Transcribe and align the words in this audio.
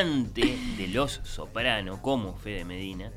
Amante 0.00 0.58
de 0.76 0.88
los 0.88 1.20
soprano 1.24 2.02
como 2.02 2.34
Fede 2.36 2.66
Medina, 2.66 3.10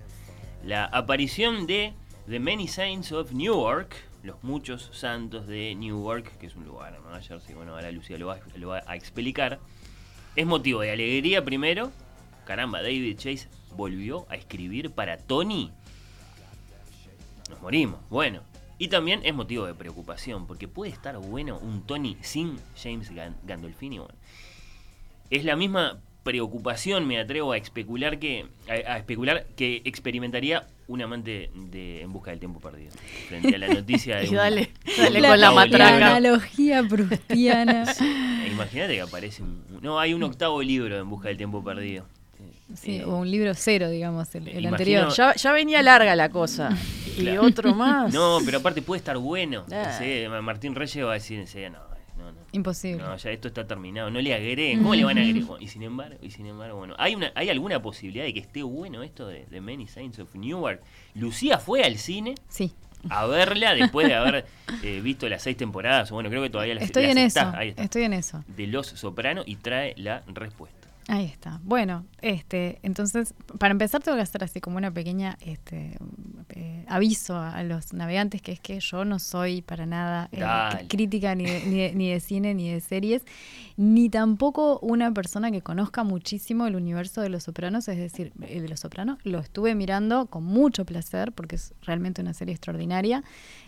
la 0.63 0.85
aparición 0.85 1.67
de 1.67 1.93
The 2.29 2.39
Many 2.39 2.69
Saints 2.69 3.11
of 3.11 3.33
Newark, 3.33 3.93
los 4.23 4.41
muchos 4.43 4.89
santos 4.93 5.45
de 5.45 5.75
Newark, 5.75 6.37
que 6.37 6.47
es 6.47 6.55
un 6.55 6.63
lugar 6.63 6.95
en 6.95 7.03
Nueva 7.03 7.19
Jersey, 7.19 7.53
bueno, 7.53 7.73
ahora 7.75 7.91
Lucía 7.91 8.17
lo 8.17 8.27
va, 8.27 8.83
a 8.85 8.95
explicar, 8.95 9.59
es 10.37 10.45
motivo 10.45 10.79
de 10.79 10.91
alegría 10.91 11.43
primero. 11.43 11.91
Caramba, 12.45 12.81
David 12.81 13.17
Chase 13.17 13.49
volvió 13.75 14.25
a 14.29 14.35
escribir 14.35 14.91
para 14.91 15.17
Tony. 15.17 15.71
Nos 17.49 17.61
morimos. 17.61 17.99
Bueno. 18.09 18.41
Y 18.77 18.87
también 18.87 19.19
es 19.25 19.33
motivo 19.33 19.65
de 19.65 19.73
preocupación, 19.73 20.47
porque 20.47 20.69
puede 20.69 20.93
estar 20.93 21.17
bueno 21.17 21.57
un 21.57 21.85
Tony 21.85 22.15
sin 22.21 22.57
James 22.81 23.11
Gan- 23.11 23.35
Gandolfini. 23.43 23.99
Es 25.29 25.43
la 25.43 25.57
misma 25.57 25.99
preocupación, 26.23 27.07
me 27.07 27.19
atrevo 27.19 27.51
a 27.53 27.57
especular 27.57 28.19
que 28.19 28.45
a, 28.67 28.93
a 28.93 28.97
especular 28.97 29.45
que 29.55 29.81
experimentaría 29.85 30.67
un 30.87 31.01
amante 31.01 31.51
de 31.53 32.01
En 32.01 32.11
busca 32.11 32.31
del 32.31 32.39
tiempo 32.39 32.59
perdido. 32.59 32.91
Frente 33.27 33.55
a 33.55 33.57
la 33.59 33.67
noticia 33.67 34.17
de 34.17 34.25
Y 34.25 34.29
un- 34.29 34.35
dale, 34.35 34.71
dale 34.97 35.21
con 35.21 35.39
la 35.39 35.51
matraca. 35.51 35.91
libro. 35.91 36.05
analogía 36.05 36.83
prustiana. 36.83 37.85
Eh, 38.39 38.51
Imagínate 38.51 38.95
que 38.95 39.01
aparece 39.01 39.43
un, 39.43 39.63
no 39.81 39.99
hay 39.99 40.13
un 40.13 40.23
octavo 40.23 40.61
libro 40.63 40.95
de 40.95 41.01
En 41.01 41.09
busca 41.09 41.27
del 41.27 41.37
tiempo 41.37 41.63
perdido. 41.63 42.05
Sí, 42.73 42.97
Eh, 42.97 43.03
o 43.05 43.17
un 43.17 43.29
libro 43.29 43.53
cero, 43.53 43.89
digamos, 43.89 44.33
el, 44.35 44.43
el 44.47 44.65
imagino- 44.65 44.69
anterior. 44.69 45.09
Ya, 45.13 45.35
ya 45.35 45.51
venía 45.51 45.81
larga 45.83 46.15
la 46.15 46.29
cosa. 46.29 46.69
Y 47.19 47.37
otro 47.37 47.75
más. 47.75 48.13
No, 48.13 48.39
pero 48.45 48.59
aparte 48.59 48.81
puede 48.81 48.99
estar 48.99 49.17
bueno. 49.17 49.65
Ah. 49.71 49.93
Sí, 49.99 50.23
Martín 50.41 50.73
Reyes 50.73 51.03
va 51.05 51.11
a 51.11 51.13
decir, 51.15 51.45
sí, 51.47 51.59
no, 51.63 51.71
no. 51.71 51.88
Imposible. 52.51 53.03
No, 53.03 53.15
ya 53.15 53.31
esto 53.31 53.47
está 53.47 53.65
terminado. 53.67 54.09
No 54.09 54.19
le 54.21 54.33
agreguen. 54.33 54.79
¿Cómo 54.79 54.95
le 54.95 55.03
van 55.03 55.17
a 55.17 55.21
agregar? 55.21 55.61
Y 55.61 55.67
sin 55.67 55.83
embargo, 55.83 56.17
y 56.21 56.31
sin 56.31 56.45
embargo, 56.47 56.77
bueno, 56.77 56.95
¿hay, 56.97 57.15
una, 57.15 57.31
¿hay 57.35 57.49
alguna 57.49 57.81
posibilidad 57.81 58.23
de 58.25 58.33
que 58.33 58.39
esté 58.39 58.63
bueno 58.63 59.03
esto 59.03 59.27
de, 59.27 59.45
de 59.45 59.61
Many 59.61 59.87
Saints 59.87 60.19
of 60.19 60.33
Newark? 60.35 60.81
Lucía 61.15 61.59
fue 61.59 61.83
al 61.83 61.97
cine 61.97 62.35
Sí. 62.47 62.71
a 63.09 63.25
verla 63.27 63.75
después 63.75 64.07
de 64.07 64.15
haber 64.15 64.45
eh, 64.83 64.99
visto 65.01 65.29
las 65.29 65.43
seis 65.43 65.57
temporadas. 65.57 66.09
Bueno, 66.11 66.29
creo 66.29 66.41
que 66.41 66.49
todavía 66.49 66.75
las, 66.75 66.83
Estoy 66.83 67.03
las 67.03 67.11
en 67.11 67.17
está, 67.19 67.41
eso. 67.49 67.57
ahí 67.57 67.69
está. 67.69 67.83
Estoy 67.83 68.03
en 68.03 68.13
eso. 68.13 68.43
De 68.47 68.67
Los 68.67 68.87
Soprano 68.87 69.43
y 69.45 69.55
trae 69.57 69.93
la 69.97 70.23
respuesta. 70.27 70.78
Ahí 71.09 71.25
está. 71.25 71.59
Bueno, 71.63 72.05
este, 72.21 72.77
entonces, 72.83 73.33
para 73.57 73.71
empezar 73.71 73.99
tengo 74.03 74.15
que 74.15 74.21
hacer 74.21 74.43
así 74.43 74.61
como 74.61 74.77
una 74.77 74.91
pequeña 74.91 75.39
este, 75.41 75.97
eh, 76.49 76.85
aviso 76.87 77.35
a 77.35 77.63
los 77.63 77.93
navegantes, 77.93 78.43
que 78.43 78.51
es 78.51 78.59
que 78.59 78.79
yo 78.79 79.03
no 79.05 79.17
soy 79.17 79.63
para 79.63 79.87
nada 79.87 80.29
eh, 80.31 80.85
crítica 80.87 81.33
ni 81.33 81.45
de, 81.45 81.65
ni, 81.65 81.77
de, 81.79 81.95
ni 81.95 82.11
de 82.11 82.19
cine 82.19 82.53
ni 82.53 82.71
de 82.71 82.79
series, 82.79 83.23
ni 83.81 84.09
tampoco 84.09 84.77
una 84.79 85.13
persona 85.13 85.51
que 85.51 85.61
conozca 85.61 86.03
muchísimo 86.03 86.67
el 86.67 86.75
universo 86.75 87.21
de 87.21 87.29
Los 87.29 87.43
Sopranos, 87.43 87.87
es 87.87 87.97
decir, 87.97 88.33
el 88.45 88.63
de 88.63 88.67
Los 88.67 88.81
Sopranos. 88.81 89.19
Lo 89.23 89.39
estuve 89.39 89.73
mirando 89.73 90.25
con 90.25 90.43
mucho 90.43 90.83
placer 90.83 91.31
porque 91.31 91.55
es 91.55 91.73
realmente 91.83 92.21
una 92.21 92.33
serie 92.33 92.53
extraordinaria, 92.53 93.23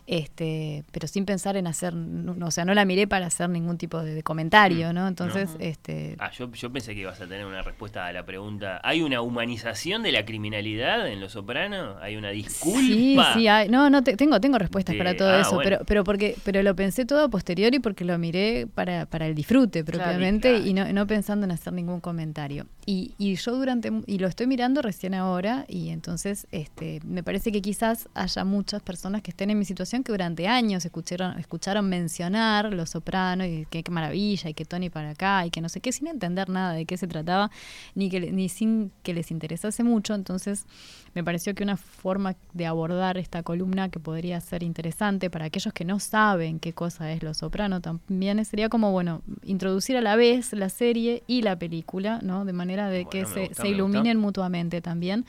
este, 0.07 0.83
pero 0.91 1.07
sin 1.07 1.25
pensar 1.25 1.55
en 1.55 1.67
hacer, 1.67 1.93
no- 1.95 2.45
o 2.45 2.51
sea, 2.51 2.65
no 2.65 2.73
la 2.73 2.83
miré 2.83 3.07
para 3.07 3.27
hacer 3.27 3.49
ningún 3.49 3.77
tipo 3.77 4.03
de, 4.03 4.13
de 4.13 4.23
comentario, 4.23 4.91
¿no? 4.91 5.07
Entonces, 5.07 5.51
No. 5.57 5.61
este, 5.65 6.17
Ah, 6.19 6.29
yo, 6.37 6.51
yo 6.51 6.69
pensé 6.71 6.93
que 6.93 7.01
ibas 7.01 7.21
a 7.21 7.27
tener 7.27 7.45
una 7.45 7.61
respuesta 7.61 8.05
a 8.05 8.11
la 8.11 8.25
pregunta. 8.25 8.81
¿Hay 8.83 9.01
una 9.03 9.21
humanización 9.21 10.03
de 10.03 10.11
la 10.11 10.25
criminalidad 10.25 11.07
en 11.07 11.21
Los 11.21 11.31
Soprano? 11.33 11.95
¿Hay 12.01 12.17
una 12.17 12.31
disculpa? 12.31 12.81
Sí, 12.81 13.17
sí, 13.33 13.47
hay- 13.47 13.69
no, 13.69 13.89
no, 13.89 14.03
te- 14.03 14.17
tengo, 14.17 14.41
tengo 14.41 14.57
respuestas 14.57 14.93
De- 14.93 14.97
para 14.97 15.15
todo 15.15 15.29
ah, 15.29 15.39
eso, 15.39 15.55
bueno. 15.55 15.63
pero, 15.69 15.85
pero 15.85 16.03
porque, 16.03 16.35
pero 16.43 16.61
lo 16.63 16.75
pensé 16.75 17.05
todo 17.05 17.23
a 17.23 17.29
posteriori 17.29 17.79
porque 17.79 18.03
lo 18.03 18.17
miré 18.17 18.67
para, 18.73 19.05
para 19.05 19.27
el 19.27 19.35
disfrute 19.35 19.83
propiamente 20.03 20.49
claro. 20.49 20.65
y 20.65 20.73
no, 20.73 20.91
no 20.93 21.07
pensando 21.07 21.45
en 21.45 21.51
hacer 21.51 21.73
ningún 21.73 21.99
comentario. 22.01 22.65
Y, 22.85 23.13
y 23.17 23.35
yo 23.35 23.55
durante, 23.55 23.91
y 24.07 24.17
lo 24.17 24.27
estoy 24.27 24.47
mirando 24.47 24.81
recién 24.81 25.13
ahora, 25.13 25.65
y 25.67 25.89
entonces 25.89 26.47
este, 26.51 26.99
me 27.03 27.23
parece 27.23 27.51
que 27.51 27.61
quizás 27.61 28.09
haya 28.15 28.43
muchas 28.43 28.81
personas 28.81 29.21
que 29.21 29.31
estén 29.31 29.51
en 29.51 29.59
mi 29.59 29.65
situación 29.65 30.03
que 30.03 30.11
durante 30.11 30.47
años 30.47 30.83
escucharon, 30.83 31.37
escucharon 31.37 31.87
mencionar 31.87 32.73
Los 32.73 32.91
Sopranos 32.91 33.47
y 33.47 33.65
que 33.69 33.83
qué 33.83 33.91
maravilla, 33.91 34.49
y 34.49 34.53
que 34.53 34.65
Tony 34.65 34.89
para 34.89 35.11
acá, 35.11 35.45
y 35.45 35.51
que 35.51 35.61
no 35.61 35.69
sé 35.69 35.79
qué, 35.79 35.91
sin 35.91 36.07
entender 36.07 36.49
nada 36.49 36.73
de 36.73 36.85
qué 36.85 36.97
se 36.97 37.07
trataba, 37.07 37.51
ni 37.93 38.09
que 38.09 38.31
ni 38.31 38.49
sin 38.49 38.91
que 39.03 39.13
les 39.13 39.31
interesase 39.31 39.83
mucho. 39.83 40.15
Entonces, 40.15 40.65
me 41.13 41.23
pareció 41.23 41.53
que 41.53 41.63
una 41.63 41.77
forma 41.77 42.35
de 42.53 42.65
abordar 42.65 43.17
esta 43.17 43.43
columna 43.43 43.89
que 43.89 43.99
podría 43.99 44.39
ser 44.41 44.63
interesante 44.63 45.29
para 45.29 45.45
aquellos 45.45 45.73
que 45.73 45.85
no 45.85 45.99
saben 45.99 46.59
qué 46.59 46.73
cosa 46.73 47.11
es 47.11 47.21
Lo 47.21 47.33
Soprano 47.33 47.81
también 47.81 48.43
sería 48.45 48.69
como, 48.69 48.91
bueno, 48.91 49.21
introducir 49.43 49.97
a 49.97 50.01
la 50.01 50.15
vez 50.15 50.53
la 50.53 50.69
serie 50.69 51.23
y 51.27 51.41
la 51.41 51.57
película, 51.57 52.19
¿no? 52.23 52.45
De 52.45 52.53
manera 52.53 52.70
de 52.89 53.05
que 53.05 53.23
Bueno, 53.23 53.33
se, 53.33 53.39
gusta, 53.47 53.61
se 53.63 53.69
iluminen 53.69 54.17
mutuamente 54.17 54.81
también. 54.81 55.25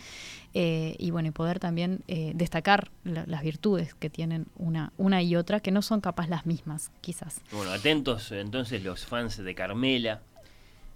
eh, 0.55 0.97
y 0.99 1.11
bueno, 1.11 1.29
y 1.29 1.31
poder 1.31 1.59
también 1.59 2.01
eh, 2.09 2.33
destacar 2.35 2.91
la- 3.05 3.25
las 3.27 3.43
virtudes 3.43 3.95
que 3.95 4.11
tienen 4.11 4.47
una, 4.57 4.93
una 4.99 5.23
y 5.23 5.35
otra, 5.35 5.61
que 5.61 5.71
no 5.71 5.81
son 5.81 6.01
capaz 6.03 6.29
las 6.29 6.45
mismas, 6.45 6.91
quizás. 7.01 7.41
Bueno, 7.53 7.73
atentos 7.73 8.31
entonces 8.33 8.85
los 8.85 9.07
fans 9.07 9.39
de 9.39 9.55
Carmela, 9.55 10.21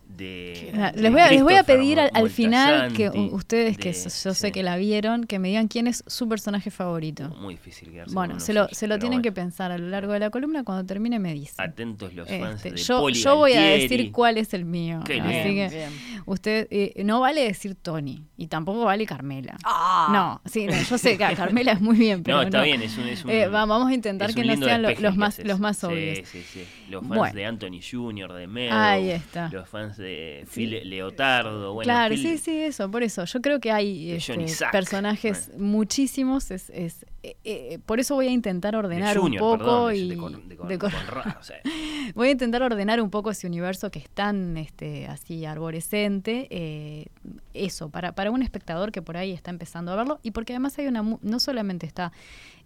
de... 0.09 0.71
De 0.95 1.03
Les 1.03 1.13
voy 1.13 1.21
a, 1.21 1.31
les 1.31 1.43
voy 1.43 1.55
a 1.55 1.65
Christopher 1.65 1.65
pedir 1.65 2.01
al, 2.01 2.31
final 2.31 2.93
que 2.93 3.09
ustedes, 3.11 3.77
que 3.77 3.93
yo 3.93 4.09
sé 4.11 4.35
sí. 4.35 4.53
que 4.53 4.63
la 4.63 4.77
vieron, 4.77 5.25
que 5.25 5.39
me 5.39 5.49
digan 5.49 5.69
quién 5.69 5.87
es 5.87 6.05
su 6.07 6.29
personaje 6.29 6.71
favorito. 6.71 7.29
Muy 7.41 7.55
difícil 7.55 7.91
quedarse 7.91 8.15
Bueno, 8.15 8.35
con 8.35 8.41
se 8.41 8.53
lo, 8.53 8.69
se 8.69 8.87
lo 8.87 8.99
tienen 8.99 9.23
que 9.23 9.33
pensar 9.33 9.73
a 9.73 9.79
lo 9.79 9.89
largo 9.89 10.13
de 10.13 10.21
la 10.21 10.31
columna. 10.31 10.65
Cuando 10.65 10.85
termine 10.87 11.19
me 11.19 11.35
dicen. 11.35 11.65
Atentos 11.69 12.15
los 12.15 12.29
fans 12.29 12.57
Este, 12.57 12.71
de 12.73 12.77
yo, 12.77 13.01
Poli 13.01 13.15
yo 13.21 13.37
voy 13.37 13.53
a 13.55 13.61
decir 13.63 14.13
cuál 14.13 14.39
es 14.39 14.55
el 14.55 14.65
mío. 14.65 15.01
Qué 15.05 15.21
Así 15.21 15.55
que 15.55 15.69
Bien. 15.71 15.91
usted 16.27 16.69
eh, 16.71 17.03
no 17.05 17.21
vale 17.21 17.43
decir 17.43 17.75
Tony 17.75 18.25
y 18.37 18.47
tampoco 18.47 18.85
vale 18.85 19.07
Carmela. 19.07 19.57
Ah. 19.65 20.09
No, 20.13 20.41
sí, 20.51 20.67
no, 20.67 20.75
yo 20.81 20.99
sé 20.99 21.19
que 21.19 21.35
Carmela 21.35 21.73
es 21.73 21.81
muy 21.81 21.97
bien, 21.97 22.23
pero 22.25 22.39
No, 22.39 22.43
está 22.43 22.63
bien, 22.63 22.81
es 22.83 22.97
un... 22.97 23.07
Es 23.09 23.25
un 23.25 23.31
Eh, 23.31 23.49
va- 23.49 23.65
vamos 23.67 23.91
a 23.91 23.95
intentar 23.95 24.33
que 24.35 24.45
no 24.45 24.57
sean 24.57 24.83
los 24.83 25.17
más 25.17 25.39
los 25.41 25.59
más 25.61 25.79
Sí, 25.79 25.87
obvios. 25.87 26.29
Sí, 26.29 26.43
sí, 26.43 26.65
Los 26.89 27.03
fans 27.03 27.17
Bueno. 27.19 27.35
de 27.35 27.47
Anthony 27.47 27.81
Jr., 27.91 28.33
de 28.33 28.47
Mel, 28.47 28.73
Ahí 28.73 29.11
está. 29.11 29.49
los 29.53 29.69
fans 29.69 29.96
de 29.97 30.45
Sí. 30.49 30.67
Phil 30.67 30.91
Leotardo, 30.91 31.73
bueno, 31.75 31.85
claro, 31.87 32.15
Phil- 32.15 32.23
sí, 32.23 32.39
sí, 32.39 32.59
eso, 32.61 32.91
por 32.91 33.03
eso. 33.03 33.25
Yo 33.25 33.41
creo 33.41 33.61
que 33.61 33.71
hay 33.73 34.13
este, 34.13 34.49
Sack. 34.49 34.73
personajes 34.73 35.51
muchísimos. 35.59 36.51
Es, 36.51 36.71
es, 36.71 37.05
eh, 37.23 37.37
eh, 37.45 37.79
por 37.85 37.99
eso 38.01 38.15
voy 38.15 38.29
a 38.29 38.31
intentar 38.31 38.73
de 38.73 38.79
ordenar 38.79 39.17
Junior, 39.17 39.43
un 39.43 39.49
poco 39.59 39.59
perdón, 39.87 39.95
y 39.97 40.09
de, 40.11 40.17
Con- 40.17 40.49
de 40.49 40.57
Con- 40.57 40.69
de 40.69 40.79
Con- 40.79 40.91
Conrad, 40.93 41.37
o 41.41 41.43
sea, 41.43 41.57
voy 42.15 42.29
a 42.29 42.31
intentar 42.31 42.63
ordenar 42.63 43.01
un 43.01 43.11
poco 43.11 43.31
ese 43.31 43.47
universo 43.47 43.91
que 43.91 43.99
es 43.99 44.09
tan 44.11 44.57
este, 44.57 45.07
así 45.07 45.45
arborescente. 45.45 46.47
eh, 46.51 47.07
eso, 47.55 47.89
para, 47.89 48.13
para 48.13 48.31
un 48.31 48.43
espectador 48.43 48.93
que 48.93 49.01
por 49.03 49.17
ahí 49.17 49.33
está 49.33 49.51
empezando 49.51 49.91
a 49.93 49.97
verlo 49.97 50.19
y 50.23 50.31
porque 50.33 50.53
además 50.53 50.79
hay 50.79 50.87
una 50.89 51.03
no 51.23 51.41
solamente 51.41 51.87
está 51.87 52.13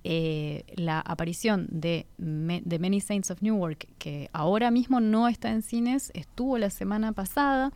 eh, 0.05 0.65
la 0.77 1.01
aparición 1.01 1.67
de, 1.71 2.07
de 2.19 2.79
Many 2.79 3.01
Saints 3.01 3.31
of 3.31 3.43
Newark, 3.43 3.87
que 3.99 4.31
ahora 4.33 4.71
mismo 4.71 5.01
no 5.01 5.29
está 5.29 5.51
en 5.51 5.63
cines, 5.63 6.11
estuvo 6.15 6.59
la 6.59 6.71
semana 6.71 7.13
pasada 7.13 7.73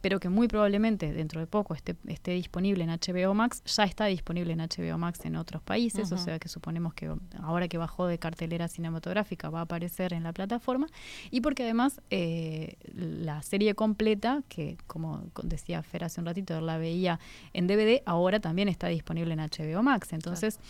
pero 0.00 0.20
que 0.20 0.28
muy 0.28 0.48
probablemente 0.48 1.12
dentro 1.12 1.40
de 1.40 1.46
poco 1.46 1.74
esté, 1.74 1.96
esté 2.06 2.32
disponible 2.32 2.84
en 2.84 2.90
HBO 2.90 3.34
Max, 3.34 3.62
ya 3.64 3.84
está 3.84 4.06
disponible 4.06 4.52
en 4.52 4.60
HBO 4.60 4.98
Max 4.98 5.24
en 5.24 5.36
otros 5.36 5.62
países, 5.62 6.12
o 6.12 6.18
sea 6.18 6.38
que 6.38 6.48
suponemos 6.48 6.94
que 6.94 7.12
ahora 7.42 7.68
que 7.68 7.78
bajó 7.78 8.06
de 8.06 8.18
cartelera 8.18 8.68
cinematográfica 8.68 9.50
va 9.50 9.60
a 9.60 9.62
aparecer 9.62 10.12
en 10.12 10.22
la 10.22 10.32
plataforma, 10.32 10.86
y 11.30 11.40
porque 11.40 11.64
además 11.64 12.00
eh, 12.10 12.76
la 12.94 13.42
serie 13.42 13.74
completa, 13.74 14.42
que 14.48 14.76
como 14.86 15.24
decía 15.42 15.82
Fer 15.82 16.04
hace 16.04 16.20
un 16.20 16.26
ratito, 16.26 16.60
la 16.60 16.78
veía 16.78 17.18
en 17.52 17.66
DVD, 17.66 18.02
ahora 18.06 18.40
también 18.40 18.68
está 18.68 18.88
disponible 18.88 19.34
en 19.34 19.40
HBO 19.40 19.82
Max, 19.82 20.12
entonces 20.12 20.60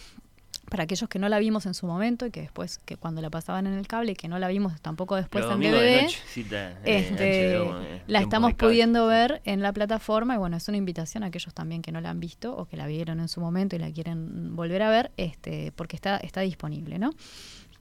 para 0.71 0.85
aquellos 0.85 1.09
que 1.09 1.19
no 1.19 1.29
la 1.29 1.39
vimos 1.39 1.67
en 1.67 1.75
su 1.75 1.87
momento 1.87 2.27
y 2.27 2.31
que 2.31 2.41
después, 2.41 2.79
que 2.79 2.97
cuando 2.97 3.21
la 3.21 3.31
pasaban 3.31 3.67
en 3.67 3.75
el 3.75 3.87
cable 3.87 4.13
y 4.13 4.15
que 4.15 4.29
no 4.29 4.39
la 4.39 4.49
vimos 4.49 4.81
tampoco 4.81 5.17
después 5.17 5.45
en 5.45 5.61
de 5.61 5.71
DVD, 5.71 6.03
noche, 6.03 6.19
cita, 6.29 6.71
eh, 6.71 6.79
este, 6.85 7.59
HBO, 7.59 7.81
eh, 7.81 8.03
la 8.07 8.21
estamos 8.21 8.55
pudiendo 8.55 9.07
ver 9.07 9.41
en 9.45 9.63
la 9.63 9.73
plataforma 9.73 10.35
y 10.35 10.39
bueno, 10.39 10.57
es 10.57 10.69
una 10.69 10.77
invitación 10.77 11.23
a 11.23 11.27
aquellos 11.27 11.55
también 11.55 11.83
que 11.83 11.93
no 11.93 12.01
la 12.01 12.11
han 12.11 12.21
visto 12.21 12.57
o 12.57 12.67
que 12.67 12.77
la 12.77 12.87
vieron 12.87 13.21
en 13.21 13.29
su 13.29 13.41
momento 13.41 13.77
y 13.77 13.79
la 13.79 13.91
quieren 13.91 14.55
volver 14.55 14.83
a 14.83 14.91
ver, 14.91 15.11
este, 15.17 15.73
porque 15.75 15.97
está, 15.97 16.19
está 16.19 16.41
disponible, 16.43 16.99
¿no? 16.99 17.11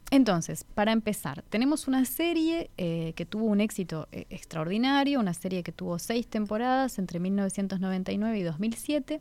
Entonces, 0.10 0.64
para 0.64 0.94
empezar, 0.94 1.44
tenemos 1.50 1.88
una 1.88 2.06
serie 2.06 2.70
eh, 2.78 3.12
que 3.16 3.26
tuvo 3.26 3.46
un 3.46 3.60
éxito 3.60 4.08
eh, 4.14 4.26
extraordinario, 4.30 5.20
una 5.20 5.34
serie 5.34 5.64
que 5.64 5.74
tuvo 5.74 6.00
seis 6.00 6.28
temporadas 6.28 6.98
entre 6.98 7.20
1999 7.20 8.40
y 8.40 8.44
2007, 8.44 9.20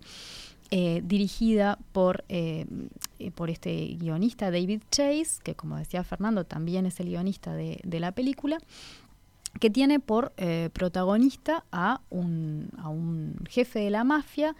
eh, 0.70 1.00
dirigida 1.04 1.78
por, 1.92 2.24
eh, 2.28 2.66
eh, 3.20 3.30
por 3.30 3.50
este 3.50 3.96
guionista 4.00 4.50
David 4.50 4.82
Chase, 4.90 5.40
que 5.42 5.54
como 5.54 5.76
decía 5.76 6.02
Fernando, 6.02 6.44
también 6.44 6.86
es 6.86 6.98
el 6.98 7.06
guionista 7.06 7.54
de, 7.54 7.80
de 7.84 8.00
la 8.00 8.12
película 8.12 8.58
que 9.60 9.70
tiene 9.70 10.00
por 10.00 10.32
protagonista 10.74 11.64
a 11.72 12.02
un, 12.10 12.68
a 12.76 12.90
un 12.90 13.36
jefe 13.48 13.78
de 13.78 13.88
la 13.88 14.04
mafia 14.04 14.54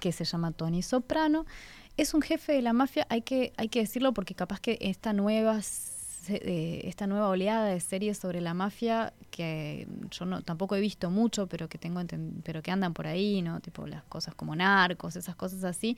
que 0.00 0.10
se 0.10 0.24
llama 0.24 0.50
Tony 0.50 0.82
Soprano. 0.82 1.46
Es 1.96 2.12
un 2.12 2.22
jefe 2.22 2.52
de 2.52 2.62
la 2.62 2.72
mafia, 2.72 3.06
hay 3.08 3.22
que, 3.22 3.52
hay 3.56 3.68
que 3.68 3.78
decirlo 3.80 4.12
porque 4.12 4.34
capaz 4.34 4.58
que 4.58 4.78
esta 4.80 5.12
nueva, 5.12 5.60
eh, 6.28 6.82
esta 6.84 7.06
nueva 7.06 7.28
oleada 7.28 7.66
de 7.66 7.80
series 7.80 8.18
sobre 8.18 8.40
la 8.40 8.54
mafia, 8.54 9.12
que 9.30 9.86
yo 10.10 10.24
no, 10.26 10.42
tampoco 10.42 10.76
he 10.76 10.80
visto 10.80 11.10
mucho, 11.10 11.46
pero 11.46 11.68
que 11.68 11.78
tengo 11.78 12.00
pero 12.44 12.62
que 12.62 12.70
andan 12.70 12.94
por 12.94 13.06
ahí, 13.06 13.42
¿no? 13.42 13.60
Tipo 13.60 13.86
las 13.86 14.02
cosas 14.04 14.34
como 14.34 14.54
narcos, 14.56 15.16
esas 15.16 15.36
cosas 15.36 15.64
así. 15.64 15.96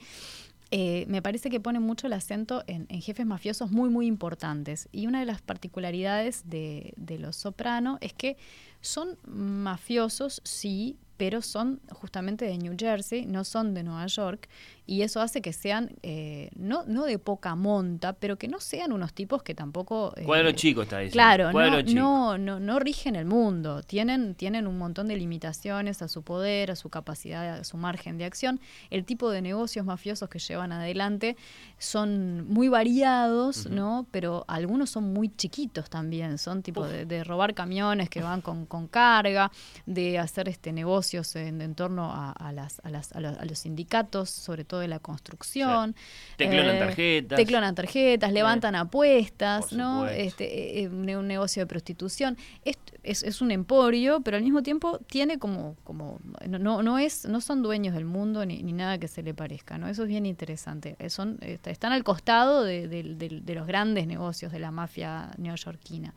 eh, 0.71 1.05
me 1.07 1.21
parece 1.21 1.49
que 1.49 1.59
pone 1.59 1.79
mucho 1.79 2.07
el 2.07 2.13
acento 2.13 2.63
en, 2.67 2.87
jefes 3.01 3.25
mafiosos 3.25 3.71
muy, 3.71 3.89
muy 3.89 4.07
importantes. 4.07 4.89
Y 4.91 5.07
una 5.07 5.19
de 5.19 5.25
las 5.25 5.41
particularidades 5.41 6.43
de, 6.49 6.93
de 6.97 7.19
Los 7.19 7.35
Soprano 7.35 7.97
es 8.01 8.13
que 8.13 8.37
son 8.81 9.17
mafiosos, 9.25 10.41
sí, 10.43 10.97
pero 11.17 11.41
son 11.41 11.79
justamente 11.89 12.45
de 12.45 12.57
New 12.57 12.75
Jersey, 12.77 13.25
no 13.25 13.43
son 13.43 13.73
de 13.73 13.83
Nueva 13.83 14.07
York, 14.07 14.49
y 14.87 15.01
eso 15.01 15.19
hace 15.19 15.41
que 15.41 15.51
sean, 15.51 15.91
eh, 16.03 16.49
no, 16.55 16.83
no 16.85 17.05
de 17.05 17.17
poca 17.17 17.55
monta, 17.55 18.13
pero 18.13 18.37
que 18.37 18.47
no 18.47 18.59
sean 18.59 18.91
unos 18.91 19.13
tipos 19.13 19.41
que 19.41 19.55
tampoco... 19.55 20.13
eh, 20.15 20.23
Cuadro 20.23 20.51
chico 20.51 20.83
está 20.83 20.99
diciendo. 20.99 21.13
Claro, 21.13 21.51
no, 21.51 21.81
chico. 21.81 21.99
no, 21.99 22.37
no, 22.37 22.59
no 22.59 22.79
rigen 22.79 23.15
el 23.15 23.25
mundo. 23.25 23.81
Tienen, 23.81 24.35
tienen 24.35 24.67
un 24.67 24.77
montón 24.77 25.07
de 25.07 25.17
limitaciones 25.17 26.03
a 26.03 26.07
su 26.07 26.21
poder, 26.21 26.69
a 26.69 26.75
su 26.75 26.89
capacidad, 26.89 27.59
a 27.59 27.63
su 27.63 27.77
margen 27.77 28.19
de 28.19 28.25
acción. 28.25 28.59
El 28.91 29.05
tipo 29.05 29.31
de 29.31 29.41
negocios 29.41 29.85
mafiosos 29.87 30.29
que 30.29 30.37
llevan 30.37 30.71
adelante 30.71 31.35
son 31.79 32.47
muy 32.47 32.67
variados, 32.67 33.67
¿no? 33.67 34.05
Pero 34.11 34.45
algunos 34.47 34.91
son 34.91 35.11
muy 35.13 35.29
chiquitos 35.35 35.89
también. 35.89 36.37
Son 36.37 36.61
tipo 36.61 36.85
de, 36.85 37.05
de 37.07 37.23
robar 37.23 37.55
camiones 37.55 38.07
que 38.09 38.21
van 38.21 38.41
con, 38.41 38.67
con 38.67 38.87
carga, 38.87 39.51
de 39.87 40.19
hacer 40.19 40.47
este 40.47 40.71
negocios 41.13 41.35
en, 41.35 41.61
en 41.61 41.75
torno 41.75 42.11
a, 42.11 42.31
a 42.31 42.51
las, 42.51 42.79
a, 42.83 42.89
las, 42.89 43.11
a, 43.13 43.19
los, 43.19 43.37
a 43.37 43.45
los 43.45 43.59
sindicatos, 43.59 44.29
sobre 44.29 44.63
todo 44.63 44.79
de 44.79 44.87
la 44.87 44.99
construcción. 44.99 45.95
Te 46.37 46.49
clonan 46.49 46.75
Eh, 46.75 46.79
tarjetas. 46.79 47.37
Te 47.37 47.45
clonan 47.45 47.75
tarjetas, 47.75 48.31
levantan 48.31 48.75
apuestas, 48.75 49.71
¿no? 49.73 50.07
Este, 50.07 50.81
eh, 50.81 50.87
un, 50.87 51.09
un 51.09 51.27
negocio 51.27 51.61
de 51.61 51.67
prostitución. 51.67 52.37
Es, 52.63 52.77
es, 53.03 53.23
es 53.23 53.41
un 53.41 53.51
emporio, 53.51 54.21
pero 54.21 54.37
al 54.37 54.43
mismo 54.43 54.63
tiempo 54.63 54.99
tiene 55.07 55.37
como, 55.37 55.75
como 55.83 56.19
no, 56.47 56.81
no, 56.81 56.97
es, 56.99 57.25
no 57.25 57.39
son 57.41 57.61
dueños 57.61 57.93
del 57.93 58.05
mundo 58.05 58.45
ni, 58.45 58.63
ni 58.63 58.73
nada 58.73 58.97
que 58.97 59.07
se 59.07 59.21
le 59.21 59.33
parezca, 59.33 59.77
¿no? 59.77 59.87
Eso 59.87 60.03
es 60.03 60.09
bien 60.09 60.25
interesante. 60.25 60.95
Eh, 60.99 61.09
Son, 61.09 61.37
est- 61.41 61.67
están 61.67 61.91
al 61.91 62.03
costado 62.03 62.63
de, 62.63 62.87
de- 62.87 63.03
de- 63.15 63.41
de 63.41 63.55
los 63.55 63.67
grandes 63.67 64.07
negocios 64.07 64.51
de 64.51 64.59
la 64.59 64.71
mafia 64.71 65.29
neoyorquina. 65.37 66.13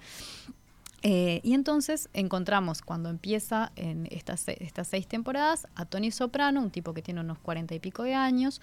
Eh, 1.02 1.40
y 1.44 1.54
entonces 1.54 2.08
encontramos 2.12 2.82
cuando 2.82 3.08
empieza 3.08 3.70
en 3.76 4.08
estas, 4.10 4.48
estas 4.48 4.88
seis 4.88 5.06
temporadas 5.06 5.68
a 5.76 5.84
Tony 5.84 6.10
Soprano, 6.10 6.60
un 6.60 6.70
tipo 6.70 6.92
que 6.92 7.02
tiene 7.02 7.20
unos 7.20 7.38
cuarenta 7.38 7.74
y 7.74 7.78
pico 7.78 8.02
de 8.02 8.14
años, 8.14 8.60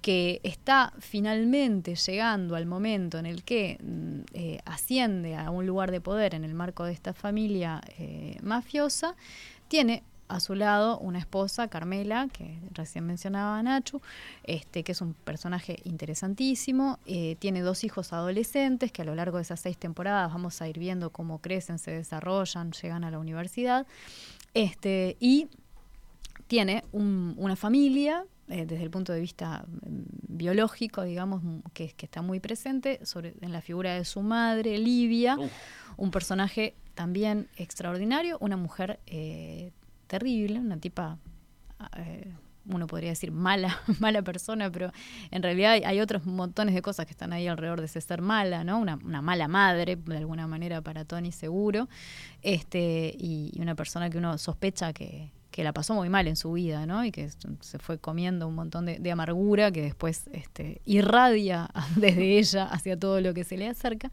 que 0.00 0.40
está 0.42 0.92
finalmente 0.98 1.94
llegando 1.94 2.56
al 2.56 2.66
momento 2.66 3.18
en 3.18 3.26
el 3.26 3.44
que 3.44 3.78
mm, 3.82 4.20
eh, 4.34 4.58
asciende 4.64 5.36
a 5.36 5.50
un 5.50 5.66
lugar 5.66 5.90
de 5.90 6.00
poder 6.00 6.34
en 6.34 6.44
el 6.44 6.54
marco 6.54 6.84
de 6.84 6.92
esta 6.92 7.14
familia 7.14 7.80
eh, 7.98 8.36
mafiosa, 8.42 9.16
tiene 9.68 10.02
a 10.28 10.40
su 10.40 10.54
lado 10.54 10.98
una 10.98 11.18
esposa, 11.18 11.68
Carmela, 11.68 12.28
que 12.32 12.58
recién 12.72 13.04
mencionaba 13.04 13.62
Nachu, 13.62 14.00
este, 14.44 14.82
que 14.82 14.92
es 14.92 15.00
un 15.02 15.12
personaje 15.14 15.78
interesantísimo. 15.84 16.98
eh, 17.06 17.36
tiene 17.38 17.60
dos 17.60 17.84
hijos 17.84 18.12
adolescentes 18.12 18.92
que 18.92 19.02
a 19.02 19.04
lo 19.04 19.14
largo 19.14 19.36
de 19.36 19.42
esas 19.42 19.60
seis 19.60 19.76
temporadas 19.76 20.32
vamos 20.32 20.62
a 20.62 20.68
ir 20.68 20.78
viendo 20.78 21.10
cómo 21.10 21.38
crecen, 21.40 21.78
se 21.78 21.90
desarrollan, 21.90 22.72
llegan 22.72 23.04
a 23.04 23.10
la 23.10 23.18
universidad. 23.18 23.86
Este, 24.54 25.16
y 25.20 25.48
tiene 26.46 26.84
un- 26.92 27.34
una 27.38 27.56
familia 27.56 28.24
eh, 28.48 28.66
desde 28.66 28.82
el 28.84 28.90
punto 28.90 29.12
de 29.12 29.20
vista 29.20 29.64
mm, 29.66 30.00
biológico, 30.36 31.02
digamos, 31.02 31.42
mm, 31.42 31.58
que, 31.72 31.90
que 31.92 32.06
está 32.06 32.20
muy 32.22 32.40
presente 32.40 33.04
sobre, 33.06 33.34
en 33.40 33.52
la 33.52 33.60
figura 33.62 33.94
de 33.94 34.04
su 34.04 34.20
madre, 34.20 34.76
Livia, 34.78 35.36
un 35.96 36.10
personaje 36.10 36.74
también 36.94 37.48
extraordinario, 37.56 38.36
una 38.40 38.56
mujer 38.56 38.98
eh, 39.06 39.70
terrible, 40.12 40.60
una 40.60 40.76
tipa, 40.76 41.16
eh, 41.96 42.30
uno 42.66 42.86
podría 42.86 43.08
decir 43.08 43.32
mala, 43.32 43.80
mala 43.98 44.20
persona, 44.20 44.70
pero 44.70 44.92
en 45.30 45.42
realidad 45.42 45.72
hay, 45.72 45.84
hay 45.84 46.00
otros 46.00 46.26
montones 46.26 46.74
de 46.74 46.82
cosas 46.82 47.06
que 47.06 47.12
están 47.12 47.32
ahí 47.32 47.48
alrededor 47.48 47.80
de 47.80 47.86
ese 47.86 47.98
ser 48.02 48.20
mala, 48.20 48.62
¿no? 48.62 48.78
Una, 48.78 48.96
una 48.96 49.22
mala 49.22 49.48
madre, 49.48 49.96
de 49.96 50.18
alguna 50.18 50.46
manera, 50.46 50.82
para 50.82 51.06
Tony 51.06 51.32
seguro, 51.32 51.88
este, 52.42 53.14
y, 53.18 53.52
y 53.54 53.62
una 53.62 53.74
persona 53.74 54.10
que 54.10 54.18
uno 54.18 54.36
sospecha 54.36 54.92
que, 54.92 55.32
que 55.52 55.62
la 55.62 55.72
pasó 55.72 55.94
muy 55.94 56.08
mal 56.08 56.26
en 56.26 56.34
su 56.34 56.50
vida, 56.52 56.84
¿no? 56.86 57.04
Y 57.04 57.12
que 57.12 57.28
se 57.60 57.78
fue 57.78 57.98
comiendo 57.98 58.48
un 58.48 58.54
montón 58.56 58.86
de, 58.86 58.98
de 58.98 59.12
amargura 59.12 59.70
que 59.70 59.82
después 59.82 60.24
este, 60.32 60.80
irradia 60.84 61.68
desde 61.96 62.38
ella 62.38 62.64
hacia 62.64 62.98
todo 62.98 63.20
lo 63.20 63.32
que 63.34 63.44
se 63.44 63.56
le 63.56 63.68
acerca. 63.68 64.10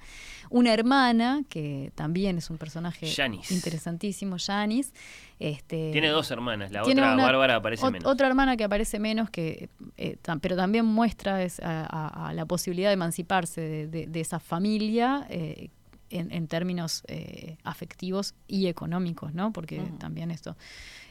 Una 0.51 0.73
hermana, 0.73 1.41
que 1.49 1.91
también 1.95 2.37
es 2.37 2.49
un 2.51 2.57
personaje 2.59 3.07
interesantísimo, 3.49 4.35
Janice. 4.37 4.91
Este, 5.39 5.91
Tiene 5.93 6.09
dos 6.09 6.29
hermanas. 6.31 6.71
La 6.71 6.83
otra, 6.83 7.13
una- 7.15 7.23
Bárbara, 7.23 7.55
aparece 7.55 7.85
ot- 7.85 7.91
menos. 7.93 8.11
Otra 8.11 8.27
hermana 8.27 8.57
que 8.57 8.65
aparece 8.65 8.99
menos, 8.99 9.29
que, 9.29 9.69
eh, 9.97 10.17
tam- 10.21 10.39
pero 10.41 10.55
también 10.57 10.85
muestra 10.85 11.41
es, 11.43 11.59
a, 11.61 11.85
a- 11.85 12.27
a 12.29 12.33
la 12.33 12.45
posibilidad 12.45 12.89
de 12.89 12.93
emanciparse 12.95 13.61
de, 13.61 13.87
de- 13.87 14.07
de 14.07 14.19
esa 14.19 14.39
familia 14.39 15.25
eh, 15.29 15.69
en, 16.09 16.31
en 16.31 16.47
términos 16.47 17.03
eh, 17.07 17.57
afectivos 17.63 18.33
y 18.47 18.65
económicos, 18.67 19.33
¿no? 19.33 19.53
Porque 19.53 19.79
también 19.99 20.31
esto, 20.31 20.57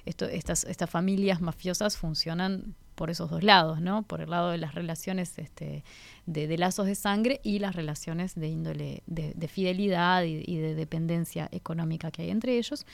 esto, 0.08 0.24
estas, 0.26 0.64
estas 0.64 0.90
familias 0.90 1.40
mafiosas 1.40 1.96
funcionan 1.96 2.74
por 2.94 3.10
esos 3.10 3.30
dos 3.30 3.44
lados, 3.44 3.80
¿no? 3.80 4.02
Por 4.02 4.20
el 4.20 4.30
lado 4.30 4.50
de 4.50 4.58
las 4.58 4.74
relaciones 4.74 5.38
este, 5.38 5.84
de, 6.26 6.48
de 6.48 6.58
lazos 6.58 6.86
de 6.86 6.94
sangre 6.94 7.40
y 7.44 7.60
las 7.60 7.76
relaciones 7.76 8.34
de 8.34 8.48
índole 8.48 9.02
de, 9.06 9.32
de 9.34 9.48
fidelidad 9.48 10.24
y, 10.24 10.42
y 10.44 10.56
de 10.56 10.74
dependencia 10.74 11.48
económica 11.52 12.10
que 12.10 12.22
hay 12.22 12.30
entre 12.30 12.58
ellos. 12.58 12.86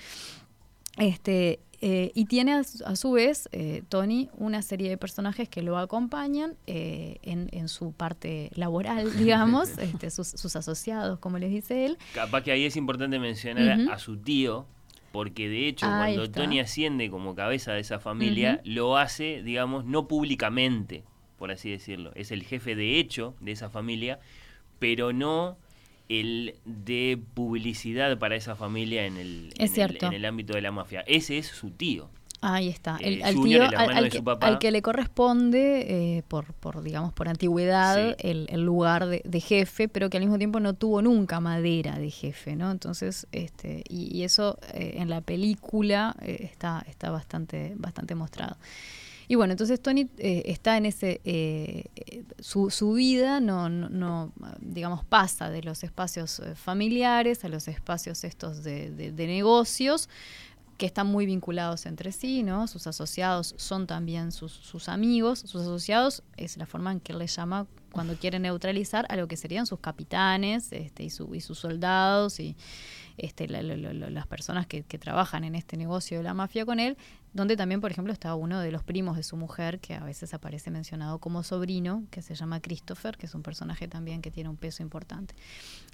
Este, 0.98 1.60
eh, 1.80 2.12
y 2.14 2.26
tiene 2.26 2.54
a 2.54 2.64
su, 2.64 2.84
a 2.84 2.96
su 2.96 3.12
vez, 3.12 3.48
eh, 3.52 3.82
Tony, 3.88 4.30
una 4.38 4.62
serie 4.62 4.88
de 4.88 4.96
personajes 4.96 5.48
que 5.48 5.60
lo 5.60 5.76
acompañan 5.76 6.54
eh, 6.66 7.18
en, 7.22 7.48
en 7.52 7.68
su 7.68 7.92
parte 7.92 8.50
laboral, 8.54 9.14
digamos, 9.18 9.76
este, 9.78 10.10
sus, 10.10 10.28
sus 10.28 10.56
asociados, 10.56 11.18
como 11.18 11.38
les 11.38 11.50
dice 11.50 11.84
él. 11.84 11.98
Capaz 12.14 12.42
que 12.42 12.52
ahí 12.52 12.64
es 12.64 12.76
importante 12.76 13.18
mencionar 13.18 13.90
a 13.90 13.98
su 13.98 14.16
tío, 14.16 14.66
porque 15.14 15.48
de 15.48 15.68
hecho 15.68 15.86
Ahí 15.86 15.92
cuando 16.16 16.24
está. 16.24 16.42
Tony 16.42 16.58
asciende 16.58 17.08
como 17.08 17.36
cabeza 17.36 17.72
de 17.72 17.78
esa 17.80 18.00
familia, 18.00 18.60
lo 18.64 18.96
hace, 18.96 19.44
digamos, 19.44 19.84
no 19.84 20.08
públicamente, 20.08 21.04
por 21.38 21.52
así 21.52 21.70
decirlo. 21.70 22.10
Es 22.16 22.32
el 22.32 22.42
jefe 22.42 22.74
de 22.74 22.98
hecho 22.98 23.36
de 23.40 23.52
esa 23.52 23.70
familia, 23.70 24.18
pero 24.80 25.12
no 25.12 25.56
el 26.08 26.56
de 26.64 27.16
publicidad 27.34 28.18
para 28.18 28.34
esa 28.34 28.56
familia 28.56 29.06
en 29.06 29.16
el, 29.16 29.52
Es 29.56 29.70
en 29.78 29.84
el- 29.84 29.90
en 30.08 30.12
el 30.14 30.24
ámbito 30.24 30.52
de 30.54 30.62
la 30.62 30.72
mafia. 30.72 31.04
Ese 31.06 31.38
es 31.38 31.46
su 31.46 31.70
tío. 31.70 32.10
Ahí 32.46 32.68
está. 32.68 32.98
El, 33.00 33.22
al 33.22 33.34
tío, 33.42 33.62
al, 33.62 34.10
que, 34.58 34.66
al 34.68 34.72
le 34.74 34.82
corresponde, 34.82 36.16
eh, 36.18 36.22
por, 36.28 36.52
por, 36.52 36.82
digamos, 36.82 37.14
por 37.14 37.28
antigüedad, 37.28 38.10
Sí. 38.10 38.28
el, 38.28 38.46
el 38.50 38.60
lugar 38.62 39.06
de, 39.06 39.22
de 39.24 39.40
jefe, 39.40 39.88
pero 39.88 40.10
que 40.10 40.18
al 40.18 40.24
mismo 40.24 40.36
tiempo 40.36 40.60
no 40.60 40.74
tuvo 40.74 41.00
nunca 41.00 41.40
madera 41.40 41.98
de 41.98 42.10
jefe, 42.10 42.54
¿no? 42.54 42.70
Entonces, 42.70 43.26
este, 43.32 43.82
y, 43.88 44.14
y 44.14 44.24
eso 44.24 44.58
eh, 44.74 44.96
en 44.98 45.08
la 45.08 45.22
película 45.22 46.14
eh, 46.20 46.38
está, 46.42 46.84
está 46.86 47.10
bastante, 47.10 47.72
bastante 47.76 48.14
mostrado. 48.14 48.58
Y 49.26 49.36
bueno, 49.36 49.52
entonces 49.52 49.80
Tony 49.80 50.06
eh, 50.18 50.42
está 50.44 50.76
en 50.76 50.84
ese, 50.84 51.22
eh, 51.24 51.84
su, 52.40 52.68
su 52.68 52.92
vida 52.92 53.40
no, 53.40 53.70
no, 53.70 53.88
no, 53.88 54.32
digamos, 54.60 55.02
pasa 55.06 55.48
de 55.48 55.62
los 55.62 55.82
espacios 55.82 56.42
familiares 56.56 57.42
a 57.42 57.48
los 57.48 57.66
espacios 57.68 58.22
estos 58.24 58.62
de, 58.62 58.90
de- 58.90 59.12
de 59.12 59.26
negocios, 59.26 60.10
que 60.76 60.86
están 60.86 61.06
muy 61.06 61.24
vinculados 61.26 61.86
entre 61.86 62.10
sí, 62.12 62.42
¿no? 62.42 62.66
Sus 62.66 62.86
asociados 62.86 63.54
son 63.58 63.86
también 63.86 64.32
sus, 64.32 64.52
sus 64.52 64.88
amigos. 64.88 65.38
Sus 65.40 65.62
asociados 65.62 66.22
es 66.36 66.56
la 66.56 66.66
forma 66.66 66.90
en 66.92 67.00
que 67.00 67.12
él 67.12 67.18
les 67.18 67.34
llama 67.36 67.66
cuando 67.92 68.16
quiere 68.16 68.40
neutralizar 68.40 69.06
a 69.08 69.14
lo 69.16 69.28
que 69.28 69.36
serían 69.36 69.66
sus 69.66 69.78
capitanes 69.78 70.72
este, 70.72 71.04
y, 71.04 71.10
su- 71.10 71.32
y 71.34 71.40
sus 71.40 71.60
soldados 71.60 72.40
y 72.40 72.56
este, 73.16 73.46
la- 73.46 73.62
la- 73.62 73.76
la- 73.76 74.10
las 74.10 74.26
personas 74.26 74.66
que, 74.66 74.82
que 74.82 74.98
trabajan 74.98 75.44
en 75.44 75.54
este 75.54 75.76
negocio 75.76 76.18
de 76.18 76.24
la 76.24 76.34
mafia 76.34 76.66
con 76.66 76.80
él, 76.80 76.96
donde 77.32 77.56
también, 77.56 77.80
por 77.80 77.92
ejemplo, 77.92 78.12
está 78.12 78.34
uno 78.34 78.58
de 78.58 78.72
los 78.72 78.82
primos 78.82 79.16
de 79.16 79.22
su 79.22 79.36
mujer, 79.36 79.78
que 79.78 79.94
a 79.94 80.02
veces 80.02 80.34
aparece 80.34 80.72
mencionado 80.72 81.20
como 81.20 81.44
sobrino, 81.44 82.02
que 82.10 82.20
se 82.22 82.34
llama 82.34 82.58
Christopher, 82.60 83.16
que 83.16 83.26
es 83.26 83.34
un 83.36 83.44
personaje 83.44 83.86
también 83.86 84.22
que 84.22 84.32
tiene 84.32 84.50
un 84.50 84.56
peso 84.56 84.82
importante. 84.82 85.36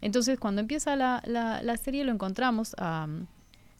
Entonces, 0.00 0.38
cuando 0.38 0.62
empieza 0.62 0.96
la, 0.96 1.22
la- 1.26 1.62
la 1.62 1.76
serie, 1.76 2.04
lo 2.04 2.12
encontramos 2.12 2.74
a, 2.78 3.06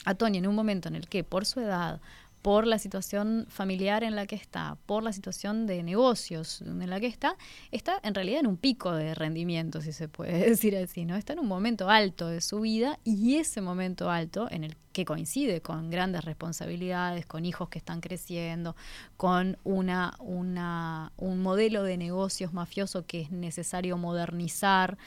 a 0.04 0.14
Tony 0.14 0.38
en 0.38 0.46
un 0.46 0.54
momento 0.54 0.88
en 0.88 0.96
el 0.96 1.08
que, 1.08 1.24
por 1.24 1.46
su 1.46 1.60
edad, 1.60 2.00
por 2.42 2.66
la 2.66 2.78
situación 2.78 3.46
familiar 3.48 4.02
en 4.02 4.16
la 4.16 4.26
que 4.26 4.34
está, 4.34 4.78
por 4.86 5.02
la 5.02 5.12
situación 5.12 5.66
de 5.66 5.82
negocios 5.82 6.62
en 6.62 6.88
la 6.88 6.98
que 6.98 7.06
está, 7.06 7.36
está 7.70 8.00
en 8.02 8.14
realidad 8.14 8.40
en 8.40 8.46
un 8.46 8.56
pico 8.56 8.92
de 8.92 9.14
rendimiento, 9.14 9.82
si 9.82 9.92
se 9.92 10.08
puede 10.08 10.32
decir 10.50 10.76
así, 10.76 11.04
¿no? 11.04 11.16
Está 11.16 11.34
en 11.34 11.40
un 11.40 11.48
momento 11.48 11.90
alto 11.90 12.28
de 12.28 12.40
su 12.40 12.60
vida 12.60 12.98
y 13.04 13.36
ese 13.36 13.60
momento 13.60 14.10
alto 14.10 14.48
en 14.50 14.64
el 14.64 14.76
que 14.92 15.04
coincide 15.04 15.60
con 15.60 15.90
grandes 15.90 16.24
responsabilidades, 16.24 17.26
con 17.26 17.44
hijos 17.44 17.68
que 17.68 17.78
están 17.78 18.00
creciendo, 18.00 18.74
con 19.16 19.58
una, 19.62 20.14
un 20.18 21.42
modelo 21.42 21.82
de 21.82 21.96
negocios 21.96 22.52
mafioso 22.52 23.06
que 23.06 23.20
es 23.20 23.30
necesario 23.30 23.98
modernizar 23.98 24.98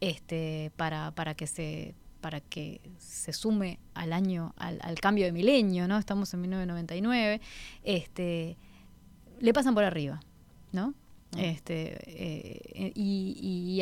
este, 0.00 0.70
para, 0.76 1.10
para 1.10 1.34
que 1.34 1.46
se 1.46 1.94
para 2.26 2.40
que 2.40 2.80
se 2.98 3.32
sume 3.32 3.78
al 3.94 4.12
año, 4.12 4.52
al, 4.56 4.80
al 4.82 4.98
cambio 4.98 5.26
de 5.26 5.30
milenio, 5.30 5.86
¿no? 5.86 5.96
Estamos 5.96 6.34
en 6.34 6.40
1999, 6.40 7.40
este, 7.84 8.56
le 9.38 9.52
pasan 9.52 9.74
por 9.74 9.84
arriba, 9.84 10.18
¿no? 10.72 10.92
Este, 11.36 11.96
eh, 12.04 12.92
y, 12.96 13.80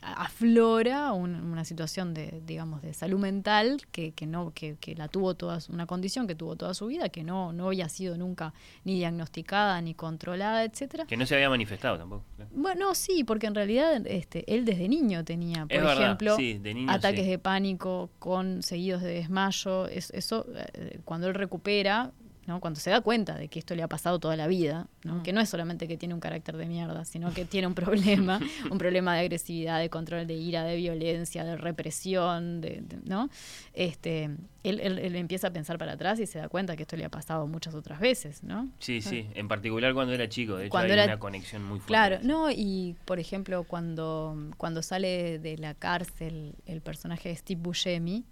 aflora 0.00 1.12
un- 1.12 1.34
una 1.34 1.64
situación 1.64 2.14
de, 2.14 2.40
digamos, 2.46 2.82
de 2.82 2.94
salud 2.94 3.18
mental 3.18 3.82
que, 3.92 4.12
que 4.12 4.26
no, 4.26 4.52
que, 4.54 4.76
que 4.80 4.94
la 4.94 5.08
tuvo 5.08 5.34
toda, 5.34 5.60
su- 5.60 5.72
una 5.72 5.86
condición 5.86 6.26
que 6.26 6.34
tuvo 6.34 6.56
toda 6.56 6.74
su 6.74 6.86
vida, 6.86 7.08
que 7.08 7.24
no, 7.24 7.52
no 7.52 7.66
había 7.66 7.88
sido 7.88 8.16
nunca 8.16 8.54
ni 8.84 8.94
diagnosticada 8.96 9.80
ni 9.80 9.94
controlada, 9.94 10.64
etcétera. 10.64 11.06
Que 11.06 11.16
no 11.16 11.26
se 11.26 11.34
había 11.34 11.50
manifestado 11.50 11.98
tampoco. 11.98 12.24
Bueno, 12.52 12.94
sí, 12.94 13.24
porque 13.24 13.46
en 13.46 13.54
realidad 13.54 14.06
este, 14.06 14.44
él 14.54 14.64
desde 14.64 14.88
niño 14.88 15.24
tenía, 15.24 15.66
por 15.66 15.76
Es 15.76 15.98
ejemplo, 15.98 16.36
sí, 16.36 16.58
de 16.58 16.74
niño 16.74 16.90
ataques 16.92 17.24
sí. 17.24 17.30
de 17.30 17.38
pánico 17.38 18.10
con 18.18 18.62
seguidos 18.62 19.02
de 19.02 19.12
desmayo. 19.14 19.86
Es, 19.88 20.10
eso, 20.10 20.46
eh, 20.74 21.00
cuando 21.04 21.28
él 21.28 21.34
recupera, 21.34 22.12
¿no? 22.48 22.60
cuando 22.60 22.80
se 22.80 22.88
da 22.90 23.00
cuenta 23.02 23.34
de 23.36 23.46
que 23.48 23.58
esto 23.58 23.74
le 23.76 23.82
ha 23.84 23.88
pasado 23.88 24.18
toda 24.18 24.34
la 24.34 24.46
vida, 24.48 24.88
¿no? 25.04 25.22
que 25.22 25.32
no 25.32 25.40
es 25.40 25.48
solamente 25.50 25.86
que 25.86 25.96
tiene 25.98 26.14
un 26.14 26.20
carácter 26.20 26.56
de 26.56 26.66
mierda, 26.66 27.04
sino 27.04 27.32
que 27.34 27.44
tiene 27.44 27.66
un 27.68 27.74
problema, 27.74 28.40
un 28.72 28.78
problema 28.78 29.14
de 29.14 29.20
agresividad, 29.20 29.78
de 29.78 29.90
control 29.90 30.26
de 30.26 30.34
ira, 30.34 30.64
de 30.64 30.74
violencia, 30.76 31.44
de 31.44 31.56
represión, 31.56 32.60
de, 32.62 32.80
de- 32.82 32.98
¿no? 33.04 33.28
Este, 33.74 34.24
él, 34.64 34.80
él- 34.80 34.98
él 34.98 35.14
empieza 35.16 35.48
a 35.48 35.50
pensar 35.52 35.78
para 35.78 35.92
atrás 35.92 36.18
y 36.20 36.26
se 36.26 36.38
da 36.38 36.48
cuenta 36.48 36.74
que 36.74 36.82
esto 36.82 36.96
le 36.96 37.04
ha 37.04 37.10
pasado 37.10 37.46
muchas 37.46 37.74
otras 37.74 38.00
veces, 38.00 38.42
¿no? 38.42 38.68
Sí, 38.78 39.02
sí, 39.02 39.28
en 39.34 39.46
particular 39.46 39.92
cuando 39.94 40.14
era 40.14 40.28
chico, 40.28 40.56
de 40.56 40.64
hecho 40.64 40.70
Cuando 40.70 40.92
hay 40.94 40.98
era- 41.00 41.04
una 41.04 41.18
conexión 41.18 41.62
muy 41.62 41.78
fuerte. 41.80 41.86
Claro, 41.88 42.18
no, 42.22 42.50
y 42.50 42.96
por 43.04 43.18
ejemplo, 43.18 43.64
cuando, 43.64 44.36
cuando 44.56 44.82
sale 44.82 45.38
de 45.38 45.58
la 45.58 45.74
cárcel 45.74 46.54
el 46.66 46.80
personaje 46.80 47.28
de 47.28 47.36
Steve 47.36 47.60
Buscemi, 47.62 48.24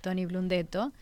Tony 0.00 0.26
Blundetto, 0.26 0.92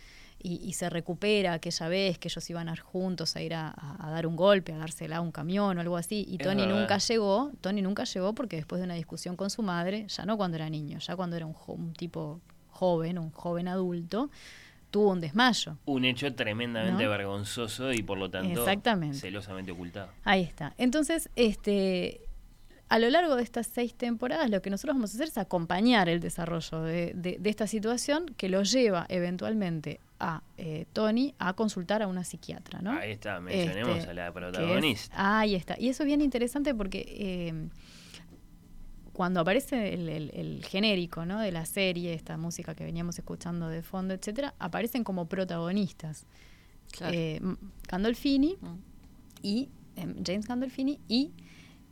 y, 0.41 0.57
y 0.65 0.73
se 0.75 0.89
recupera 0.89 1.55
aquella 1.55 1.89
vez 1.89 2.19
que 2.19 2.29
ellos 2.29 2.49
iban 2.51 2.69
a 2.69 2.73
ir 2.73 2.81
juntos 2.81 3.35
a 3.37 3.43
ir 3.43 3.55
a, 3.55 3.75
dar 4.01 4.27
un 4.27 4.37
golpe, 4.37 4.73
a 4.73 4.79
dársela 4.79 5.17
a 5.17 5.21
un 5.21 5.33
camión 5.33 5.77
o 5.77 5.81
algo 5.81 5.97
así, 5.97 6.25
y 6.29 6.39
Tony 6.39 6.67
nunca 6.67 6.99
llegó, 6.99 7.51
Tony 7.61 7.83
nunca 7.83 8.05
llegó 8.05 8.35
porque 8.35 8.57
después 8.57 8.81
de 8.81 8.85
una 8.85 8.95
discusión 8.95 9.37
con 9.37 9.51
su 9.51 9.63
madre, 9.63 10.07
ya 10.09 10.25
no 10.25 10.37
cuando 10.37 10.57
era 10.57 10.71
niño, 10.71 10.99
ya 11.01 11.17
cuando 11.17 11.37
era 11.37 11.47
un, 11.47 11.55
jo- 11.55 11.73
un 11.75 11.93
tipo 11.93 12.41
joven, 12.71 13.19
un 13.19 13.31
joven 13.33 13.67
adulto, 13.69 14.31
tuvo 14.91 15.11
un 15.11 15.21
desmayo. 15.21 15.77
Un 15.85 16.05
hecho 16.05 16.33
tremendamente 16.35 17.05
¿No? 17.05 17.11
vergonzoso 17.11 17.93
y 17.93 18.03
por 18.03 18.17
lo 18.19 18.31
tanto 18.31 18.61
Exactamente. 18.61 19.19
celosamente 19.19 19.73
ocultado. 19.73 20.11
Ahí 20.25 20.43
está. 20.43 20.73
Entonces, 20.79 21.29
este, 21.37 22.21
a 22.91 22.99
lo 22.99 23.11
largo 23.11 23.37
de 23.37 23.43
estas 23.43 23.67
seis 23.67 23.95
temporadas, 23.95 24.49
lo 24.51 24.63
que 24.63 24.71
nosotros 24.71 24.97
vamos 24.97 25.11
a 25.13 25.15
hacer 25.17 25.29
es 25.29 25.39
acompañar 25.39 26.09
el 26.09 26.21
desarrollo 26.21 26.83
de, 26.83 27.13
de- 27.15 27.37
de 27.39 27.51
esta 27.51 27.67
situación 27.67 28.27
que 28.37 28.49
lo 28.49 28.63
lleva 28.63 29.05
eventualmente 29.09 30.01
a 30.21 30.43
eh, 30.57 30.87
Tony 30.93 31.35
a 31.39 31.53
consultar 31.53 32.03
a 32.03 32.07
una 32.09 32.25
psiquiatra, 32.25 32.81
¿no? 32.81 32.93
Ahí 32.93 33.13
está, 33.13 33.41
mencionemos 33.41 33.99
Este, 33.99 34.11
a 34.11 34.15
la 34.15 34.27
es- 34.29 34.33
protagonista. 34.33 35.39
ahí 35.41 35.55
está. 35.55 35.77
Y 35.79 35.89
eso 35.91 36.03
es 36.03 36.07
bien 36.07 36.21
interesante 36.23 36.75
porque 36.75 37.05
eh, 37.09 37.69
cuando 39.13 39.41
aparece 39.41 39.95
el, 39.95 40.09
el- 40.09 40.31
el 40.35 40.65
genérico 40.65 41.27
¿no? 41.27 41.41
de 41.41 41.51
la 41.53 41.67
serie, 41.67 42.15
esta 42.15 42.37
música 42.37 42.75
que 42.75 42.85
veníamos 42.85 43.19
escuchando 43.19 43.69
de 43.69 43.83
fondo, 43.83 44.15
etcétera, 44.15 44.55
aparecen 44.59 45.05
como 45.05 45.27
protagonistas. 45.29 46.25
Claro. 46.93 47.15
Eh, 47.15 47.41
Gandolfini 47.89 48.57
Mm. 48.61 48.77
y 49.43 49.69
em, 49.97 50.15
James 50.25 50.47
Gandolfini 50.47 51.01
y 51.09 51.33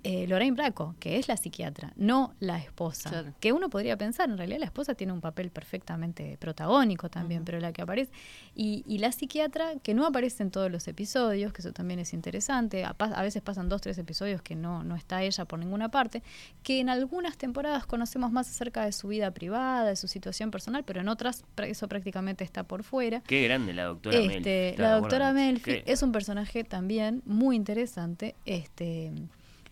eh, 0.07 0.27
Lorraine 0.29 0.55
Bracco, 0.55 0.95
que 1.01 1.19
es 1.19 1.27
la 1.27 1.37
psiquiatra, 1.37 1.93
no 1.97 2.35
la 2.39 2.59
esposa. 2.59 3.11
Claro. 3.11 3.35
Que 3.41 3.53
uno 3.53 3.69
podría 3.69 3.97
pensar, 3.97 4.31
en 4.31 4.39
realidad 4.39 4.61
la 4.61 4.67
esposa 4.67 4.95
tiene 4.95 5.13
un 5.13 5.21
papel 5.21 5.51
perfectamente 5.51 6.37
protagónico 6.39 7.09
también, 7.09 7.45
pero 7.45 7.59
la 7.59 7.73
que 7.73 7.83
aparece. 7.83 8.13
Y, 8.55 8.85
y 8.87 8.99
la 8.99 9.11
psiquiatra, 9.11 9.75
que 9.83 9.95
no 9.95 10.07
aparece 10.07 10.43
en 10.43 10.51
todos 10.51 10.71
los 10.71 10.87
episodios, 10.87 11.53
que 11.53 11.63
eso 11.63 11.73
también 11.73 11.99
es 11.99 12.13
interesante, 12.13 12.85
a, 12.85 13.23
veces 13.23 13.43
pasan 13.43 13.69
dos, 13.69 13.81
tres 13.81 13.99
episodios 13.99 14.43
que 14.43 14.55
no, 14.55 14.85
no 14.85 14.95
está 14.95 15.23
ella 15.23 15.45
por 15.45 15.59
ninguna 15.59 15.91
parte, 15.91 16.23
que 16.63 16.81
en 16.81 16.89
algunas 16.89 17.37
temporadas 17.37 17.87
conocemos 17.87 18.31
más 18.31 18.49
acerca 18.49 18.85
de 18.85 18.93
su 18.93 19.09
vida 19.09 19.31
privada, 19.33 19.89
de 19.89 19.97
su 19.97 20.09
situación 20.09 20.51
personal, 20.51 20.85
pero 20.85 21.01
en 21.01 21.09
otras 21.09 21.45
eso 21.57 21.89
prácticamente 21.89 22.45
está 22.45 22.63
por 22.63 22.85
fuera. 22.85 23.23
Qué 23.23 23.43
grande 23.43 23.73
la 23.73 23.85
doctora 23.85 24.19
Melfi. 24.19 24.37
Este, 24.37 24.69
¿estás 24.71 24.83
la 24.83 25.01
doctora? 25.01 25.33
Melfi 25.33 25.83
es 25.85 26.03
un 26.03 26.13
personaje 26.13 26.65
también 26.65 27.23
muy 27.25 27.57
interesante, 27.57 28.35
este, 28.45 29.13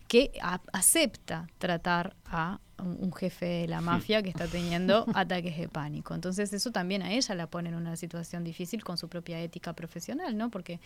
que 0.07 0.31
acepta 0.73 1.47
tratar 1.57 2.15
a 2.25 2.59
un, 2.79 3.11
jefe 3.13 3.45
de 3.45 3.67
la 3.67 3.79
mafia 3.81 4.21
que 4.21 4.29
está 4.29 4.47
teniendo 4.47 5.05
ataques 5.15 5.57
de 5.57 5.67
pánico. 5.69 6.13
Entonces 6.13 6.51
eso 6.53 6.71
también 6.71 7.01
a 7.01 7.11
ella 7.13 7.33
la 7.35 7.47
pone 7.47 7.69
en 7.69 7.75
una 7.75 7.95
situación 7.95 8.43
difícil 8.43 8.83
con 8.83 8.97
su 8.97 9.07
propia 9.07 9.39
ética 9.41 9.73
profesional, 9.73 10.37
¿no? 10.37 10.49
Porque 10.51 10.79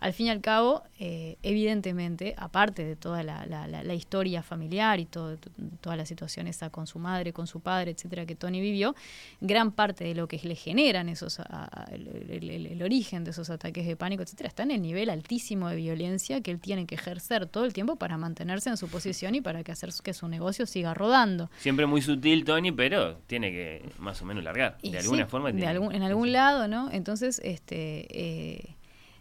al 0.00 0.12
fin 0.12 0.26
y 0.26 0.30
al 0.30 0.40
cabo, 0.40 0.82
eh, 1.00 1.36
evidentemente, 1.42 2.34
aparte 2.36 2.84
de 2.84 2.96
toda 2.96 3.22
la, 3.22 3.46
la- 3.46 3.66
la- 3.66 3.82
la 3.82 3.94
historia 3.94 4.42
familiar 4.42 5.00
y 5.00 5.06
todo, 5.06 5.36
toda 5.80 5.96
la 5.96 6.06
situación 6.06 6.46
esa 6.46 6.70
con 6.70 6.86
su 6.86 6.98
madre, 6.98 7.32
con 7.32 7.46
su 7.46 7.60
padre, 7.60 7.92
etcétera, 7.92 8.26
que 8.26 8.34
Tony 8.36 8.60
vivió, 8.60 8.94
gran 9.40 9.72
parte 9.72 10.04
de 10.04 10.14
lo 10.14 10.28
que 10.28 10.38
le 10.44 10.54
generan 10.54 11.08
esos, 11.08 11.40
a- 11.40 11.44
a- 11.48 11.84
el, 11.92 12.06
el- 12.30 12.50
el- 12.50 12.66
el 12.66 12.82
origen 12.82 13.24
de 13.24 13.30
esos 13.32 13.50
ataques 13.50 13.86
de 13.86 13.96
pánico, 13.96 14.22
etcétera, 14.22 14.48
está 14.48 14.62
en 14.62 14.70
el 14.70 14.82
nivel 14.82 15.10
altísimo 15.10 15.68
de 15.68 15.76
violencia 15.76 16.40
que 16.40 16.50
él 16.50 16.60
tiene 16.60 16.86
que 16.86 16.94
ejercer 16.94 17.46
todo 17.46 17.64
el 17.64 17.72
tiempo 17.72 17.96
para 17.96 18.16
mantenerse 18.18 18.70
en 18.70 18.76
su 18.76 18.88
posición 18.88 19.34
y 19.34 19.40
para 19.40 19.64
que 19.64 19.72
hacer 19.72 19.90
que 20.04 20.14
su 20.14 20.28
negocio 20.28 20.66
siga 20.66 20.94
rodando. 20.94 21.31
Siempre 21.58 21.86
muy 21.86 22.02
sutil, 22.02 22.44
Tony, 22.44 22.72
pero 22.72 23.16
tiene 23.26 23.50
que 23.50 23.90
más 23.98 24.20
o 24.22 24.24
menos 24.24 24.42
largar. 24.44 24.78
Y 24.82 24.90
de 24.90 24.98
alguna 24.98 25.26
forma 25.26 25.48
de 25.48 25.54
tiene- 25.58 25.70
algún- 25.70 25.94
en 25.94 26.02
algún 26.02 26.32
lado, 26.32 26.68
¿no? 26.68 26.90
Entonces, 26.90 27.40
este, 27.44 28.06
eh, 28.10 28.76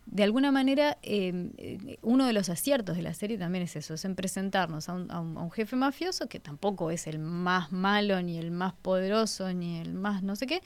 de 0.08 0.24
alguna 0.24 0.52
manera, 0.52 0.98
eh, 1.04 1.98
uno 2.02 2.26
de 2.26 2.34
los 2.34 2.50
aciertos 2.50 2.98
de 2.98 3.04
la 3.04 3.14
serie 3.14 3.38
también 3.38 3.64
es 3.64 3.76
eso, 3.76 3.94
es 3.94 4.04
en 4.04 4.16
presentarnos 4.16 4.90
a 4.90 4.94
un, 4.94 5.12
a 5.12 5.20
un- 5.22 5.38
a 5.38 5.42
un 5.42 5.52
jefe 5.52 5.76
mafioso 5.76 6.28
que 6.28 6.40
tampoco 6.40 6.92
es 6.92 7.08
el 7.08 7.20
más 7.20 7.72
malo, 7.72 8.22
ni 8.22 8.38
el 8.38 8.52
más 8.52 8.74
poderoso, 8.74 9.54
ni 9.54 9.78
el 9.80 9.94
más 9.94 10.24
no 10.24 10.36
sé 10.36 10.48
qué, 10.48 10.62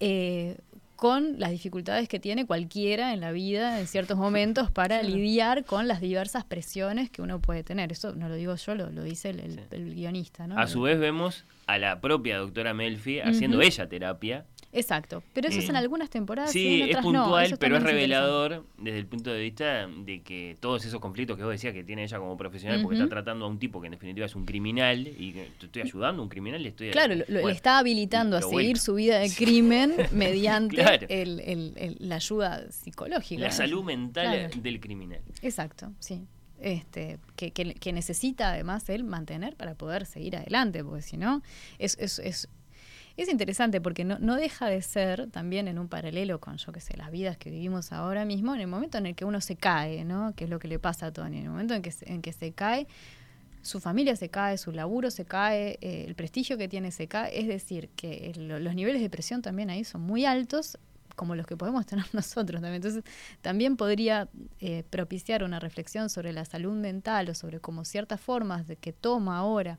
eh, 0.00 0.58
con 1.02 1.40
las 1.40 1.50
dificultades 1.50 2.06
que 2.08 2.20
tiene 2.20 2.46
cualquiera 2.46 3.12
en 3.12 3.18
la 3.20 3.32
vida 3.32 3.80
en 3.80 3.88
ciertos 3.88 4.16
momentos 4.16 4.70
para 4.78 5.02
lidiar 5.02 5.64
con 5.64 5.88
las 5.88 6.00
diversas 6.00 6.44
presiones 6.44 7.10
que 7.10 7.22
uno 7.22 7.40
puede 7.40 7.64
tener. 7.64 7.90
Eso 7.90 8.14
no 8.14 8.28
lo 8.28 8.36
digo 8.36 8.54
yo, 8.54 8.76
lo, 8.76 8.88
lo 8.88 9.02
dice 9.02 9.30
el, 9.30 9.40
el- 9.40 9.52
Sí. 9.54 9.60
el 9.72 9.94
guionista, 9.96 10.46
¿no? 10.46 10.56
A 10.56 10.68
su 10.68 10.80
vez 10.82 11.00
vemos 11.00 11.44
a 11.66 11.78
la 11.78 12.00
propia 12.00 12.38
doctora 12.38 12.72
Melfi 12.72 13.18
haciendo 13.18 13.60
ella 13.62 13.88
terapia 13.88 14.44
Exacto. 14.74 15.22
Pero 15.34 15.48
eso 15.48 15.58
es 15.58 15.68
en 15.68 15.76
Eh, 15.76 15.78
algunas 15.78 16.08
temporadas. 16.08 16.54
y 16.56 16.58
Sí, 16.58 16.74
en 16.76 16.82
es 16.84 16.88
otras 16.90 17.02
puntual, 17.04 17.56
pero 17.60 17.76
es 17.76 17.82
revelador 17.82 18.64
desde 18.78 18.98
el 18.98 19.06
punto 19.06 19.30
de 19.30 19.40
vista 19.42 19.86
de 19.86 20.22
que 20.22 20.56
todos 20.60 20.84
esos 20.86 20.98
conflictos 20.98 21.36
que 21.36 21.42
vos 21.44 21.52
decías 21.52 21.74
que 21.74 21.84
tiene 21.84 22.04
ella 22.04 22.18
como 22.18 22.36
profesional, 22.38 22.80
porque 22.82 22.96
está 22.96 23.08
tratando 23.08 23.44
a 23.44 23.48
un 23.48 23.58
tipo 23.58 23.80
que 23.80 23.88
en 23.88 23.92
definitiva 23.92 24.24
es 24.26 24.34
un 24.34 24.46
criminal 24.46 25.06
y 25.06 25.32
te 25.32 25.66
estoy 25.66 25.82
ayudando 25.82 26.22
a 26.22 26.24
un 26.24 26.28
criminal 26.30 26.62
y 26.62 26.68
estoy 26.68 26.90
Claro, 26.90 27.14
lo- 27.14 27.24
bueno, 27.26 27.48
le 27.48 27.52
está 27.54 27.78
habilitando 27.78 28.36
a 28.38 28.42
seguir 28.42 28.78
su 28.78 28.94
vida 28.94 29.18
de 29.18 29.30
crimen 29.34 29.92
mediante 30.12 30.76
Claro. 30.76 31.06
el- 31.10 31.40
el- 31.40 31.72
el- 31.76 31.96
la 32.00 32.16
ayuda 32.16 32.70
psicológica. 32.72 33.42
la 33.42 33.50
salud 33.50 33.84
mental 33.84 34.48
Claro. 34.48 34.62
del 34.62 34.80
criminal. 34.80 35.20
Exacto, 35.42 35.92
sí. 35.98 36.22
Este, 36.60 37.18
que, 37.36 37.50
que- 37.50 37.74
que 37.74 37.92
necesita 37.92 38.50
además 38.52 38.88
él 38.88 39.02
mantener 39.04 39.56
para 39.56 39.74
poder 39.74 40.06
seguir 40.06 40.36
adelante, 40.36 40.84
porque 40.84 41.02
si 41.02 41.16
no, 41.16 41.42
es, 41.80 41.98
es, 41.98 42.20
es, 42.20 42.48
es 43.16 43.28
interesante 43.28 43.80
porque 43.80 44.04
no, 44.04 44.18
no 44.18 44.36
deja 44.36 44.66
de 44.66 44.80
ser 44.82 45.30
también 45.30 45.68
en 45.68 45.78
un 45.78 45.88
paralelo 45.88 46.40
con, 46.40 46.56
yo 46.56 46.72
qué 46.72 46.80
sé, 46.80 46.96
las 46.96 47.10
vidas 47.10 47.36
que 47.36 47.50
vivimos 47.50 47.92
ahora 47.92 48.24
mismo, 48.24 48.54
en 48.54 48.60
el 48.60 48.66
momento 48.66 48.98
en 48.98 49.06
el 49.06 49.14
que 49.14 49.24
uno 49.24 49.40
se 49.40 49.56
cae, 49.56 50.04
¿no? 50.04 50.34
Que 50.34 50.44
es 50.44 50.50
lo 50.50 50.58
que 50.58 50.68
le 50.68 50.78
pasa 50.78 51.06
a 51.06 51.12
Tony, 51.12 51.38
en 51.38 51.44
el 51.44 51.50
momento 51.50 51.74
en 51.74 51.82
que, 51.82 51.92
en 52.02 52.22
que 52.22 52.32
se 52.32 52.52
cae, 52.52 52.86
su 53.62 53.80
familia 53.80 54.16
se 54.16 54.28
cae, 54.28 54.58
su 54.58 54.72
laburo 54.72 55.10
se 55.10 55.24
cae, 55.24 55.78
eh, 55.80 56.04
el 56.06 56.14
prestigio 56.14 56.58
que 56.58 56.68
tiene 56.68 56.90
se 56.90 57.06
cae, 57.06 57.38
es 57.38 57.46
decir, 57.46 57.88
que 57.90 58.32
los 58.36 58.74
niveles 58.74 59.00
de 59.00 59.08
presión 59.08 59.40
también 59.40 59.70
ahí 59.70 59.84
son 59.84 60.00
muy 60.00 60.24
altos 60.24 60.78
como 61.14 61.34
los 61.34 61.46
que 61.46 61.56
podemos 61.56 61.86
tener 61.86 62.04
nosotros 62.12 62.60
también. 62.60 62.76
Entonces, 62.76 63.04
también 63.40 63.76
podría 63.76 64.28
eh, 64.60 64.82
propiciar 64.90 65.44
una 65.44 65.60
reflexión 65.60 66.10
sobre 66.10 66.32
la 66.32 66.44
salud 66.44 66.72
mental 66.72 67.28
o 67.28 67.34
sobre 67.34 67.60
cómo 67.60 67.84
ciertas 67.84 68.20
formas 68.20 68.66
de 68.66 68.76
que 68.76 68.92
toma 68.92 69.38
ahora 69.38 69.78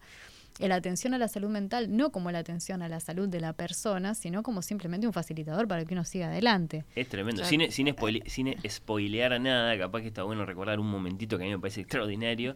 la 0.60 0.75
atención 0.75 1.13
a 1.13 1.17
la 1.17 1.27
salud 1.27 1.50
mental, 1.50 1.95
no 1.95 2.12
como 2.12 2.31
la 2.31 2.39
atención 2.39 2.81
a 2.81 2.89
la 2.89 3.00
salud 3.00 3.27
de 3.27 3.39
la 3.39 3.53
persona, 3.53 4.13
sino 4.15 4.43
como 4.43 4.62
simplemente 4.62 5.07
un 5.07 5.13
facilitador 5.13 5.67
para 5.67 5.86
que 5.86 5.93
uno 5.93 6.03
siga 6.05 6.27
adelante. 6.27 6.86
Es 6.95 7.10
tremendo. 7.10 7.41
Claro. 7.41 7.50
Sin, 7.50 7.72
sin, 7.72 7.88
spoile- 7.88 8.24
sin 8.27 8.55
spoilear 8.69 9.39
nada, 9.41 9.77
capaz 9.77 10.01
que 10.01 10.07
está 10.07 10.24
bueno 10.24 10.45
recordar 10.45 10.79
un 10.79 10.88
momentito 10.89 11.38
que 11.38 11.43
a 11.43 11.48
mí 11.48 11.51
me 11.53 11.60
parece 11.60 11.81
extraordinario. 11.81 12.55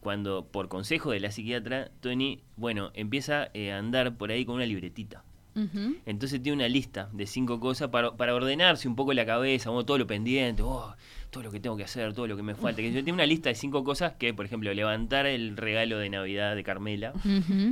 Cuando, 0.00 0.44
por 0.46 0.68
consejo 0.68 1.10
de 1.10 1.18
la 1.18 1.32
psiquiatra, 1.32 1.90
Tony, 2.00 2.40
bueno, 2.56 2.92
empieza 2.94 3.48
eh, 3.54 3.72
a 3.72 3.78
andar 3.78 4.16
por 4.16 4.30
ahí 4.30 4.44
con 4.44 4.54
una 4.54 4.64
libretita. 4.66 5.24
Entonces 6.06 6.42
tiene 6.42 6.56
una 6.56 6.68
lista 6.68 7.08
de 7.12 7.26
cinco 7.26 7.58
cosas 7.58 7.88
para, 7.88 8.16
para 8.16 8.34
ordenarse 8.34 8.86
un 8.86 8.94
poco 8.94 9.12
la 9.12 9.26
cabeza, 9.26 9.70
oh, 9.70 9.84
todo 9.84 9.98
lo 9.98 10.06
pendiente, 10.06 10.62
oh, 10.62 10.94
todo 11.30 11.42
lo 11.42 11.50
que 11.50 11.60
tengo 11.60 11.76
que 11.76 11.84
hacer, 11.84 12.12
todo 12.14 12.26
lo 12.26 12.36
que 12.36 12.42
me 12.42 12.54
falta. 12.54 12.80
Que 12.80 12.92
yo 12.92 13.02
tiene 13.04 13.12
una 13.12 13.26
lista 13.26 13.48
de 13.48 13.54
cinco 13.54 13.84
cosas 13.84 14.14
que, 14.14 14.32
por 14.32 14.46
ejemplo, 14.46 14.72
levantar 14.72 15.26
el 15.26 15.56
regalo 15.56 15.98
de 15.98 16.10
Navidad 16.10 16.54
de 16.54 16.64
Carmela. 16.64 17.12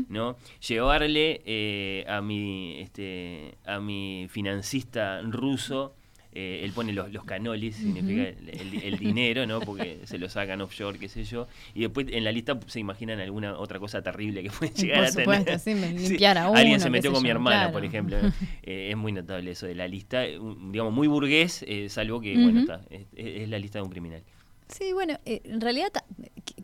¿no? 0.08 0.36
Llevarle 0.66 1.42
eh, 1.46 2.04
a 2.08 2.20
mi 2.20 2.80
este 2.80 3.56
a 3.64 3.80
mi 3.80 4.26
financista 4.28 5.20
ruso 5.22 5.95
eh, 6.38 6.60
él 6.64 6.72
pone 6.72 6.92
los, 6.92 7.10
los 7.12 7.24
canolis, 7.24 7.76
significa 7.76 8.22
el, 8.28 8.48
el- 8.50 8.82
el 8.82 8.98
dinero, 8.98 9.46
¿no? 9.46 9.60
Porque 9.60 10.00
se 10.04 10.18
lo 10.18 10.28
sacan 10.28 10.60
offshore, 10.60 10.98
qué 10.98 11.08
sé 11.08 11.24
yo. 11.24 11.48
Y 11.74 11.80
después 11.80 12.06
en 12.10 12.24
la 12.24 12.32
lista 12.32 12.58
se 12.66 12.78
imaginan 12.80 13.18
alguna 13.20 13.58
otra 13.58 13.78
cosa 13.78 14.02
terrible 14.02 14.42
que 14.42 14.50
puede 14.50 14.72
llegar 14.74 14.98
por 14.98 15.06
a 15.06 15.12
supuesto, 15.12 15.44
tener. 15.44 15.60
sí, 15.60 15.74
me- 15.74 15.92
limpiar 16.08 16.38
a 16.38 16.46
Alguien 16.48 16.74
uno, 16.74 16.78
se 16.80 16.84
qué 16.84 16.90
metió 16.90 17.12
con 17.12 17.22
mi 17.22 17.30
hermana, 17.30 17.56
claro. 17.58 17.72
por 17.72 17.84
ejemplo. 17.84 18.16
Eh, 18.68 18.90
es 18.90 18.96
muy 18.96 19.12
notable 19.12 19.52
eso 19.52 19.66
de 19.66 19.74
la 19.76 19.86
lista. 19.88 20.22
digamos, 20.22 20.92
muy 20.92 21.06
burgués, 21.08 21.64
eh, 21.68 21.88
salvo 21.88 22.20
que, 22.20 22.34
bueno, 22.36 22.60
está, 22.60 22.82
es, 22.90 23.06
es 23.14 23.48
la 23.48 23.58
lista 23.60 23.78
de 23.78 23.84
un 23.84 23.90
criminal. 23.90 24.22
Sí, 24.68 24.92
bueno, 24.92 25.18
eh, 25.24 25.40
en 25.44 25.60
realidad 25.60 25.90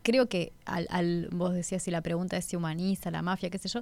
creo 0.03 0.27
que 0.27 0.51
al, 0.65 0.87
al- 0.89 1.29
vos 1.31 1.53
decías 1.53 1.81
si 1.81 1.91
la 1.91 2.01
pregunta 2.01 2.35
es 2.37 2.45
si 2.45 2.55
humaniza 2.57 3.09
la 3.11 3.21
mafia, 3.21 3.49
qué 3.49 3.57
sé 3.57 3.69
yo. 3.69 3.81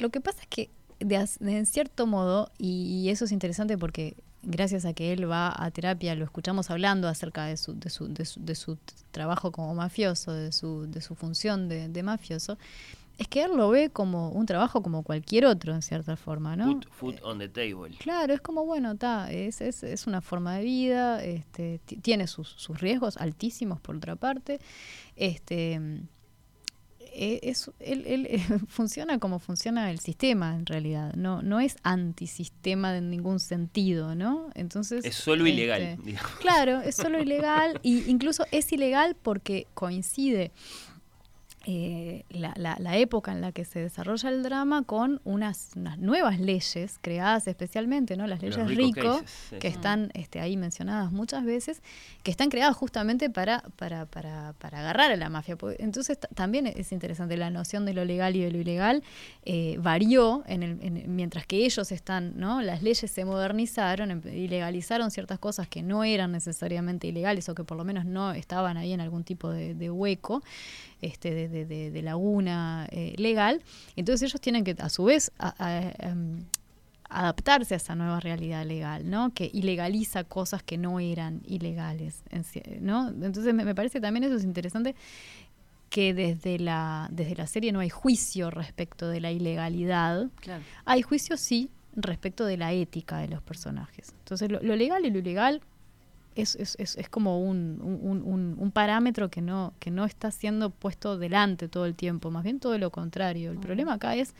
Lo 0.00 0.08
que 0.10 0.20
pasa 0.22 0.40
es 0.42 0.48
que 0.48 0.70
de, 1.00 1.18
de 1.40 1.58
en 1.58 1.66
cierto 1.66 2.06
modo, 2.06 2.50
y, 2.58 3.02
y 3.04 3.10
eso 3.10 3.26
es 3.26 3.32
interesante 3.32 3.76
porque 3.76 4.14
gracias 4.42 4.84
a 4.84 4.92
que 4.92 5.12
él 5.12 5.30
va 5.30 5.52
a 5.56 5.70
terapia, 5.70 6.14
lo 6.14 6.24
escuchamos 6.24 6.70
hablando 6.70 7.08
acerca 7.08 7.46
de 7.46 7.56
su, 7.56 7.74
de 7.78 7.90
su, 7.90 8.08
de 8.12 8.24
su, 8.24 8.40
de 8.44 8.54
su 8.54 8.78
trabajo 9.10 9.52
como 9.52 9.74
mafioso, 9.74 10.32
de 10.32 10.52
su, 10.52 10.86
de 10.90 11.00
su 11.00 11.14
función 11.14 11.68
de, 11.68 11.88
de 11.88 12.02
mafioso, 12.02 12.58
es 13.18 13.28
que 13.28 13.44
él 13.44 13.52
lo 13.56 13.68
ve 13.68 13.90
como 13.90 14.30
un 14.30 14.46
trabajo 14.46 14.82
como 14.82 15.02
cualquier 15.02 15.44
otro, 15.44 15.74
en 15.74 15.82
cierta 15.82 16.16
forma, 16.16 16.56
¿no? 16.56 16.72
Put 16.72 16.88
food 16.90 17.14
on 17.22 17.38
the 17.38 17.48
table. 17.48 17.94
Claro, 17.98 18.32
es 18.34 18.40
como, 18.40 18.64
bueno, 18.64 18.96
ta, 18.96 19.30
es, 19.30 19.60
es, 19.60 19.82
es 19.82 20.06
una 20.06 20.20
forma 20.22 20.56
de 20.56 20.64
vida, 20.64 21.22
este, 21.22 21.78
ti- 21.84 21.96
tiene 21.98 22.26
sus, 22.26 22.48
sus 22.48 22.80
riesgos 22.80 23.18
altísimos 23.18 23.80
por 23.80 23.96
otra 23.96 24.16
parte. 24.16 24.60
Este, 25.14 25.78
es, 27.14 27.70
él, 27.80 28.04
él, 28.06 28.26
eh, 28.30 28.40
funciona 28.68 29.18
como 29.18 29.38
funciona 29.38 29.90
el 29.90 29.98
sistema 30.00 30.54
en 30.54 30.66
realidad, 30.66 31.14
no, 31.14 31.42
no 31.42 31.60
es 31.60 31.76
antisistema 31.82 32.96
en 32.96 33.10
ningún 33.10 33.40
sentido, 33.40 34.14
¿no? 34.14 34.50
Entonces 34.54 35.04
Es 35.04 35.14
solo 35.16 35.46
ilegal. 35.46 35.82
este, 35.82 36.02
digamos. 36.06 36.30
Claro, 36.40 36.80
es 36.80 36.96
solo 36.96 37.20
ilegal 37.20 37.78
y 37.82 38.08
incluso 38.10 38.46
es 38.50 38.72
ilegal 38.72 39.16
porque 39.20 39.66
coincide 39.74 40.52
eh, 41.64 42.24
la, 42.30 42.52
la- 42.56 42.76
la 42.80 42.96
época 42.96 43.30
en 43.32 43.40
la 43.40 43.52
que 43.52 43.64
se 43.64 43.78
desarrolla 43.78 44.28
el 44.28 44.42
drama 44.42 44.82
con 44.82 45.20
unas, 45.24 45.70
unas 45.76 45.98
nuevas 45.98 46.40
leyes 46.40 46.98
creadas 47.00 47.46
especialmente, 47.46 48.16
¿no? 48.16 48.26
Las 48.26 48.42
Los 48.42 48.56
leyes 48.56 48.68
RICO 48.68 49.00
RICO, 49.00 49.12
cases, 49.20 49.30
sí. 49.50 49.56
que 49.60 49.68
están 49.68 50.10
este, 50.14 50.40
ahí 50.40 50.56
mencionadas 50.56 51.12
muchas 51.12 51.44
veces, 51.44 51.82
que 52.22 52.30
están 52.30 52.48
creadas 52.48 52.76
justamente 52.76 53.30
para, 53.30 53.60
para, 53.76 54.06
para, 54.06 54.54
para 54.58 54.80
agarrar 54.80 55.12
a 55.12 55.16
la 55.16 55.28
mafia. 55.28 55.56
Entonces 55.78 56.18
ta- 56.18 56.28
también 56.34 56.66
es 56.66 56.90
interesante, 56.92 57.36
la 57.36 57.50
noción 57.50 57.84
de 57.86 57.94
lo 57.94 58.04
legal 58.04 58.34
y 58.34 58.40
de 58.40 58.50
lo 58.50 58.58
ilegal 58.58 59.02
eh, 59.44 59.76
varió 59.80 60.42
en 60.46 60.62
el, 60.64 60.78
en- 60.82 61.14
mientras 61.14 61.46
que 61.46 61.64
ellos 61.64 61.92
están, 61.92 62.32
¿no? 62.38 62.60
Las 62.62 62.82
leyes 62.82 63.10
se 63.10 63.24
modernizaron 63.24 64.10
em- 64.10 64.22
y 64.32 64.48
legalizaron 64.48 65.10
ciertas 65.10 65.38
cosas 65.38 65.68
que 65.68 65.82
no 65.82 66.02
eran 66.04 66.32
necesariamente 66.32 67.06
ilegales 67.06 67.48
o 67.48 67.54
que 67.54 67.62
por 67.64 67.76
lo 67.76 67.84
menos 67.84 68.04
no 68.04 68.32
estaban 68.32 68.76
ahí 68.76 68.92
en 68.92 69.00
algún 69.00 69.22
tipo 69.24 69.50
de, 69.50 69.74
de 69.74 69.90
hueco, 69.90 70.42
este, 71.02 71.34
de, 71.34 71.48
de- 71.48 71.66
de- 71.66 71.90
de 71.90 72.02
laguna 72.02 72.86
eh, 72.90 73.14
legal. 73.18 73.62
Entonces 73.96 74.30
ellos 74.30 74.40
tienen 74.40 74.64
que, 74.64 74.74
a 74.78 74.88
su 74.88 75.04
vez, 75.04 75.30
a- 75.38 75.54
a- 75.58 75.92
em, 76.08 76.44
adaptarse 77.10 77.74
a 77.74 77.76
esa 77.76 77.94
nueva 77.94 78.20
realidad 78.20 78.64
legal, 78.64 79.10
¿no? 79.10 79.34
Que 79.34 79.50
ilegaliza 79.52 80.24
cosas 80.24 80.62
que 80.62 80.78
no 80.78 80.98
eran 80.98 81.42
ilegales, 81.46 82.22
¿no? 82.80 83.08
Entonces 83.08 83.52
me, 83.52 83.66
me 83.66 83.74
parece 83.74 84.00
también 84.00 84.24
eso 84.24 84.36
es 84.36 84.44
interesante 84.44 84.94
que 85.90 86.14
desde 86.14 86.58
la 86.58 87.08
desde 87.10 87.34
la 87.36 87.46
serie 87.46 87.70
no 87.70 87.80
hay 87.80 87.90
juicio 87.90 88.50
respecto 88.50 89.08
de 89.08 89.20
la 89.20 89.30
ilegalidad, 89.30 90.28
Claro. 90.40 90.62
hay 90.86 91.02
juicio 91.02 91.36
sí 91.36 91.68
respecto 91.94 92.46
de 92.46 92.56
la 92.56 92.72
ética 92.72 93.18
de 93.18 93.28
los 93.28 93.42
personajes. 93.42 94.14
Entonces 94.20 94.50
lo, 94.50 94.62
lo 94.62 94.74
legal 94.74 95.04
y 95.04 95.10
lo 95.10 95.18
ilegal 95.18 95.60
es, 96.34 96.56
es, 96.56 96.76
es, 96.78 96.96
es 96.96 97.08
como 97.08 97.40
un, 97.42 97.78
un, 97.82 98.22
un- 98.22 98.56
un 98.58 98.70
parámetro 98.70 99.30
que 99.30 99.40
no, 99.40 99.72
que 99.78 99.90
no 99.90 100.04
está 100.04 100.30
siendo 100.30 100.70
puesto 100.70 101.18
delante 101.18 101.68
todo 101.68 101.86
el 101.86 101.94
tiempo, 101.94 102.30
más 102.30 102.44
bien 102.44 102.60
todo 102.60 102.76
lo 102.78 102.90
contrario. 102.90 103.50
El 103.52 103.58
problema 103.58 103.94
acá 103.94 104.14
es 104.16 104.34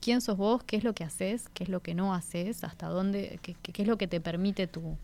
quién 0.00 0.20
sos 0.20 0.36
vos, 0.36 0.62
qué 0.64 0.76
es 0.76 0.84
lo 0.84 0.92
que 0.94 1.04
haces, 1.04 1.48
qué 1.54 1.64
es 1.64 1.70
lo 1.70 1.80
que 1.80 1.94
no 1.94 2.14
haces, 2.14 2.64
hasta 2.64 2.88
dónde, 2.88 3.38
qué, 3.42 3.54
qué- 3.62 3.72
qué 3.72 3.82
es 3.82 3.88
lo 3.88 3.96
que 3.96 4.06
te 4.08 4.20
permite 4.20 4.66
tu, 4.66 4.96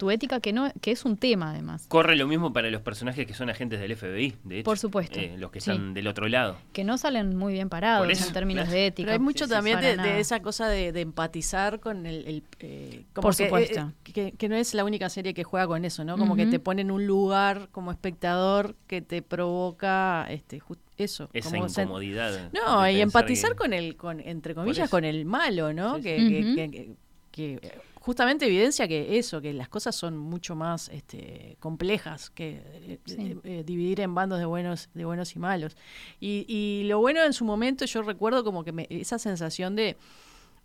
tu 0.00 0.10
ética, 0.10 0.40
que 0.40 0.52
no, 0.52 0.72
que 0.80 0.90
es 0.92 1.04
un 1.04 1.16
tema 1.18 1.50
además. 1.50 1.84
Corre 1.88 2.16
lo 2.16 2.26
mismo 2.26 2.52
para 2.54 2.70
los 2.70 2.80
personajes 2.80 3.26
que 3.26 3.34
son 3.34 3.50
agentes 3.50 3.78
del 3.80 3.94
FBI, 3.94 4.34
de 4.44 4.56
hecho. 4.60 4.64
Por 4.64 4.78
supuesto, 4.78 5.20
Eh, 5.20 5.36
los 5.38 5.50
que 5.50 5.60
sí. 5.60 5.70
están 5.70 5.92
del 5.92 6.06
otro 6.06 6.26
lado. 6.26 6.56
Que 6.72 6.82
no 6.84 6.96
salen 6.96 7.36
muy 7.36 7.52
bien 7.52 7.68
parados 7.68 8.08
en 8.26 8.32
términos 8.32 8.64
claro. 8.64 8.72
de 8.78 8.86
ética. 8.86 9.06
Pero 9.08 9.12
hay 9.12 9.18
mucho 9.18 9.44
sí, 9.44 9.50
también 9.50 9.78
de, 9.80 10.18
esa 10.18 10.40
cosa 10.40 10.68
de, 10.68 10.92
de 10.92 11.02
empatizar 11.02 11.78
con 11.80 12.06
el... 12.06 12.26
el, 12.26 12.42
eh, 12.60 13.04
como 13.12 13.22
Por 13.28 13.36
que, 13.36 13.44
supuesto. 13.44 13.80
eh, 13.80 14.12
que, 14.12 14.32
que 14.32 14.48
no 14.48 14.56
es 14.56 14.72
la 14.74 14.84
única 14.84 15.08
serie 15.10 15.34
que 15.34 15.44
juega 15.44 15.66
con 15.66 15.84
eso, 15.84 16.02
¿no? 16.04 16.16
Como 16.16 16.34
que 16.34 16.46
te 16.46 16.58
pone 16.58 16.80
en 16.82 16.90
un 16.90 17.06
lugar 17.06 17.68
como 17.70 17.90
espectador 17.90 18.74
que 18.86 19.02
te 19.02 19.20
provoca 19.22 20.26
este 20.30 20.60
ju- 20.60 20.78
eso. 20.96 21.28
Esa 21.34 21.50
como 21.50 21.66
incomodidad. 21.66 22.50
No, 22.52 22.88
y 22.88 23.00
empatizar 23.02 23.50
que- 23.52 23.56
con 23.58 23.72
el, 23.74 23.96
con, 23.96 24.20
entre 24.20 24.54
comillas, 24.54 24.88
con 24.88 25.04
el 25.04 25.24
malo, 25.26 25.72
¿no? 25.74 25.96
Sí, 25.96 26.02
que, 26.02 26.18
sí. 26.18 26.28
que- 26.28 26.40
Ujú. 26.40 26.54
que- 26.56 26.70
que- 26.70 27.58
que, 27.60 27.72
justamente 28.00 28.46
evidencia 28.46 28.88
que 28.88 29.18
eso, 29.18 29.40
que 29.40 29.52
las 29.52 29.68
cosas 29.68 29.94
son 29.94 30.16
mucho 30.18 30.56
más 30.56 30.88
este, 30.88 31.56
complejas 31.60 32.30
que 32.30 32.60
eh, 32.64 32.98
Sí. 33.04 33.16
eh, 33.18 33.38
eh, 33.44 33.62
dividir 33.64 34.00
en 34.00 34.14
bandos 34.14 34.38
de 34.40 34.46
buenos, 34.46 34.88
de 34.94 35.04
buenos 35.04 35.36
y 35.36 35.38
malos. 35.38 35.76
Y, 36.18 36.44
y 36.48 36.84
lo 36.88 36.98
bueno 36.98 37.22
en 37.22 37.32
su 37.32 37.44
momento, 37.44 37.84
yo 37.84 38.02
recuerdo 38.02 38.42
como 38.42 38.64
que 38.64 38.72
me- 38.72 38.86
esa 38.90 39.18
sensación 39.18 39.76
de 39.76 39.96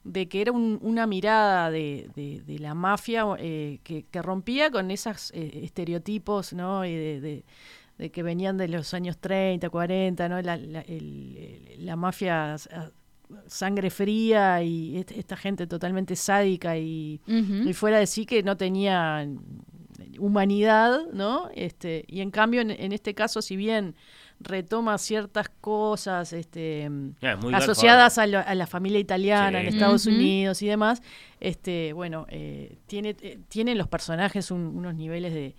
de 0.07 0.27
que 0.29 0.39
era 0.39 0.51
un- 0.51 0.77
una 0.83 1.07
mirada 1.07 1.71
de, 1.71 2.11
de- 2.15 2.39
de 2.45 2.59
la 2.59 2.75
mafia 2.75 3.25
eh, 3.39 3.79
que, 3.83 4.03
que 4.03 4.21
rompía 4.21 4.69
con 4.69 4.91
esos 4.91 5.31
estereotipos, 5.33 6.53
¿no? 6.53 6.85
Y 6.85 6.93
de, 6.93 7.21
de- 7.21 7.43
de 7.97 8.11
que 8.11 8.21
venían 8.21 8.55
de 8.57 8.67
los 8.67 8.93
años 8.93 9.17
30, 9.17 9.69
40, 9.71 10.29
¿no? 10.29 10.39
La, 10.43 10.57
la- 10.57 10.81
el- 10.81 11.75
la 11.79 11.95
mafia 11.95 12.55
sangre 13.47 13.89
fría 13.89 14.61
y 14.63 14.97
est- 14.97 15.11
esta 15.11 15.35
gente 15.37 15.67
totalmente 15.67 16.15
sádica 16.15 16.77
y, 16.77 17.19
y 17.27 17.73
fuera 17.73 17.99
de 17.99 18.07
sí 18.07 18.25
que 18.25 18.43
no 18.43 18.55
tenía 18.57 19.27
humanidad, 20.19 20.99
¿no? 21.13 21.49
Este, 21.55 22.05
y 22.07 22.21
en 22.21 22.31
cambio, 22.31 22.61
en, 22.61 22.71
en 22.71 22.91
este 22.91 23.13
caso, 23.13 23.41
si 23.41 23.55
bien 23.55 23.95
retoma 24.39 24.97
ciertas 24.97 25.49
cosas 25.61 26.33
este, 26.33 26.89
Ah, 27.21 27.37
asociadas 27.53 28.17
a, 28.17 28.27
lo- 28.27 28.39
a 28.39 28.53
la 28.55 28.67
familia 28.67 28.99
italiana 28.99 29.61
Sí. 29.61 29.67
en 29.67 29.73
Estados. 29.73 30.05
Unidos 30.07 30.61
y 30.61 30.67
demás. 30.67 31.01
Este, 31.39 31.93
bueno, 31.93 32.25
eh, 32.29 32.77
tiene, 32.85 33.15
eh, 33.21 33.39
tienen 33.47 33.77
los 33.77 33.87
personajes 33.87 34.51
un- 34.51 34.75
unos 34.75 34.93
niveles 34.95 35.33
de, 35.33 35.55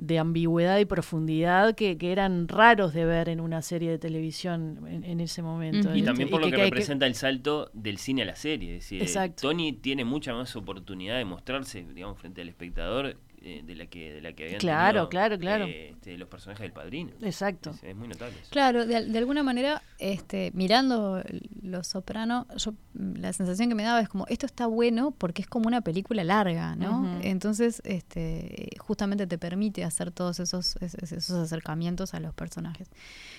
de 0.00 0.18
ambigüedad 0.18 0.78
y 0.78 0.84
profundidad 0.84 1.74
que, 1.74 1.98
que 1.98 2.12
eran 2.12 2.48
raros 2.48 2.94
de 2.94 3.04
ver 3.04 3.28
en 3.28 3.40
una 3.40 3.62
serie 3.62 3.90
de 3.90 3.98
televisión 3.98 4.86
en, 4.88 5.04
en 5.04 5.20
ese 5.20 5.42
momento. 5.42 5.94
Y 5.94 6.02
también 6.02 6.28
por 6.30 6.40
lo 6.40 6.46
que, 6.46 6.52
que- 6.52 6.56
que- 6.56 6.64
representa 6.64 7.06
el 7.06 7.14
salto 7.14 7.70
del 7.74 7.98
cine 7.98 8.22
a 8.22 8.24
la 8.24 8.36
serie. 8.36 8.76
Es 8.76 8.84
decir, 8.84 9.02
Exacto. 9.02 9.42
Tony 9.48 9.72
tiene 9.72 10.04
mucha 10.04 10.32
más 10.34 10.56
oportunidad 10.56 11.16
de 11.18 11.24
mostrarse, 11.24 11.84
digamos, 11.94 12.18
frente 12.18 12.40
al 12.40 12.48
espectador 12.48 13.16
eh, 13.42 13.62
de 13.64 13.74
la 13.74 13.86
que 13.86 14.12
de 14.12 14.20
la 14.20 14.32
que 14.32 14.44
habían 14.44 14.60
Claro, 14.60 14.86
tenido, 14.92 15.08
claro, 15.08 15.38
claro. 15.38 15.64
eh, 15.66 15.90
este, 15.90 16.18
los 16.18 16.28
personajes 16.28 16.62
del 16.62 16.72
padrino. 16.72 17.10
Exacto. 17.22 17.70
Es, 17.70 17.82
es 17.84 17.96
muy 17.96 18.08
notable. 18.08 18.36
eso. 18.40 18.50
Claro, 18.50 18.86
de, 18.86 19.06
de 19.06 19.18
alguna 19.18 19.42
manera, 19.42 19.82
este, 19.98 20.50
mirando 20.54 21.22
Los 21.62 21.86
Soprano, 21.88 22.46
yo 22.56 22.74
la 22.94 23.32
sensación 23.32 23.68
que 23.68 23.74
me 23.74 23.82
daba 23.84 24.00
es 24.00 24.08
como 24.08 24.26
esto 24.28 24.46
está 24.46 24.66
bueno 24.66 25.12
porque 25.12 25.42
es 25.42 25.48
como 25.48 25.66
una 25.68 25.80
película 25.80 26.22
larga, 26.24 26.76
¿no? 26.76 27.18
Entonces, 27.22 27.80
este, 27.84 28.70
justamente 28.78 29.26
te 29.26 29.38
permite 29.38 29.84
hacer 29.84 30.10
todos 30.10 30.38
esos, 30.40 30.76
es- 30.82 30.94
es- 30.96 31.12
esos 31.12 31.36
acercamientos 31.38 32.12
a 32.14 32.20
los 32.20 32.34
personajes. 32.34 32.88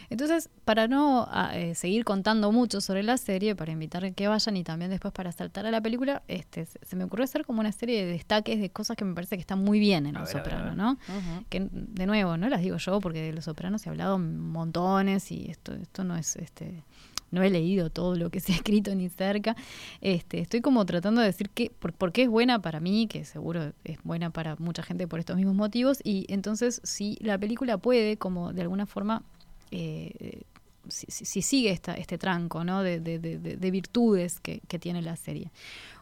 Entonces, 0.10 0.50
para 0.66 0.88
no 0.88 1.28
a, 1.32 1.58
eh, 1.58 1.76
seguir 1.76 2.04
contando 2.06 2.52
mucho 2.52 2.82
sobre 2.82 3.04
la 3.04 3.18
serie, 3.18 3.56
para 3.56 3.72
invitar 3.72 4.04
a 4.06 4.12
que 4.12 4.28
vayan 4.28 4.58
y 4.58 4.64
también 4.64 4.90
después 4.92 5.14
para 5.14 5.32
saltar 5.32 5.66
a 5.66 5.72
la 5.72 5.82
película, 5.82 6.24
este, 6.28 6.66
se, 6.66 6.80
se 6.84 6.96
me 6.96 7.04
ocurrió 7.04 7.24
hacer 7.26 7.46
como 7.46 7.60
una 7.62 7.72
serie 7.72 8.06
de 8.06 8.12
destaques 8.12 8.60
de 8.60 8.70
cosas 8.72 8.98
que 8.98 9.06
me 9.06 9.14
parece 9.14 9.36
que 9.36 9.42
están 9.42 9.60
muy 9.64 9.80
bien 9.80 9.91
en 10.06 10.16
A 10.18 10.22
Los 10.22 10.34
ver, 10.34 10.44
Soprano. 10.44 10.76
¿no? 10.76 10.92
Ujú. 10.94 11.46
que 11.50 11.68
de 11.72 12.06
nuevo 12.06 12.38
no 12.38 12.50
las 12.50 12.62
digo 12.62 12.78
yo 12.78 13.00
porque 13.00 13.22
de 13.22 13.34
los 13.34 13.46
sopranos 13.46 13.86
he 13.86 13.90
hablado 13.90 14.18
montones 14.20 15.32
y 15.32 15.50
esto 15.50 15.74
esto 15.74 16.04
no 16.04 16.16
es 16.16 16.36
este 16.36 16.84
no 17.32 17.42
he 17.44 17.50
leído 17.50 17.90
todo 17.90 18.16
lo 18.18 18.30
que 18.30 18.42
se 18.42 18.52
ha 18.52 18.56
escrito 18.56 18.94
ni 18.94 19.08
cerca 19.08 19.56
este 20.02 20.40
estoy 20.40 20.60
como 20.62 20.86
tratando 20.86 21.22
de 21.22 21.28
decir 21.28 21.50
que 21.50 21.72
por, 21.80 21.94
por 21.94 22.12
qué 22.12 22.24
es 22.24 22.30
buena 22.30 22.60
para 22.62 22.80
mí 22.80 23.08
que 23.08 23.24
seguro 23.26 23.72
es 23.86 23.98
buena 24.04 24.30
para 24.32 24.56
mucha 24.58 24.84
gente 24.84 25.08
por 25.08 25.20
estos 25.20 25.38
mismos 25.38 25.56
motivos 25.56 26.00
y 26.04 26.26
entonces 26.28 26.82
si 26.84 27.18
la 27.22 27.38
película 27.38 27.78
puede 27.78 28.18
como 28.18 28.52
de 28.54 28.62
alguna 28.64 28.86
forma 28.86 29.24
eh, 29.72 30.42
si, 30.90 31.06
si- 31.10 31.26
si 31.26 31.42
sigue 31.42 31.70
esta, 31.72 31.94
este 31.94 32.18
tranco 32.18 32.64
¿no? 32.66 32.82
de, 32.84 33.00
de- 33.00 33.20
de- 33.20 33.38
de- 33.38 33.56
de 33.56 33.72
virtudes 33.72 34.40
que, 34.42 34.62
que 34.68 34.80
tiene 34.80 35.02
la 35.02 35.16
serie. 35.16 35.52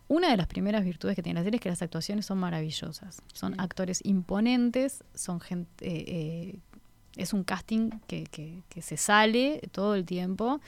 Una 0.10 0.30
de 0.32 0.38
las 0.38 0.48
primeras 0.48 0.84
virtudes 0.84 1.16
que 1.16 1.22
tiene 1.24 1.40
la 1.40 1.44
serie 1.44 1.58
es 1.58 1.62
que 1.62 1.70
las 1.70 1.82
actuaciones 1.82 2.26
son 2.26 2.40
maravillosas. 2.40 3.22
Son 3.32 3.58
actores 3.60 4.02
imponentes, 4.04 5.04
son 5.14 5.40
gente, 5.40 5.70
eh, 5.88 6.04
eh, 6.08 6.60
es 7.16 7.32
un 7.32 7.44
casting 7.44 7.92
que, 8.08 8.24
que- 8.26 8.64
que 8.70 8.82
se 8.82 8.98
sale 8.98 9.62
todo 9.72 9.94
el 9.96 10.06
tiempo, 10.06 10.60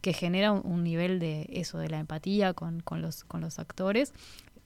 que 0.00 0.12
genera 0.12 0.50
un, 0.52 0.60
un 0.64 0.82
nivel 0.82 1.20
de 1.20 1.46
eso, 1.52 1.78
de 1.78 1.88
la 1.88 2.00
empatía 2.00 2.52
con, 2.52 2.80
con 2.80 3.00
los, 3.00 3.22
con 3.24 3.40
los 3.40 3.58
actores. 3.60 4.12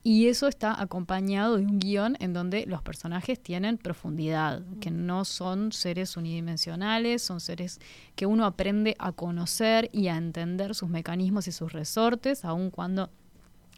Y 0.01 0.27
eso 0.27 0.47
está 0.47 0.79
acompañado 0.79 1.57
de 1.57 1.65
un 1.65 1.79
guion 1.79 2.15
en 2.19 2.33
donde 2.33 2.65
los 2.67 2.81
personajes 2.83 3.39
tienen 3.41 3.77
profundidad, 3.79 4.61
que 4.79 4.91
no 4.91 5.23
son 5.25 5.71
seres 5.71 6.15
unidimensionales, 6.17 7.21
son 7.23 7.39
seres 7.39 7.79
que 8.15 8.25
uno 8.27 8.45
aprende 8.45 8.95
a 8.99 9.11
conocer 9.11 9.89
y 9.91 10.07
a 10.07 10.17
entender 10.17 10.73
sus 10.75 10.89
mecanismos 10.89 11.47
y 11.47 11.51
sus 11.51 11.73
resortes, 11.73 12.43
aun 12.45 12.69
cuando 12.69 13.09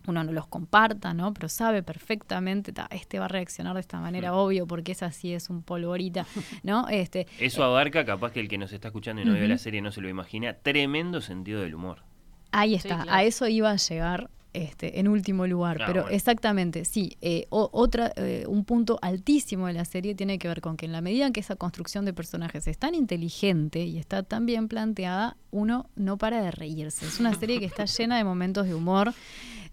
uno 0.08 0.24
no 0.24 0.32
los 0.32 0.48
comparta, 0.48 1.14
¿no? 1.14 1.34
Pero 1.34 1.50
sabe 1.50 1.84
perfectamente, 1.84 2.72
"Ta, 2.74 2.88
este 2.92 3.20
va 3.20 3.26
a 3.26 3.28
reaccionar 3.28 3.74
de 3.76 3.82
esta 3.82 4.00
manera, 4.00 4.34
obvio, 4.34 4.66
porque 4.66 4.94
es 4.94 5.04
así, 5.04 5.34
es 5.34 5.50
un 5.50 5.62
polvorita, 5.64 6.26
¿no? 6.64 6.88
Este, 6.90 7.28
Eso 7.40 7.64
abarca, 7.64 8.06
capaz 8.06 8.32
que 8.32 8.40
el 8.40 8.48
que 8.48 8.58
nos 8.58 8.72
está 8.74 8.88
escuchando 8.88 9.22
y 9.22 9.26
no 9.26 9.34
vio 9.34 9.42
Ujú. 9.44 9.50
la 9.50 9.58
serie 9.58 9.82
no 9.82 9.92
se 9.92 10.02
lo 10.02 10.10
imagina, 10.10 10.54
tremendo 10.54 11.22
sentido 11.22 11.62
del 11.62 11.76
humor. 11.76 12.04
Ahí 12.52 12.72
Sí, 12.72 12.76
está, 12.88 13.04
claro. 13.04 13.12
a 13.12 13.24
eso 13.24 13.48
iba 13.48 13.70
a 13.72 13.76
llegar 13.76 14.30
este, 14.54 15.00
en 15.00 15.08
último 15.08 15.46
lugar, 15.46 15.78
Ah, 15.82 15.84
pero 15.86 16.02
bueno. 16.04 16.16
exactamente, 16.16 16.84
sí. 16.86 17.16
eh, 17.22 17.46
o- 17.50 17.70
otra, 17.74 18.12
eh, 18.16 18.46
un 18.48 18.66
punto 18.66 18.98
altísimo 19.04 19.68
de 19.68 19.74
la 19.74 19.86
serie 19.86 20.16
tiene 20.16 20.40
que 20.40 20.48
ver 20.48 20.62
con 20.62 20.78
que 20.78 20.88
en 20.88 20.94
la 20.94 21.02
medida 21.02 21.28
en 21.28 21.34
que 21.34 21.42
esa 21.42 21.56
construcción 21.58 22.06
de 22.06 22.14
personajes 22.14 22.66
es 22.66 22.78
tan 22.80 22.96
inteligente 22.96 23.84
y 23.86 24.00
está 24.00 24.24
tan 24.24 24.48
bien 24.48 24.68
planteada, 24.68 25.38
uno 25.52 25.90
no 25.96 26.18
para 26.18 26.42
de 26.42 26.50
reírse. 26.50 27.06
Es 27.06 27.20
una 27.20 27.36
serie 27.36 27.60
que 27.60 27.66
está 27.66 27.86
llena 27.98 28.18
de 28.18 28.24
momentos 28.24 28.66
de 28.66 28.74
humor. 28.74 29.14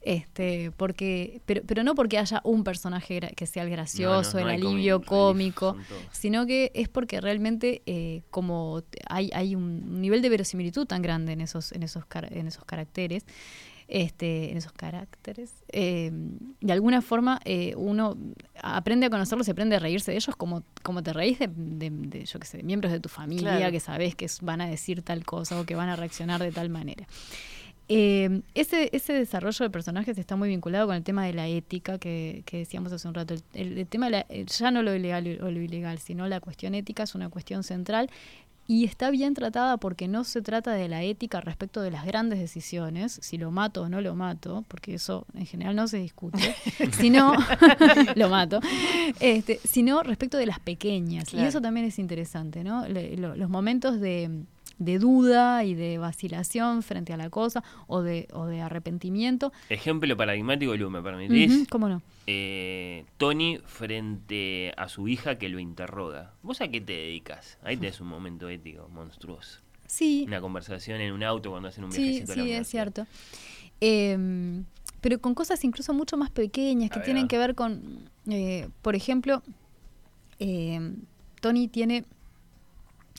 Este, 0.06 0.70
porque, 0.76 1.40
pero, 1.46 1.62
pero 1.66 1.82
no 1.82 1.94
porque 1.94 2.18
haya 2.18 2.42
un 2.44 2.62
personaje 2.62 3.20
que 3.34 3.46
sea 3.46 3.62
el 3.62 3.70
gracioso, 3.70 4.38
no 4.38 4.40
el 4.40 4.54
alivio 4.56 5.00
cómico, 5.02 5.76
sino 6.12 6.44
que 6.44 6.70
es 6.74 6.90
porque 6.90 7.22
realmente 7.22 7.80
eh, 7.86 8.20
como 8.30 8.82
hay, 9.08 9.30
hay 9.32 9.54
un 9.54 10.02
nivel 10.02 10.20
de 10.20 10.28
verosimilitud 10.28 10.86
tan 10.86 11.00
grande 11.00 11.32
en 11.32 11.40
esos, 11.40 11.72
en 11.72 11.82
esos, 11.82 12.04
en 12.30 12.46
esos 12.46 12.64
caracteres, 12.66 13.24
este, 13.88 14.50
en 14.50 14.56
esos 14.56 14.72
caracteres, 14.72 15.52
eh, 15.72 16.10
de 16.60 16.72
alguna 16.72 17.02
forma 17.02 17.40
eh, 17.44 17.74
uno 17.76 18.16
aprende 18.62 19.06
a 19.06 19.10
conocerlos 19.10 19.46
y 19.48 19.50
aprende 19.50 19.76
a 19.76 19.78
reírse 19.78 20.10
de 20.10 20.16
ellos 20.18 20.36
como, 20.36 20.64
como 20.82 21.02
te 21.02 21.12
reís 21.12 21.38
de, 21.38 21.48
de- 21.48 21.90
de, 21.90 22.24
yo 22.24 22.38
qué 22.40 22.46
sé, 22.46 22.56
de 22.58 22.62
miembros 22.62 22.92
de 22.92 23.00
tu 23.00 23.08
familia 23.08 23.56
Claro. 23.56 23.72
que 23.72 23.80
sabes 23.80 24.14
que 24.14 24.26
van 24.42 24.60
a 24.60 24.66
decir 24.66 25.02
tal 25.02 25.24
cosa 25.24 25.60
o 25.60 25.64
que 25.64 25.74
van 25.74 25.88
a 25.88 25.96
reaccionar 25.96 26.42
de 26.42 26.50
tal 26.52 26.68
manera. 26.70 27.06
Eh, 27.88 28.40
ese, 28.54 28.88
ese 28.92 29.12
desarrollo 29.12 29.64
de 29.64 29.70
personajes 29.70 30.16
está 30.16 30.36
muy 30.36 30.48
vinculado 30.48 30.86
con 30.86 30.96
el 30.96 31.02
tema 31.02 31.24
de 31.26 31.34
la 31.34 31.48
ética 31.48 31.98
que, 31.98 32.42
que 32.46 32.58
decíamos 32.58 32.92
hace 32.92 33.06
un 33.08 33.14
rato. 33.14 33.34
El, 33.52 33.86
tema 33.86 34.06
de 34.06 34.12
la- 34.12 34.26
eh, 34.30 34.46
ya 34.46 34.70
no 34.70 34.82
lo 34.82 34.94
ilegal 34.94 35.38
o 35.42 35.50
lo 35.50 35.60
ilegal, 35.60 35.98
sino 35.98 36.26
la 36.26 36.40
cuestión 36.40 36.74
ética 36.74 37.02
es 37.02 37.14
una 37.14 37.28
cuestión 37.28 37.62
central 37.62 38.08
y 38.66 38.86
está 38.86 39.10
bien 39.10 39.34
tratada 39.34 39.76
porque 39.76 40.08
no 40.08 40.24
se 40.24 40.40
trata 40.40 40.72
de 40.72 40.88
la 40.88 41.02
ética 41.02 41.42
respecto 41.42 41.82
de 41.82 41.90
las 41.90 42.06
grandes 42.06 42.38
decisiones, 42.38 43.18
si 43.20 43.36
lo 43.36 43.50
mato 43.50 43.82
o 43.82 43.88
no 43.90 44.00
lo 44.00 44.14
mato, 44.14 44.64
porque 44.68 44.94
eso 44.94 45.26
en 45.34 45.44
general 45.44 45.76
no 45.76 45.86
se 45.86 45.98
discute, 45.98 46.38
sino 46.92 47.34
lo 48.16 48.30
mato, 48.30 48.60
este, 49.20 49.60
sino 49.64 50.02
respecto 50.02 50.38
de 50.38 50.46
las 50.46 50.60
pequeñas. 50.60 51.24
Claro. 51.28 51.44
Y 51.44 51.48
eso 51.48 51.60
también 51.60 51.84
es 51.84 51.98
interesante, 51.98 52.64
¿no? 52.64 52.88
Le- 52.88 53.18
lo- 53.18 53.36
los 53.36 53.50
momentos 53.50 54.00
de, 54.00 54.30
de 54.78 54.98
duda 54.98 55.64
y 55.64 55.74
de 55.74 55.98
vacilación 55.98 56.82
frente 56.82 57.12
a 57.12 57.16
la 57.16 57.30
cosa 57.30 57.62
o 57.86 58.02
de, 58.02 58.28
o 58.32 58.46
de 58.46 58.60
arrepentimiento. 58.60 59.52
Ejemplo 59.68 60.16
paradigmático, 60.16 60.76
Lu, 60.76 60.90
¿me 60.90 61.02
permitís? 61.02 61.52
Ujú, 61.54 61.66
¿Cómo 61.70 61.88
no? 61.88 62.02
Eh, 62.26 63.04
Tony 63.18 63.58
frente 63.66 64.72
a 64.76 64.88
su 64.88 65.08
hija 65.08 65.36
que 65.36 65.48
lo 65.48 65.58
interroga. 65.58 66.32
¿Vos 66.42 66.60
a 66.60 66.68
qué 66.68 66.80
te 66.80 66.92
dedicas? 66.94 67.58
Ahí 67.62 67.76
tenés 67.76 68.00
un 68.00 68.08
momento 68.08 68.48
ético 68.48 68.88
monstruoso. 68.88 69.60
Sí, 69.86 70.24
Una 70.26 70.40
conversación 70.40 71.00
en 71.00 71.12
un 71.12 71.22
auto 71.22 71.50
cuando 71.50 71.68
hacen 71.68 71.84
un 71.84 71.92
Sí, 71.92 72.02
viajecito 72.02 72.32
a 72.32 72.36
la 72.36 72.42
sí, 72.42 72.50
es 72.52 72.68
cierto. 72.68 73.06
Em, 73.80 74.64
pero 75.00 75.18
con 75.20 75.34
cosas 75.34 75.62
incluso 75.64 75.92
mucho 75.92 76.16
más 76.16 76.30
pequeñas 76.30 76.90
que 76.90 77.00
tienen 77.00 77.28
que 77.28 77.36
ver 77.38 77.54
con, 77.54 78.08
eh, 78.26 78.68
por 78.82 78.96
ejemplo, 78.96 79.42
em, 80.38 80.96
Tony 81.40 81.68
tiene 81.68 82.04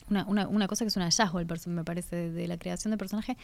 una, 0.10 0.25
una, 0.25 0.47
una 0.47 0.67
cosa 0.67 0.86
que 0.86 0.89
es 0.89 0.95
un 0.95 1.03
hallazgo, 1.03 1.39
el 1.39 1.47
me 1.67 1.84
parece, 1.84 2.15
de, 2.15 2.31
de 2.31 2.47
la 2.47 2.58
creación 2.58 2.91
de 2.91 2.97
personaje. 2.97 3.38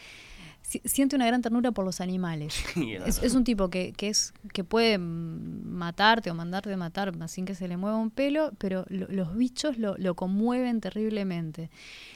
Si- 0.62 0.80
siente 0.84 1.16
una 1.16 1.26
gran 1.26 1.42
ternura 1.42 1.72
por 1.72 1.84
los 1.84 2.00
animales. 2.00 2.54
Es 3.22 3.34
un 3.34 3.44
tipo 3.44 3.68
que, 3.68 3.92
que 3.92 4.08
es 4.08 4.32
que 4.52 4.64
puede 4.64 4.96
matarte 4.98 6.30
o 6.30 6.34
mandarte 6.34 6.74
matar 6.76 7.12
sin 7.28 7.44
que 7.44 7.54
se 7.54 7.68
le 7.68 7.76
mueva 7.76 7.96
un 7.98 8.10
pelo, 8.10 8.52
pero 8.58 8.84
lo- 8.88 9.08
los 9.08 9.34
bichos 9.36 9.76
lo, 9.78 9.96
lo 9.98 10.14
conmueven 10.14 10.80
terriblemente. 10.80 11.70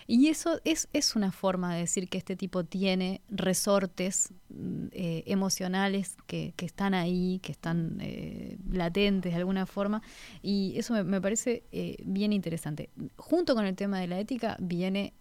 Y 0.06 0.28
eso 0.28 0.60
es, 0.64 0.88
es 0.92 1.16
una 1.16 1.32
forma 1.32 1.74
de 1.74 1.80
decir 1.80 2.08
que 2.08 2.18
este 2.18 2.36
tipo 2.36 2.64
tiene 2.64 3.20
resortes 3.28 4.32
mm, 4.48 4.86
eh, 4.92 5.22
emocionales 5.26 6.16
que, 6.26 6.52
que 6.56 6.66
están 6.66 6.94
ahí, 6.94 7.40
que 7.42 7.52
están 7.52 7.98
eh, 8.00 8.56
latentes 8.70 9.32
de 9.32 9.38
alguna 9.38 9.66
forma. 9.66 10.02
Y 10.42 10.74
eso 10.76 10.94
me, 10.94 11.02
me 11.04 11.20
parece 11.20 11.64
eh, 11.72 11.96
bien 12.04 12.32
interesante. 12.32 12.90
Junto 13.16 13.54
con 13.54 13.66
el 13.66 13.74
tema 13.74 13.98
de 14.00 14.06
la 14.06 14.18
ética 14.20 14.56
viene 14.60 15.12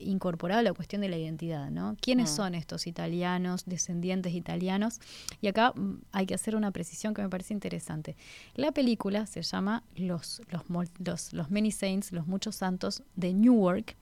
incorporada 0.00 0.62
la 0.62 0.72
cuestión 0.72 1.02
de 1.02 1.08
la 1.08 1.18
identidad, 1.18 1.70
¿no? 1.70 1.96
¿Quiénes 2.00 2.30
Mm. 2.32 2.36
son 2.36 2.54
estos 2.62 2.86
italianos, 2.86 3.64
descendientes 3.66 4.32
italianos? 4.34 5.00
Y 5.40 5.48
acá 5.48 5.72
mm, 5.76 6.00
hay 6.12 6.26
que 6.26 6.34
hacer 6.34 6.56
una 6.56 6.70
precisión 6.70 7.12
que 7.14 7.22
me 7.22 7.28
parece 7.28 7.52
interesante. 7.54 8.16
La 8.54 8.72
película 8.72 9.26
se 9.26 9.42
llama 9.42 9.82
Los, 9.94 10.40
los, 10.50 10.62
los, 10.98 11.32
los 11.32 11.50
Many 11.50 11.70
Saints, 11.70 12.12
los 12.12 12.26
Muchos 12.26 12.56
Santos 12.56 13.02
de 13.16 13.34
Newark. 13.34 13.96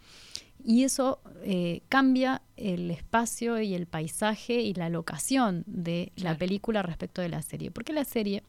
Y 0.62 0.85
eso 0.85 1.20
eh, 1.42 1.81
cambia 1.88 2.42
el 2.57 2.90
espacio 2.90 3.61
y 3.62 3.75
el 3.75 3.87
paisaje 3.87 4.61
y 4.61 4.75
la 4.75 4.90
locación 4.90 5.64
de 5.66 6.12
la 6.16 6.23
Claro. 6.23 6.38
película 6.38 6.83
respecto 6.83 7.23
de 7.23 7.31
la 7.31 7.40
serie. 7.40 7.70
Porque 7.70 7.94
la 7.94 8.05
serie, 8.05 8.42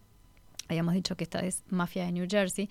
habíamos 0.68 0.94
dicho 0.94 1.16
que 1.16 1.24
esta 1.24 1.40
es 1.40 1.64
Mafia 1.70 2.04
de 2.06 2.12
New 2.12 2.28
Jersey, 2.30 2.70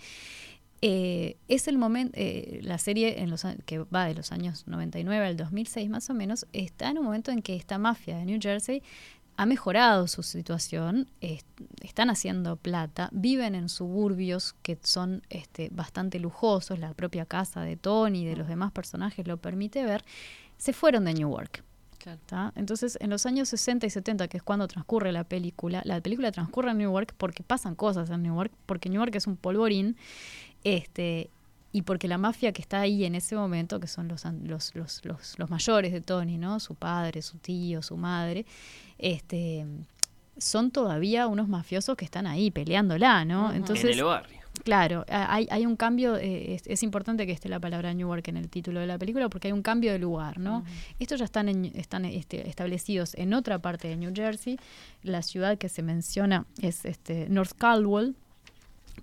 eh, 0.82 1.36
es 1.48 1.68
el 1.68 1.76
momento, 1.78 2.18
la 2.62 2.78
serie 2.78 3.20
en 3.22 3.30
los, 3.30 3.44
que 3.66 3.78
va 3.80 4.06
de 4.06 4.14
los 4.14 4.32
años 4.32 4.66
99 4.66 5.26
al 5.26 5.36
2006 5.36 5.90
más 5.90 6.08
o 6.10 6.14
menos, 6.14 6.46
está 6.52 6.90
en 6.90 6.98
un 6.98 7.04
momento 7.04 7.30
en 7.30 7.42
que 7.42 7.54
esta 7.56 7.78
mafia 7.78 8.16
de 8.16 8.24
New 8.24 8.38
Jersey 8.40 8.82
ha 9.36 9.46
mejorado 9.46 10.06
su 10.06 10.22
situación, 10.22 11.10
es- 11.20 11.44
están 11.82 12.10
haciendo 12.10 12.56
plata, 12.56 13.08
viven 13.12 13.54
en 13.54 13.68
suburbios 13.70 14.54
que 14.62 14.78
son 14.82 15.22
este, 15.30 15.68
bastante 15.72 16.18
lujosos, 16.18 16.78
la 16.78 16.92
propia 16.94 17.24
casa 17.24 17.62
de 17.62 17.76
Tony 17.76 18.22
y 18.22 18.26
de 18.26 18.36
los 18.36 18.48
demás 18.48 18.70
personajes 18.72 19.26
lo 19.26 19.36
permite 19.38 19.82
ver, 19.84 20.04
se 20.58 20.72
fueron 20.74 21.04
de 21.06 21.14
Newark. 21.14 21.64
Entonces, 22.56 22.96
en 23.00 23.10
los 23.10 23.26
años 23.26 23.50
60 23.50 23.86
y 23.86 23.90
70, 23.90 24.26
que 24.28 24.38
es 24.38 24.42
cuando 24.42 24.66
transcurre 24.68 25.12
la 25.12 25.24
película, 25.24 25.82
la 25.84 26.00
película 26.00 26.32
transcurre 26.32 26.70
en 26.70 26.78
Newark 26.78 27.14
porque 27.18 27.42
pasan 27.42 27.74
cosas 27.74 28.08
en 28.08 28.22
Newark, 28.22 28.50
porque 28.64 28.88
Newark 28.88 29.14
es 29.16 29.26
un 29.26 29.36
polvorín, 29.36 29.96
este, 30.64 31.31
y 31.73 31.83
porque 31.83 32.09
la 32.09 32.18
mafia 32.18 32.53
que 32.53 32.61
está 32.62 32.81
ahí 32.81 33.05
en 33.05 33.14
ese 33.14 33.37
momento, 33.37 33.79
que 33.81 33.87
son 33.87 34.09
los, 34.09 34.27
an- 34.27 34.42
los, 34.44 34.75
los, 34.75 35.05
los, 35.05 35.38
los 35.38 35.51
mayores 35.51 35.92
de 35.92 36.01
Tony, 36.01 36.37
¿no? 36.38 36.59
Su 36.61 36.75
padre, 36.75 37.23
su 37.23 37.38
tío, 37.38 37.83
su 37.83 37.96
madre, 37.96 38.44
este 38.99 39.66
son 40.38 40.70
todavía 40.70 41.27
unos 41.27 41.49
mafiosos 41.49 41.96
que 41.96 42.05
están 42.07 42.27
ahí 42.27 42.51
peleándola, 42.51 43.25
¿no? 43.27 43.53
Entonces, 43.53 43.85
en 43.85 43.99
el 43.99 44.05
barrio. 44.05 44.40
Claro, 44.64 45.05
hay, 45.09 45.46
hay 45.51 45.64
un 45.66 45.77
cambio, 45.77 46.16
eh, 46.16 46.55
es, 46.55 46.66
es 46.66 46.83
importante 46.83 47.27
que 47.27 47.33
esté 47.33 47.49
la 47.49 47.61
palabra 47.61 47.92
Newark 47.94 48.27
en 48.29 48.37
el 48.38 48.49
título 48.49 48.81
de 48.81 48.87
la 48.87 48.99
película 48.99 49.29
porque 49.29 49.49
hay 49.49 49.53
un 49.53 49.62
cambio 49.62 49.92
de 49.92 49.99
lugar, 49.99 50.38
¿no? 50.38 50.64
Estos 50.99 51.18
ya 51.18 51.25
están, 51.27 51.49
en- 51.49 51.66
están 51.77 52.05
este, 52.07 52.49
establecidos 52.49 53.14
en 53.14 53.33
otra 53.35 53.59
parte 53.61 53.88
de 53.88 53.96
New 53.96 54.12
Jersey, 54.14 54.59
la 55.03 55.23
ciudad 55.23 55.57
que 55.59 55.68
se 55.68 55.83
menciona 55.83 56.46
es 56.62 56.85
este, 56.85 57.29
North 57.29 57.53
Caldwell, 57.57 58.16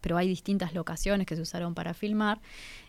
pero 0.01 0.17
hay 0.17 0.27
distintas 0.27 0.73
locaciones 0.73 1.25
que 1.27 1.35
se 1.35 1.41
usaron 1.41 1.73
para 1.73 1.93
filmar, 1.93 2.39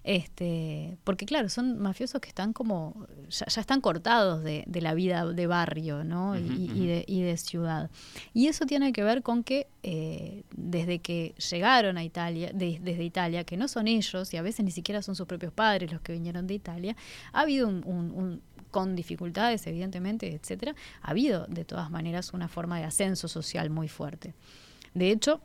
este, 0.05 0.97
porque 1.05 1.27
claro, 1.27 1.49
son 1.49 1.79
mafiosos 1.79 2.21
que 2.21 2.29
están 2.29 2.53
como, 2.53 3.07
ya, 3.29 3.47
ya 3.47 3.61
están 3.61 3.81
cortados 3.81 4.43
de, 4.43 4.65
de 4.67 4.81
la 4.81 4.95
vida 4.95 5.27
de 5.27 5.47
barrio, 5.47 6.05
¿no? 6.05 6.39
Y- 6.39 6.87
de, 6.87 7.05
y 7.07 7.23
de 7.23 7.37
ciudad. 7.37 7.91
Y 8.33 8.47
eso 8.47 8.65
tiene 8.67 8.93
que 8.93 9.03
ver 9.03 9.23
con 9.23 9.45
que 9.45 9.67
eh, 9.83 10.45
desde 10.57 11.01
que 11.01 11.35
llegaron 11.51 11.99
a 11.99 12.05
Italia, 12.05 12.51
de- 12.55 12.79
desde 12.83 13.05
Italia, 13.05 13.45
que 13.45 13.57
no 13.57 13.69
son 13.69 13.89
ellos, 13.89 14.33
y 14.33 14.37
a 14.37 14.43
veces 14.43 14.65
ni 14.65 14.71
siquiera 14.71 15.03
son 15.03 15.15
sus 15.15 15.27
propios 15.27 15.53
padres 15.53 15.93
los 15.93 16.01
que 16.01 16.13
vinieron 16.13 16.47
de 16.47 16.55
Italia, 16.55 16.97
ha 17.33 17.41
habido 17.43 17.69
un, 17.69 17.83
un- 17.87 18.11
un- 18.13 18.43
con 18.71 18.95
dificultades, 18.95 19.67
evidentemente, 19.67 20.35
etcétera, 20.35 20.75
ha 21.03 21.11
habido 21.11 21.47
de 21.49 21.65
todas 21.65 21.91
maneras 21.91 22.33
una 22.35 22.49
forma 22.49 22.79
de 22.79 22.85
ascenso 22.85 23.27
social 23.27 23.71
muy 23.71 23.89
fuerte. 23.89 24.35
De 24.95 25.11
hecho, 25.11 25.41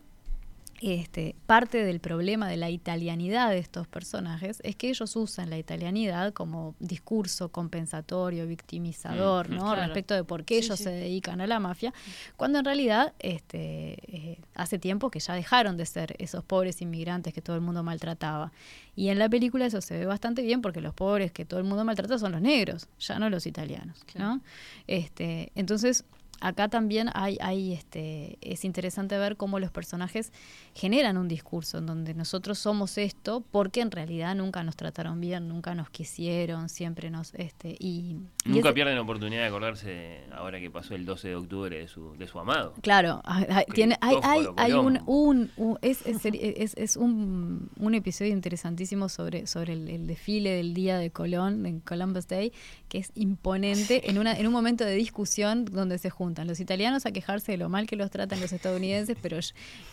este, 0.84 1.36
parte 1.46 1.84
del 1.86 2.00
problema 2.00 2.48
de 2.50 2.58
la 2.58 2.70
italianidad 2.70 3.50
de 3.50 3.60
estos 3.60 3.88
personajes 3.88 4.60
es 4.64 4.76
que 4.76 4.90
ellos 4.90 5.16
usan 5.16 5.50
la 5.50 5.58
italianidad 5.58 6.34
como 6.34 6.76
discurso 6.80 7.50
compensatorio, 7.50 8.46
victimizador, 8.48 9.50
Mm, 9.50 9.56
¿no? 9.56 9.62
claro. 9.64 9.82
Respecto 9.84 10.14
de 10.14 10.24
por 10.24 10.44
qué 10.46 10.60
Sí, 10.60 10.66
ellos 10.66 10.78
sí. 10.80 10.84
se 10.86 10.90
dedican 10.92 11.42
a 11.42 11.48
la 11.48 11.60
mafia, 11.60 11.94
cuando 12.38 12.60
en 12.60 12.66
realidad 12.66 13.14
este, 13.20 13.94
eh, 14.16 14.40
hace 14.56 14.78
tiempo 14.80 15.10
que 15.10 15.20
ya 15.20 15.34
dejaron 15.34 15.78
de 15.78 15.86
ser 15.86 16.16
esos 16.20 16.44
pobres 16.44 16.82
inmigrantes 16.82 17.34
que 17.34 17.42
todo 17.42 17.56
el 17.56 17.62
mundo 17.62 17.84
maltrataba. 17.84 18.52
Y 18.96 19.10
en 19.10 19.20
la 19.20 19.30
película 19.30 19.66
eso 19.66 19.82
se 19.82 19.98
ve 19.98 20.06
bastante 20.06 20.42
bien 20.44 20.62
porque 20.62 20.82
los 20.82 20.94
pobres 20.94 21.32
que 21.32 21.46
todo 21.46 21.60
el 21.60 21.66
mundo 21.66 21.84
maltrata 21.86 22.18
son 22.20 22.32
los 22.34 22.42
negros, 22.42 22.88
ya 23.00 23.20
no 23.20 23.30
los 23.30 23.46
italianos, 23.48 24.04
Claro. 24.06 24.36
¿no? 24.36 24.42
Este, 24.88 25.52
entonces, 25.56 26.06
acá 26.48 26.68
también 26.68 27.10
hay, 27.14 27.38
hay 27.42 27.74
este, 27.74 28.38
es 28.42 28.66
interesante 28.66 29.18
ver 29.18 29.38
cómo 29.38 29.60
los 29.60 29.72
personajes 29.72 30.32
generan 30.76 31.18
un 31.18 31.28
discurso 31.28 31.78
en 31.78 31.86
donde 31.86 32.14
nosotros 32.14 32.60
somos 32.60 32.98
esto 32.98 33.44
porque 33.52 33.82
en 33.82 33.92
realidad 33.92 34.36
nunca 34.36 34.64
nos 34.64 34.76
trataron 34.76 35.20
bien, 35.22 35.48
nunca 35.48 35.76
nos 35.76 35.90
quisieron, 35.90 36.70
siempre 36.70 37.10
nos, 37.10 37.34
este, 37.36 37.76
y, 37.80 38.18
y 38.46 38.50
Nunca 38.50 38.70
ese- 38.70 38.74
pierden 38.74 38.96
la 38.96 39.02
oportunidad 39.02 39.42
de 39.42 39.48
acordarse 39.48 40.20
ahora 40.32 40.60
que 40.60 40.70
pasó 40.70 40.96
el 40.96 41.06
12 41.06 41.30
de 41.30 41.36
octubre 41.36 41.78
de 41.80 41.88
su, 41.88 42.16
de 42.18 42.28
su 42.28 42.40
amado. 42.40 42.74
Claro, 42.82 43.22
hay, 43.26 43.66
tiene, 43.74 43.98
hay, 44.02 44.16
hay, 44.24 44.46
hay 44.58 44.74
un, 44.74 45.00
un- 45.06 45.52
un- 45.58 45.78
es, 45.82 46.06
es, 46.06 46.24
seri- 46.24 46.40
es- 46.58 46.76
es 46.78 46.98
un, 46.98 47.70
un 47.80 47.96
episodio 47.96 48.32
interesantísimo 48.34 49.10
sobre, 49.10 49.48
sobre 49.48 49.74
el, 49.74 49.88
el 49.90 50.08
desfile 50.08 50.52
del 50.52 50.74
día 50.74 50.98
de 50.98 51.10
Colón, 51.12 51.66
en 51.66 51.80
Columbus 51.80 52.28
Day, 52.28 52.52
que 52.90 52.98
es 52.98 53.12
imponente 53.16 54.10
en, 54.10 54.18
una, 54.18 54.38
en 54.38 54.46
un 54.48 54.54
momento 54.54 54.84
de 54.84 54.94
discusión 54.96 55.66
donde 55.66 55.98
se 55.98 56.10
juntan 56.10 56.33
los 56.48 56.60
italianos 56.60 57.06
a 57.06 57.12
quejarse 57.12 57.52
de 57.54 57.58
lo 57.58 57.70
mal 57.70 57.86
que 57.88 57.96
los 57.96 58.10
tratan 58.12 58.42
los 58.42 58.52
estadounidenses, 58.52 59.16
pero 59.22 59.38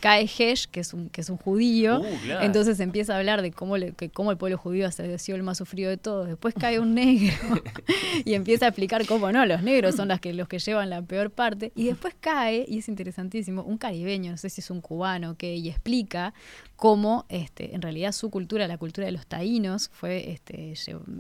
cae 0.00 0.24
Hesh, 0.24 0.66
que 0.68 0.81
es 0.81 0.94
un, 0.94 1.09
que 1.11 1.20
es 1.20 1.29
un 1.31 1.37
judío, 1.37 2.00
Uh, 2.00 2.18
claro. 2.24 2.44
entonces 2.46 2.81
empieza 2.81 3.14
a 3.14 3.18
hablar 3.18 3.42
de 3.42 3.53
cómo, 3.53 3.76
le- 3.76 3.92
que 3.92 4.09
cómo 4.09 4.31
el 4.31 4.37
pueblo 4.38 4.57
judío 4.59 4.87
ha 4.87 4.90
sido 4.92 5.37
el 5.37 5.42
más 5.42 5.59
sufrido 5.59 5.90
de 5.90 5.96
todos. 5.96 6.26
Después 6.29 6.55
cae 6.59 6.79
un 6.81 6.94
negro 6.94 7.35
y 8.24 8.35
empieza 8.35 8.64
a 8.66 8.68
explicar 8.68 9.07
cómo 9.07 9.31
no, 9.33 9.44
los 9.46 9.62
negros 9.62 9.94
son 9.96 10.09
las 10.09 10.20
que, 10.20 10.33
los 10.33 10.48
que 10.48 10.59
llevan 10.59 10.88
la 10.90 11.03
peor 11.03 11.31
parte. 11.31 11.72
Y 11.74 11.85
después 11.87 12.14
cae, 12.20 12.64
y 12.68 12.79
es 12.79 12.88
interesantísimo, 12.88 13.62
un 13.62 13.76
caribeño, 13.79 14.31
no 14.33 14.37
sé 14.38 14.48
si 14.50 14.61
es 14.61 14.70
un 14.70 14.81
cubano, 14.81 15.37
que 15.37 15.55
y 15.57 15.68
explica 15.68 16.33
cómo 16.76 17.26
este, 17.29 17.74
en 17.74 17.83
realidad 17.83 18.12
su 18.12 18.31
cultura, 18.31 18.66
la 18.66 18.79
cultura 18.79 19.05
de 19.07 19.12
los 19.12 19.26
taínos, 19.26 19.90
fue 19.92 20.31
este, 20.31 20.72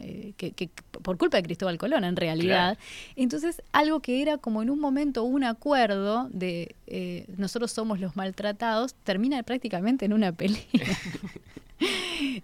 eh, 0.02 0.32
que, 0.38 0.52
que 0.52 0.70
por 1.02 1.18
culpa 1.18 1.36
de 1.36 1.42
Cristóbal 1.42 1.76
Colón, 1.76 2.04
en 2.04 2.16
realidad. 2.16 2.78
Entonces, 3.16 3.60
algo 3.72 4.00
que 4.00 4.22
era 4.22 4.38
como 4.38 4.62
en 4.62 4.70
un 4.70 4.78
momento 4.80 5.09
un 5.18 5.44
acuerdo 5.44 6.28
de 6.32 6.74
eh, 6.86 7.26
nosotros 7.36 7.72
somos 7.72 8.00
los 8.00 8.16
maltratados, 8.16 8.94
termina 9.04 9.42
prácticamente 9.42 10.04
en 10.04 10.12
una 10.12 10.32
pelea. 10.32 10.60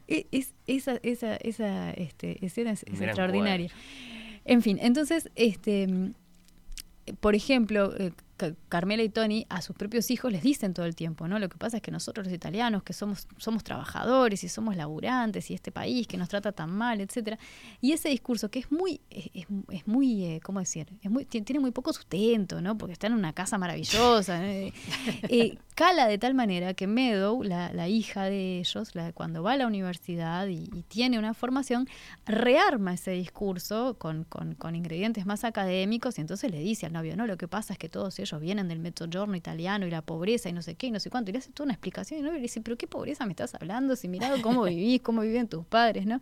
E- 0.09 0.27
es, 0.33 0.55
esa 0.67 0.99
esa, 1.03 1.37
esa 1.37 1.91
este, 1.91 2.45
escena 2.45 2.71
es, 2.71 2.85
extraordinaria. 2.85 3.71
En 4.47 4.63
fin, 4.63 4.79
entonces, 4.81 5.29
este, 5.35 5.87
por 7.21 7.35
ejemplo, 7.35 7.95
eh, 7.99 8.13
Carmela 8.69 9.03
y 9.03 9.09
Tony 9.09 9.47
a 9.49 9.63
sus 9.63 9.75
propios 9.77 10.11
hijos 10.11 10.31
les 10.31 10.43
dicen 10.43 10.75
todo 10.75 10.87
el 10.87 10.95
tiempo, 10.95 11.27
¿no? 11.29 11.39
Lo 11.39 11.49
que 11.49 11.57
pasa 11.57 11.79
es 11.79 11.83
que 11.83 11.91
nosotros 11.91 12.27
los 12.27 12.35
italianos, 12.35 12.83
que 12.83 12.93
somos, 12.93 13.27
somos 13.39 13.65
trabajadores 13.65 14.45
y 14.45 14.49
somos 14.49 14.77
laburantes 14.77 15.51
y 15.51 15.55
este 15.55 15.73
país 15.73 16.07
que 16.07 16.17
nos 16.17 16.29
trata 16.29 16.53
tan 16.53 16.71
mal, 16.71 17.01
etcétera. 17.01 17.39
Y 17.81 17.93
ese 17.93 18.09
discurso 18.11 18.51
que 18.51 18.59
es 18.59 18.71
muy, 18.71 19.01
es, 19.11 19.31
es- 19.71 19.87
muy, 19.87 20.25
eh, 20.25 20.41
¿cómo 20.43 20.61
decir? 20.61 20.87
Es 21.03 21.11
muy, 21.11 21.25
ti- 21.25 21.41
tiene 21.43 21.61
muy 21.61 21.71
poco 21.71 21.93
sustento, 21.93 22.61
¿no? 22.61 22.77
Porque 22.77 22.93
está 22.93 23.07
en 23.07 23.15
una 23.15 23.33
casa 23.33 23.59
maravillosa. 23.59 24.45
¿eh? 24.47 24.73
Eh, 25.29 25.59
cala 25.75 26.07
de 26.09 26.19
tal 26.19 26.35
manera 26.35 26.75
que 26.75 26.87
Meadow, 26.87 27.43
la, 27.43 27.73
la 27.73 27.89
hija 27.89 28.25
de 28.25 28.59
ellos, 28.61 28.95
la, 28.95 29.13
cuando 29.13 29.43
va 29.43 29.53
a 29.53 29.57
la 29.57 29.67
universidad 29.67 30.47
y, 30.49 30.69
y 30.75 30.83
tiene 30.89 31.19
una 31.19 31.35
formación, 31.35 31.89
rearma 32.27 32.95
ese 32.95 33.13
discurso 33.13 33.97
con, 33.99 34.25
con- 34.25 34.55
con 34.55 34.75
ingredientes 34.77 35.27
más 35.27 35.45
académicos 35.45 36.19
y 36.19 36.21
entonces 36.23 36.51
le 36.51 36.59
dice 36.61 36.87
al 36.87 36.93
novio, 36.93 37.17
no, 37.17 37.27
lo 37.27 37.37
que 37.37 37.49
pasa 37.49 37.73
es 37.73 37.79
que 37.79 37.89
todos 37.89 38.19
ellos 38.19 38.26
vienen 38.41 38.69
del 38.69 38.79
mezzogiorno 38.81 39.37
italiano 39.37 39.87
y 39.87 39.91
la 39.91 40.03
pobreza 40.03 40.49
y 40.49 40.53
no 40.53 40.63
sé 40.63 40.75
qué 40.75 40.89
y 40.89 40.91
no 40.91 41.01
sé 41.01 41.11
cuánto, 41.11 41.31
y 41.31 41.33
le 41.33 41.39
hace 41.39 41.53
toda 41.53 41.67
una 41.67 41.75
explicación 41.75 42.19
y 42.19 42.21
el 42.21 42.25
novio 42.27 42.39
le 42.39 42.43
dice, 42.43 42.61
pero 42.61 42.77
qué 42.77 42.87
pobreza 42.87 43.25
me 43.25 43.33
estás 43.33 43.55
hablando, 43.55 43.97
si 43.97 44.09
mirado 44.09 44.43
cómo 44.43 44.63
vivís, 44.65 45.01
cómo 45.01 45.23
viven 45.23 45.49
tus 45.49 45.65
padres, 45.65 46.07
¿no? 46.07 46.21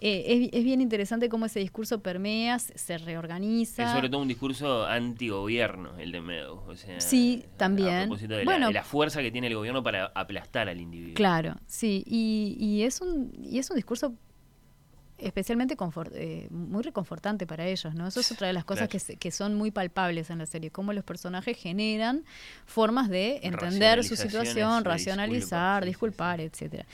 Eh, 0.00 0.24
es, 0.26 0.50
es 0.52 0.64
bien 0.64 0.80
interesante 0.80 1.28
cómo 1.28 1.46
ese 1.46 1.60
discurso 1.60 2.00
permea, 2.00 2.58
se, 2.58 2.98
reorganiza. 2.98 3.84
Es 3.84 3.90
sobre 3.90 4.08
todo 4.08 4.20
un 4.20 4.28
discurso 4.28 4.86
antigobierno 4.86 5.96
el 5.98 6.12
de 6.12 6.20
Meadow. 6.20 6.62
O 6.68 6.76
sea, 6.76 7.00
Sí, 7.00 7.44
también. 7.56 7.94
A 7.94 8.00
propósito 8.02 8.34
de, 8.36 8.44
Bueno. 8.44 8.60
la, 8.60 8.66
de 8.68 8.72
la 8.74 8.84
fuerza 8.84 9.22
que 9.22 9.30
tiene 9.30 9.46
el 9.46 9.54
gobierno 9.54 9.82
para 9.82 10.12
aplastar 10.14 10.68
al 10.68 10.80
individuo. 10.80 11.14
Claro, 11.14 11.56
sí, 11.66 12.02
y, 12.06 12.56
y 12.58 12.82
es 12.82 13.00
un 13.00 13.32
y 13.42 13.58
es 13.58 13.70
un 13.70 13.76
discurso 13.76 14.14
especialmente 15.18 15.76
confort- 15.76 16.12
eh, 16.14 16.46
muy 16.50 16.82
reconfortante 16.82 17.46
para 17.46 17.66
ellos, 17.66 17.94
¿no? 17.94 18.06
Eso 18.06 18.20
es 18.20 18.30
otra 18.32 18.46
de 18.46 18.52
las 18.52 18.64
cosas 18.64 18.88
Claro. 18.88 19.04
que, 19.06 19.16
que 19.16 19.30
son 19.30 19.54
muy 19.54 19.70
palpables 19.70 20.30
en 20.30 20.38
la 20.38 20.46
serie, 20.46 20.70
cómo 20.70 20.92
los 20.92 21.04
personajes 21.04 21.56
generan 21.56 22.24
formas 22.66 23.08
de 23.08 23.40
entender 23.42 24.04
su 24.04 24.16
situación, 24.16 24.84
racionalizar, 24.84 25.84
disculpar, 25.84 26.40
etcétera. 26.40 26.86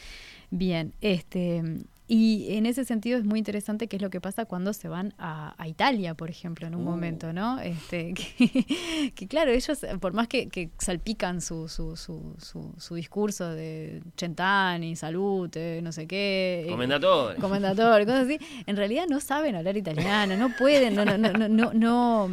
Bien, 0.51 0.93
este 1.01 1.63
y 2.09 2.57
en 2.57 2.67
ese 2.67 2.85
sentido 2.85 3.17
es 3.19 3.25
muy 3.25 3.39
interesante 3.39 3.87
qué 3.89 3.97
es 3.97 4.03
lo 4.03 4.11
que 4.11 4.21
pasa 4.21 4.45
cuando 4.45 4.73
se 4.73 4.89
van 4.89 5.15
a, 5.19 5.55
a 5.57 5.69
Italia, 5.69 6.15
por 6.15 6.29
ejemplo, 6.29 6.67
en 6.67 6.75
un 6.75 6.83
Uh. 6.83 6.91
momento, 6.91 7.33
¿no? 7.33 7.59
Este, 7.61 8.13
que, 8.15 9.13
que 9.15 9.27
claro, 9.29 9.51
ellos, 9.53 9.79
por 10.01 10.13
más 10.13 10.29
que, 10.29 10.49
que 10.49 10.71
salpican 10.79 11.41
su, 11.41 11.69
su, 11.69 11.97
su, 11.97 12.35
su, 12.77 12.95
discurso 12.95 13.49
de 13.51 14.03
Centani, 14.19 14.95
salute, 14.97 15.81
no 15.83 15.93
sé 15.93 16.07
qué. 16.07 16.65
eh, 16.67 16.71
Comendatore. 16.71 17.37
Comendatore, 17.39 18.05
cosas 18.05 18.27
así, 18.27 18.39
en 18.67 18.77
realidad 18.77 19.05
no 19.09 19.21
saben 19.21 19.55
hablar 19.57 19.77
italiano, 19.77 20.37
no 20.37 20.51
pueden, 20.59 20.95
no, 20.95 21.05
no, 21.05 21.17
no, 21.17 21.33
no, 21.33 21.49
no, 21.49 21.73
no, 21.73 22.29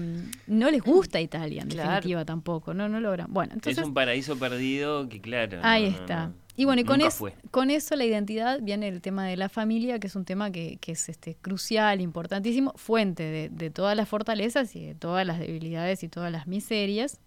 no 0.48 0.72
les 0.72 0.82
gusta 0.82 1.22
Italia, 1.22 1.62
en 1.62 1.70
Claro. 1.70 1.90
definitiva 1.92 2.26
tampoco, 2.26 2.74
no, 2.74 2.90
no 2.90 3.00
logran. 3.00 3.28
Bueno, 3.32 3.54
entonces 3.54 3.78
es 3.78 3.86
un 3.88 3.94
paraíso 3.94 4.38
perdido 4.38 5.08
que, 5.08 5.22
claro. 5.22 5.60
Ahí 5.64 5.84
no, 5.86 5.90
no, 5.92 5.98
está. 5.98 6.26
no, 6.28 6.34
Y 6.60 6.66
bueno, 6.66 6.82
y 6.82 6.84
con, 6.84 7.00
es- 7.08 7.14
con 7.52 7.72
eso 7.72 7.96
la 7.96 8.04
identidad 8.04 8.60
viene 8.62 8.90
el 8.90 9.00
tema 9.02 9.26
de 9.26 9.38
la 9.38 9.48
familia, 9.48 9.98
que 10.00 10.08
es 10.08 10.16
un 10.16 10.26
tema 10.26 10.52
que, 10.52 10.78
que 10.82 10.92
es 10.92 11.08
este, 11.08 11.36
crucial, 11.36 12.02
importantísimo, 12.02 12.74
fuente 12.76 13.24
de, 13.24 13.48
de 13.50 13.70
todas 13.70 13.96
las 13.96 14.10
fortalezas 14.10 14.76
y 14.76 14.86
de 14.86 14.94
todas 14.96 15.26
las 15.26 15.40
debilidades 15.40 16.04
y 16.04 16.10
todas 16.10 16.32
las 16.34 16.48
miserias. 16.48 17.20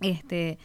Este, 0.00 0.58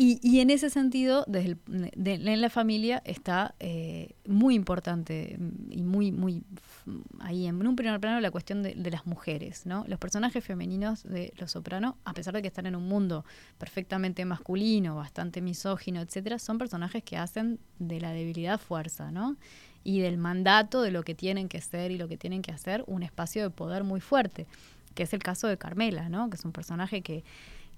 Y, 0.00 0.20
y 0.22 0.38
en 0.38 0.50
ese 0.50 0.70
sentido, 0.70 1.24
desde 1.26 1.48
el- 1.50 1.90
de- 1.96 2.14
en 2.14 2.40
la 2.40 2.50
familia 2.50 3.02
está 3.04 3.56
eh, 3.58 4.14
muy 4.28 4.54
importante 4.54 5.36
mm, 5.36 5.72
y 5.72 5.82
muy, 5.82 6.12
muy 6.12 6.44
mm, 6.86 6.98
ahí 7.18 7.48
en 7.48 7.66
un 7.66 7.74
primer 7.74 7.98
plano 7.98 8.20
la 8.20 8.30
cuestión 8.30 8.62
de, 8.62 8.76
las 8.92 9.06
mujeres, 9.06 9.66
¿no? 9.66 9.84
Los 9.88 9.98
personajes 9.98 10.44
femeninos 10.44 11.02
de 11.02 11.32
Los 11.36 11.50
Soprano, 11.50 11.96
a 12.04 12.12
pesar 12.14 12.32
de 12.32 12.42
que 12.42 12.46
están 12.46 12.66
en 12.66 12.76
un 12.76 12.86
mundo 12.86 13.24
perfectamente 13.58 14.24
masculino, 14.24 14.94
bastante 14.94 15.40
misógino, 15.42 16.00
etcétera, 16.00 16.38
son 16.38 16.58
personajes 16.58 17.02
que 17.02 17.16
hacen 17.16 17.58
de 17.80 18.00
la 18.00 18.12
debilidad 18.12 18.60
fuerza, 18.60 19.10
¿no? 19.10 19.36
Y 19.82 19.98
del 19.98 20.16
mandato 20.16 20.80
de 20.80 20.92
lo 20.92 21.02
que 21.02 21.16
tienen 21.16 21.48
que 21.48 21.60
ser 21.60 21.90
y 21.90 21.98
lo 21.98 22.06
que 22.06 22.16
tienen 22.16 22.42
que 22.42 22.52
hacer 22.52 22.84
un 22.86 23.02
espacio 23.02 23.42
de 23.42 23.50
poder 23.50 23.82
muy 23.82 24.00
fuerte, 24.00 24.46
que 24.94 25.02
es 25.02 25.12
el 25.12 25.24
caso 25.24 25.48
de 25.48 25.58
Carmela, 25.58 26.08
¿no? 26.08 26.30
Que 26.30 26.36
es 26.36 26.44
un 26.44 26.52
personaje 26.52 27.02
que 27.02 27.24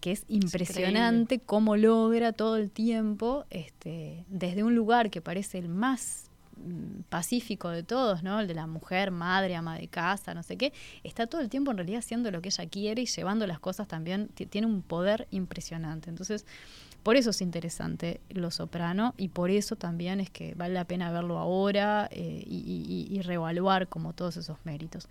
que 0.01 0.13
es 0.13 0.25
impresionante 0.29 1.39
cómo 1.39 1.77
logra 1.77 2.33
todo 2.33 2.57
el 2.57 2.71
tiempo, 2.71 3.45
este, 3.51 4.25
desde 4.29 4.63
un 4.65 4.75
lugar 4.75 5.11
que 5.11 5.21
parece 5.21 5.59
el 5.59 5.69
más 5.69 6.31
mm, 6.57 7.03
pacífico 7.09 7.69
de 7.71 7.83
todos, 7.83 8.23
¿no? 8.23 8.41
El 8.41 8.47
de 8.49 8.55
la 8.55 8.67
mujer, 8.67 9.11
madre, 9.11 9.55
ama 9.57 9.77
de 9.79 9.89
casa, 9.89 10.35
no 10.35 10.43
sé 10.43 10.57
qué, 10.57 10.73
está 11.05 11.27
todo 11.27 11.41
el 11.41 11.49
tiempo 11.49 11.71
en 11.71 11.77
realidad 11.79 11.99
haciendo 12.01 12.31
lo 12.31 12.41
que 12.43 12.49
ella 12.49 12.67
quiere 12.69 13.03
y 13.03 13.07
llevando 13.07 13.47
las 13.47 13.61
cosas 13.61 13.87
también, 13.89 14.29
ti- 14.29 14.47
tiene 14.47 14.67
un 14.67 14.83
poder 14.83 15.27
impresionante. 15.31 16.11
Entonces, 16.11 16.45
por 17.03 17.17
eso 17.17 17.31
es 17.31 17.41
interesante 17.41 18.21
Lo 18.29 18.51
Soprano 18.51 19.15
y 19.17 19.29
por 19.29 19.51
eso 19.51 19.75
también 19.77 20.21
es 20.21 20.29
que 20.29 20.55
vale 20.55 20.75
la 20.75 20.85
pena 20.85 21.11
verlo 21.11 21.39
ahora 21.39 22.09
eh, 22.11 22.43
y- 22.47 23.07
y 23.11 23.23
reevaluar 23.23 23.89
como 23.89 24.13
todos 24.13 24.37
esos 24.37 24.59
méritos. 24.65 25.09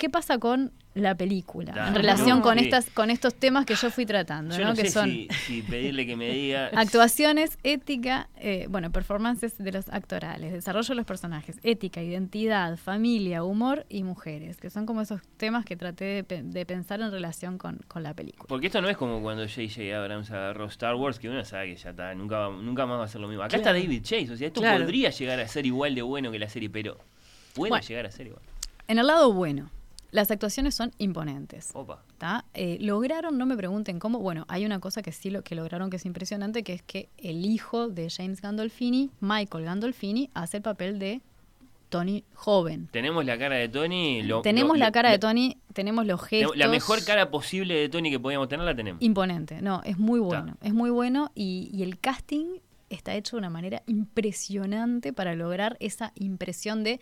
¿Qué 0.00 0.08
pasa 0.10 0.38
con 0.38 0.72
la 0.94 1.14
película 1.14 1.72
Da, 1.72 1.86
en 1.88 1.94
relación 1.94 2.38
no, 2.38 2.42
con 2.42 2.58
sí. 2.58 2.64
estas 2.64 2.90
con 2.90 3.10
estos 3.10 3.34
temas 3.34 3.64
que 3.66 3.74
yo 3.76 3.90
fui 3.90 4.06
tratando, 4.06 4.56
Yo 4.56 4.62
¿no? 4.64 4.70
no 4.70 4.74
que 4.74 4.86
sé 4.86 4.90
son 4.90 5.08
si, 5.10 5.28
si 5.46 5.62
pedirle 5.62 6.04
que 6.06 6.16
me 6.16 6.30
diga. 6.30 6.66
actuaciones, 6.74 7.58
ética, 7.62 8.28
eh, 8.36 8.66
bueno, 8.70 8.90
performances 8.90 9.56
de 9.58 9.70
los 9.70 9.88
actorales, 9.90 10.52
desarrollo 10.52 10.88
de 10.88 10.94
los 10.96 11.04
personajes, 11.06 11.60
ética, 11.62 12.02
identidad, 12.02 12.76
familia, 12.78 13.44
humor 13.44 13.84
y 13.88 14.02
mujeres, 14.02 14.56
que 14.56 14.70
son 14.70 14.86
como 14.86 15.02
esos 15.02 15.20
temas 15.36 15.64
que 15.66 15.76
traté 15.76 16.04
de, 16.06 16.24
pe- 16.24 16.42
de 16.42 16.66
pensar 16.66 17.00
en 17.02 17.10
relación 17.12 17.58
con, 17.58 17.76
con 17.86 18.02
la 18.02 18.14
película. 18.14 18.46
Porque 18.48 18.66
esto 18.68 18.80
no 18.80 18.88
es 18.88 18.96
como 18.96 19.20
cuando 19.22 19.46
J.J. 19.46 19.96
Abrams 19.96 20.30
agarró 20.30 20.64
Star 20.66 20.94
Wars, 20.96 21.18
que 21.20 21.28
uno 21.28 21.44
sabe 21.44 21.66
que 21.74 21.76
ya 21.76 21.90
está, 21.90 22.14
nunca, 22.14 22.38
va- 22.48 22.56
nunca 22.56 22.86
más 22.86 22.98
va 22.98 23.04
a 23.04 23.08
ser 23.08 23.20
lo 23.20 23.28
mismo. 23.28 23.42
Acá 23.44 23.58
Claro. 23.58 23.76
está 23.76 23.84
David 23.86 24.02
Chase, 24.02 24.32
o 24.32 24.36
sea, 24.36 24.46
esto 24.48 24.60
Claro. 24.62 24.80
podría 24.82 25.10
llegar 25.10 25.38
a 25.38 25.46
ser 25.46 25.66
igual 25.66 25.94
de 25.94 26.02
bueno 26.02 26.32
que 26.32 26.38
la 26.38 26.48
serie, 26.48 26.68
pero 26.70 26.96
puede 27.54 27.68
Bueno. 27.70 27.86
llegar 27.86 28.06
a 28.06 28.10
ser 28.10 28.26
igual. 28.28 28.42
En 28.88 28.98
el 28.98 29.06
lado 29.06 29.32
bueno, 29.32 29.70
las 30.12 30.30
actuaciones 30.30 30.74
son 30.74 30.92
imponentes. 30.98 31.70
Opa. 31.74 32.02
Eh, 32.54 32.78
lograron, 32.80 33.38
no 33.38 33.46
me 33.46 33.56
pregunten 33.56 33.98
cómo, 33.98 34.18
bueno, 34.18 34.44
hay 34.48 34.64
una 34.66 34.78
cosa 34.80 35.02
que 35.02 35.12
sí 35.12 35.30
lo 35.30 35.42
que 35.42 35.54
lograron 35.54 35.88
que 35.90 35.96
es 35.96 36.04
impresionante, 36.06 36.62
que 36.62 36.72
es 36.74 36.82
que 36.82 37.08
el 37.18 37.46
hijo 37.46 37.88
de 37.88 38.10
James 38.10 38.40
Gandolfini, 38.42 39.10
Michael 39.20 39.64
Gandolfini, 39.64 40.30
hace 40.34 40.58
el 40.58 40.62
papel 40.62 40.98
de 40.98 41.20
Tony 41.88 42.22
joven. 42.34 42.88
Tenemos 42.92 43.24
la 43.24 43.36
cara 43.38 43.56
de 43.56 43.68
Tony. 43.68 44.22
lo- 44.22 44.42
tenemos 44.42 44.76
lo- 44.76 44.80
la 44.80 44.86
lo- 44.86 44.92
cara 44.92 45.10
de 45.10 45.18
Tony, 45.18 45.56
tenemos 45.72 46.06
los 46.06 46.22
gestos. 46.22 46.56
La 46.56 46.68
mejor 46.68 47.04
cara 47.04 47.30
posible 47.30 47.74
de 47.74 47.88
Tony 47.88 48.10
que 48.10 48.20
podíamos 48.20 48.48
tener 48.48 48.64
la 48.64 48.76
tenemos. 48.76 49.02
Imponente, 49.02 49.60
no, 49.62 49.80
es 49.84 49.98
muy 49.98 50.20
Está. 50.20 50.40
bueno, 50.42 50.56
es 50.62 50.72
muy 50.74 50.90
bueno 50.90 51.32
y, 51.34 51.68
y 51.72 51.82
el 51.82 51.98
casting 51.98 52.58
está 52.90 53.14
hecho 53.14 53.36
de 53.36 53.38
una 53.40 53.50
manera 53.50 53.82
impresionante 53.86 55.12
para 55.12 55.34
lograr 55.34 55.76
esa 55.80 56.12
impresión 56.16 56.84
de 56.84 57.00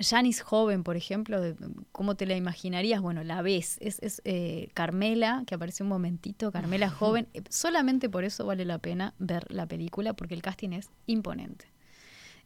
Janice 0.00 0.42
joven, 0.42 0.82
por 0.84 0.96
ejemplo, 0.96 1.40
de, 1.40 1.54
¿cómo 1.92 2.14
te 2.14 2.26
la 2.26 2.36
imaginarías? 2.36 3.00
Bueno, 3.00 3.22
la 3.24 3.42
ves, 3.42 3.76
es, 3.80 3.98
es 4.00 4.22
eh, 4.24 4.68
Carmela, 4.74 5.42
que 5.46 5.54
aparece 5.54 5.82
un 5.82 5.88
momentito, 5.88 6.50
Carmela 6.52 6.88
joven, 6.90 7.28
Eh, 7.34 7.42
solamente 7.50 8.08
por 8.08 8.24
eso 8.24 8.46
vale 8.46 8.64
la 8.64 8.78
pena 8.78 9.14
ver 9.18 9.44
la 9.52 9.66
película, 9.66 10.14
porque 10.14 10.34
el 10.34 10.42
casting 10.42 10.70
es 10.72 10.90
imponente. 11.06 11.66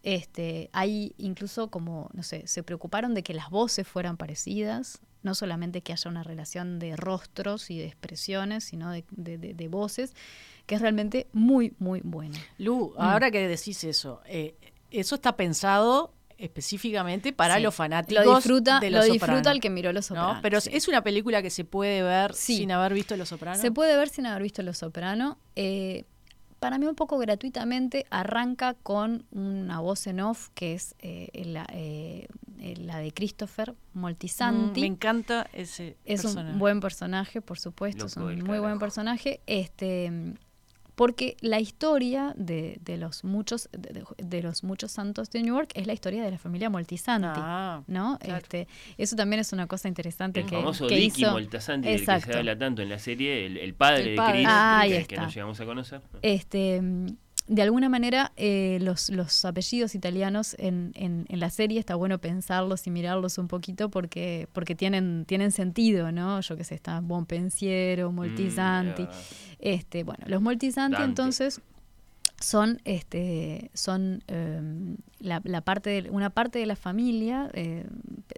Este, 0.03 0.69
hay 0.73 1.15
incluso 1.19 1.69
como, 1.71 2.11
no 2.13 2.23
sé, 2.25 2.47
se 2.49 2.63
preocuparon 2.65 3.15
de 3.15 3.23
que 3.23 3.35
las 3.35 3.51
voces 3.51 3.87
fueran 3.87 4.17
parecidas, 4.17 5.01
no 5.23 5.35
solamente 5.37 5.81
que 5.83 5.93
haya 5.93 6.11
una 6.11 6.25
relación 6.25 6.81
de 6.81 6.97
rostros 6.97 7.71
y 7.71 7.79
de 7.79 7.87
expresiones, 7.87 8.65
sino 8.65 8.91
de, 8.91 9.05
de- 9.13 9.39
de- 9.39 9.55
de 9.55 9.69
voces, 9.69 10.15
que 10.67 10.75
es 10.75 10.81
realmente 10.81 11.29
muy, 11.33 11.75
muy 11.79 12.01
buena. 12.03 12.37
Lu, 12.59 12.95
Mm. 12.97 13.01
ahora 13.01 13.31
que 13.31 13.47
decís 13.47 13.85
eso, 13.85 14.21
eh, 14.27 14.57
eso 14.91 15.15
está 15.15 15.37
pensado 15.37 16.13
específicamente 16.43 17.33
para 17.33 17.57
Sí. 17.57 17.63
los 17.63 17.75
fanáticos 17.75 18.25
Lo 18.25 18.35
disfruta, 18.37 18.81
de 18.81 18.91
lo 18.91 19.03
disfruta 19.03 19.27
Soprano, 19.37 19.51
el 19.51 19.61
que 19.61 19.71
miró 19.71 19.93
Los 19.93 20.11
¿no? 20.11 20.17
Sopranos. 20.17 20.43
Pero 20.43 20.61
sí. 20.61 20.71
es 20.73 20.89
una 20.89 21.03
película 21.03 21.43
que 21.43 21.51
se 21.51 21.65
puede 21.65 22.03
ver 22.03 22.35
Sí. 22.35 22.57
sin 22.59 22.73
haber 22.73 22.95
visto 22.95 23.17
Los 23.17 23.29
Sopranos. 23.31 23.61
Se 23.61 23.71
puede 23.71 23.97
ver 23.97 24.09
sin 24.09 24.27
haber 24.27 24.43
visto 24.43 24.63
Los 24.63 24.79
Soprano. 24.79 25.39
Eh, 25.57 26.05
para 26.61 26.79
mí 26.79 26.87
un 26.87 26.95
poco 26.95 27.19
gratuitamente 27.19 28.07
arranca 28.11 28.75
con 28.75 29.25
una 29.33 29.81
voz 29.81 30.07
en 30.07 30.21
off 30.21 30.49
que 30.55 30.75
es 30.75 30.95
eh, 31.01 31.29
la, 31.45 31.67
eh, 31.73 32.29
la 32.77 32.99
de 32.99 33.13
Christopher 33.13 33.73
Mm, 33.95 33.99
Moltisanti. 34.01 34.81
me 34.81 34.87
encanta 34.87 35.49
ese 35.53 35.97
Es 36.05 36.23
personaje. 36.23 36.53
un 36.53 36.59
buen 36.61 36.79
personaje, 36.81 37.41
por 37.41 37.59
supuesto, 37.59 38.05
Loco 38.05 38.31
es 38.31 38.39
un 38.39 38.45
muy 38.47 38.59
buen 38.61 38.79
personaje. 38.79 39.41
Este, 39.47 40.13
porque 40.95 41.37
la 41.41 41.59
historia 41.61 42.35
de, 42.37 42.79
de 42.83 42.97
los 42.99 43.25
muchos 43.25 43.69
de, 43.73 43.93
de- 43.93 44.05
de 44.19 44.43
los 44.43 44.63
muchos 44.65 44.93
santos 44.93 45.31
de 45.31 45.43
New 45.43 45.55
York 45.57 45.71
es 45.75 45.87
la 45.87 45.93
historia 45.93 46.23
de 46.23 46.31
la 46.31 46.39
familia 46.39 46.69
Moltisanti. 46.71 47.29
Ah, 47.33 47.83
¿no? 47.87 48.19
claro. 48.21 48.39
Este, 48.43 48.69
eso 48.99 49.17
también 49.17 49.41
es 49.41 49.53
una 49.53 49.67
cosa 49.67 49.89
interesante 49.89 50.41
El 50.41 50.47
que, 50.47 50.57
famoso 50.57 50.87
que 50.87 50.97
Dicky 50.97 51.23
hizo. 51.23 51.33
Moltasanti 51.33 51.89
del 51.89 52.05
que 52.07 52.21
se 52.21 52.37
habla 52.39 52.59
tanto 52.59 52.83
en 52.83 52.89
la 52.89 52.99
serie, 52.99 53.47
el, 53.47 53.57
el 53.57 53.75
padre 53.75 54.01
El 54.03 54.09
de 54.11 54.17
padre. 54.17 54.33
Chris, 54.35 54.47
Ah, 54.49 54.81
ahí 54.81 54.91
que, 54.91 54.97
está. 54.99 55.15
que 55.17 55.21
nos 55.23 55.35
llegamos 55.35 55.61
a 55.61 55.65
conocer. 55.65 56.01
Este, 56.23 56.83
de 57.55 57.63
alguna 57.63 57.89
manera, 57.89 58.33
eh, 58.37 58.79
los, 58.81 59.11
los 59.11 59.45
apellidos 59.45 59.95
italianos 59.95 60.57
en, 60.59 60.93
en, 60.95 61.27
en 61.29 61.39
la 61.41 61.51
serie 61.51 61.79
está 61.79 61.95
bueno 61.97 62.19
pensarlos 62.19 62.87
y 62.87 62.91
mirarlos 62.91 63.37
un 63.39 63.49
poquito 63.49 63.91
porque, 63.91 64.49
porque 64.53 64.75
tienen, 64.75 65.25
tienen 65.27 65.51
sentido, 65.53 66.11
¿no? 66.13 66.41
Yo 66.41 66.57
qué 66.57 66.65
sé, 66.65 66.75
está 66.75 67.01
Bonpensiero, 67.01 68.11
Moltisanti. 68.11 69.03
Mm, 69.05 69.09
Este, 69.59 70.03
bueno, 70.05 70.25
los 70.27 70.41
Moltisanti 70.41 70.97
Dante. 71.03 71.05
entonces 71.11 71.61
son, 72.41 72.81
este, 72.85 73.71
son 73.75 74.25
em, 74.27 74.97
la, 75.21 75.41
la 75.45 75.61
parte 75.61 75.91
de- 76.03 76.11
una 76.11 76.31
parte 76.31 76.59
de 76.59 76.67
la 76.67 76.75
familia 76.77 77.51
eh, 77.55 77.87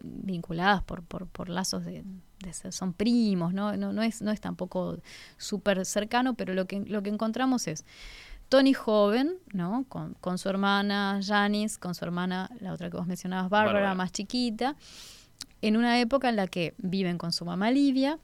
vinculadas 0.02 0.82
por, 0.82 1.02
por, 1.02 1.26
por 1.26 1.48
lazos 1.48 1.84
de, 1.84 2.04
de 2.40 2.52
ser- 2.52 2.72
son 2.72 2.92
primos, 2.92 3.54
¿no? 3.54 3.76
No, 3.76 3.92
no 3.92 4.02
es, 4.02 4.20
no 4.20 4.30
es 4.30 4.40
tampoco 4.40 4.98
súper 5.38 5.86
cercano, 5.86 6.34
pero 6.34 6.52
lo 6.52 6.66
que, 6.66 6.80
lo 6.80 7.02
que 7.02 7.10
encontramos 7.10 7.66
es 7.68 7.84
Tony 8.54 8.72
joven, 8.72 9.34
¿no? 9.52 9.84
Con, 9.88 10.14
con 10.20 10.38
su 10.38 10.48
hermana 10.48 11.18
Janice, 11.26 11.76
con 11.80 11.92
su 11.96 12.04
hermana, 12.04 12.48
la 12.60 12.72
otra 12.72 12.88
que 12.88 12.96
vos 12.96 13.06
mencionabas, 13.08 13.50
Bárbara, 13.50 13.72
Bárbara. 13.80 13.94
más 13.96 14.12
chiquita, 14.12 14.76
en 15.60 15.76
una 15.76 15.98
época 16.00 16.28
en 16.28 16.36
la 16.36 16.46
que 16.46 16.72
viven 16.78 17.18
con 17.18 17.32
su 17.32 17.44
mamá 17.44 17.72
Livia, 17.72 18.20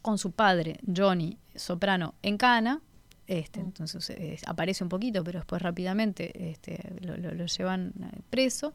con 0.00 0.16
su 0.16 0.32
padre 0.32 0.78
Johnny 0.96 1.36
Soprano 1.54 2.14
en 2.22 2.38
Cana. 2.38 2.80
Este, 3.26 3.60
entonces 3.60 4.08
eh, 4.08 4.38
aparece 4.46 4.82
un 4.82 4.88
poquito, 4.88 5.22
pero 5.22 5.40
después 5.40 5.60
rápidamente 5.60 6.50
este, 6.50 6.94
lo, 7.02 7.18
lo- 7.18 7.34
lo 7.34 7.44
llevan 7.44 7.92
eh, 8.00 8.20
preso. 8.30 8.72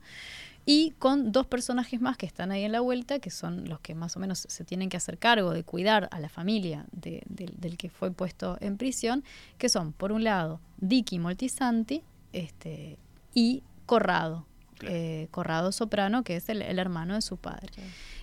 Y 0.65 0.91
con 0.99 1.31
dos 1.33 1.45
personajes 1.45 1.99
más 1.99 2.15
que 2.15 2.25
están 2.25 2.51
ahí 2.51 2.63
en 2.63 2.71
la 2.71 2.79
vuelta, 2.79 3.19
que 3.19 3.29
son 3.29 3.67
los 3.67 3.79
que 3.81 3.95
más 3.95 4.15
o 4.15 4.19
menos 4.19 4.45
se 4.47 4.63
tienen 4.63 4.87
que 4.89 4.95
hacer 4.95 5.17
cargo 5.17 5.51
de 5.51 5.63
cuidar 5.65 6.07
a 6.11 6.19
la 6.21 6.29
familia 6.29 6.85
de- 6.93 7.21
del- 7.27 7.55
del 7.59 7.75
que 7.77 7.89
fue 7.89 8.11
puesto 8.11 8.57
en 8.61 8.77
prisión, 8.77 9.23
que 9.57 9.67
son, 9.67 9.91
por 9.91 10.11
un 10.13 10.23
lado, 10.23 10.61
Dicky 10.77 11.19
Moltisanti 11.19 12.03
este, 12.31 12.97
y 13.33 13.61
Corrado, 13.85 14.45
Claro. 14.83 14.95
eh, 14.95 15.27
Corrado 15.31 15.71
Soprano, 15.71 16.23
que 16.23 16.35
es 16.35 16.47
el, 16.49 16.61
el 16.61 16.79
hermano 16.79 17.15
de 17.15 17.21
su 17.21 17.37
padre. 17.37 17.69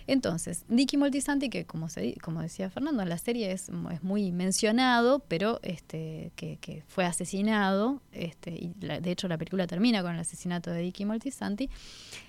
Entonces, 0.07 0.64
Dicky 0.68 0.96
Moltisanti, 0.96 1.51
que 1.51 1.66
como, 1.66 1.88
se, 1.88 2.01
di- 2.01 2.14
como 2.14 2.40
decía 2.42 2.68
Fernando, 2.70 3.03
en 3.03 3.09
la 3.09 3.18
serie 3.18 3.53
es, 3.53 3.70
mu- 3.70 3.90
es 3.90 4.03
muy 4.03 4.33
mencionado, 4.33 5.20
pero 5.29 5.61
este, 5.62 6.33
que, 6.37 6.57
que 6.61 6.83
fue 6.88 7.05
asesinado, 7.05 8.01
este, 8.12 8.51
y 8.51 8.73
la- 8.81 9.01
de 9.01 9.11
hecho 9.12 9.29
la 9.29 9.38
película 9.38 9.66
termina 9.68 10.03
con 10.03 10.12
el 10.14 10.20
asesinato 10.20 10.70
de 10.70 10.81
Dicky 10.83 11.05
Moltisanti, 11.05 11.68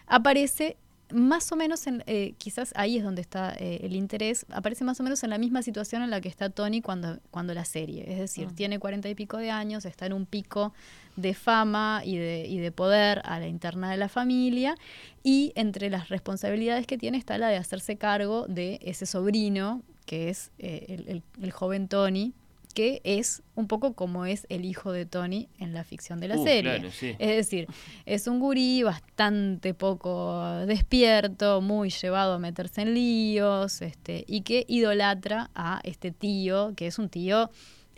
aparece 0.08 0.78
más 1.14 1.52
o 1.52 1.58
menos, 1.58 1.88
en, 1.88 2.04
eh, 2.08 2.36
quizás 2.38 2.72
ahí 2.78 2.98
es 2.98 3.04
donde 3.04 3.22
está 3.22 3.54
eh, 3.60 3.82
el 3.84 3.96
interés, 3.98 4.46
aparece 4.50 4.86
más 4.86 4.98
o 5.02 5.04
menos 5.04 5.22
en 5.24 5.30
la 5.30 5.38
misma 5.38 5.62
situación 5.62 6.04
en 6.04 6.10
la 6.10 6.22
que 6.22 6.30
está 6.30 6.50
Tony 6.50 6.82
cuando, 6.82 7.20
cuando 7.32 7.54
la 7.54 7.66
serie, 7.66 8.06
es 8.14 8.18
decir, 8.20 8.48
Ah. 8.50 8.54
tiene 8.56 8.80
cuarenta 8.80 9.10
y 9.10 9.16
pico 9.16 9.38
de 9.38 9.52
años, 9.52 9.84
está 9.86 10.06
en 10.06 10.14
un 10.14 10.26
pico 10.26 10.74
de 11.16 11.34
fama 11.34 12.02
y 12.06 12.16
de, 12.18 12.46
y 12.48 12.60
de 12.60 12.72
poder 12.72 13.22
a 13.26 13.40
la 13.40 13.48
interna 13.48 13.92
de 13.92 13.98
la 13.98 14.10
familia 14.10 14.76
y 15.24 15.52
entre 15.56 15.90
las 15.90 16.10
responsabilidades 16.10 16.88
que 16.88 16.98
tiene 16.98 17.18
está 17.18 17.38
la 17.38 17.50
de 17.50 17.58
hacerse 17.58 17.98
cargo 17.98 18.46
de 18.48 18.80
ese 18.82 19.06
sobrino 19.06 19.82
que 20.06 20.30
es 20.30 20.52
eh, 20.60 20.86
el, 20.90 21.08
el- 21.10 21.24
el 21.42 21.52
joven 21.52 21.88
Tony 21.88 22.34
que 22.74 23.02
es 23.04 23.44
un 23.56 23.68
poco 23.68 23.94
como 23.96 24.26
es 24.26 24.46
el 24.48 24.64
hijo 24.64 24.94
de 24.94 25.06
Tony 25.06 25.50
en 25.60 25.74
la 25.74 25.84
ficción 25.84 26.22
de 26.22 26.30
la 26.30 26.38
Uh, 26.38 26.44
serie. 26.46 26.76
claro, 26.78 26.90
sí. 26.90 27.16
Es 27.20 27.36
decir, 27.36 27.68
es 28.06 28.28
un 28.28 28.40
gurí 28.40 28.82
bastante 28.82 29.74
poco 29.74 30.42
despierto, 30.66 31.60
muy 31.60 31.90
llevado 31.90 32.34
a 32.36 32.40
meterse 32.40 32.84
en 32.84 32.94
líos, 32.94 33.82
este, 33.82 34.24
y 34.26 34.42
que 34.44 34.64
idolatra 34.70 35.50
a 35.54 35.82
este 35.84 36.12
tío, 36.12 36.72
que 36.78 36.88
es 36.88 36.98
un 36.98 37.10
tío 37.10 37.50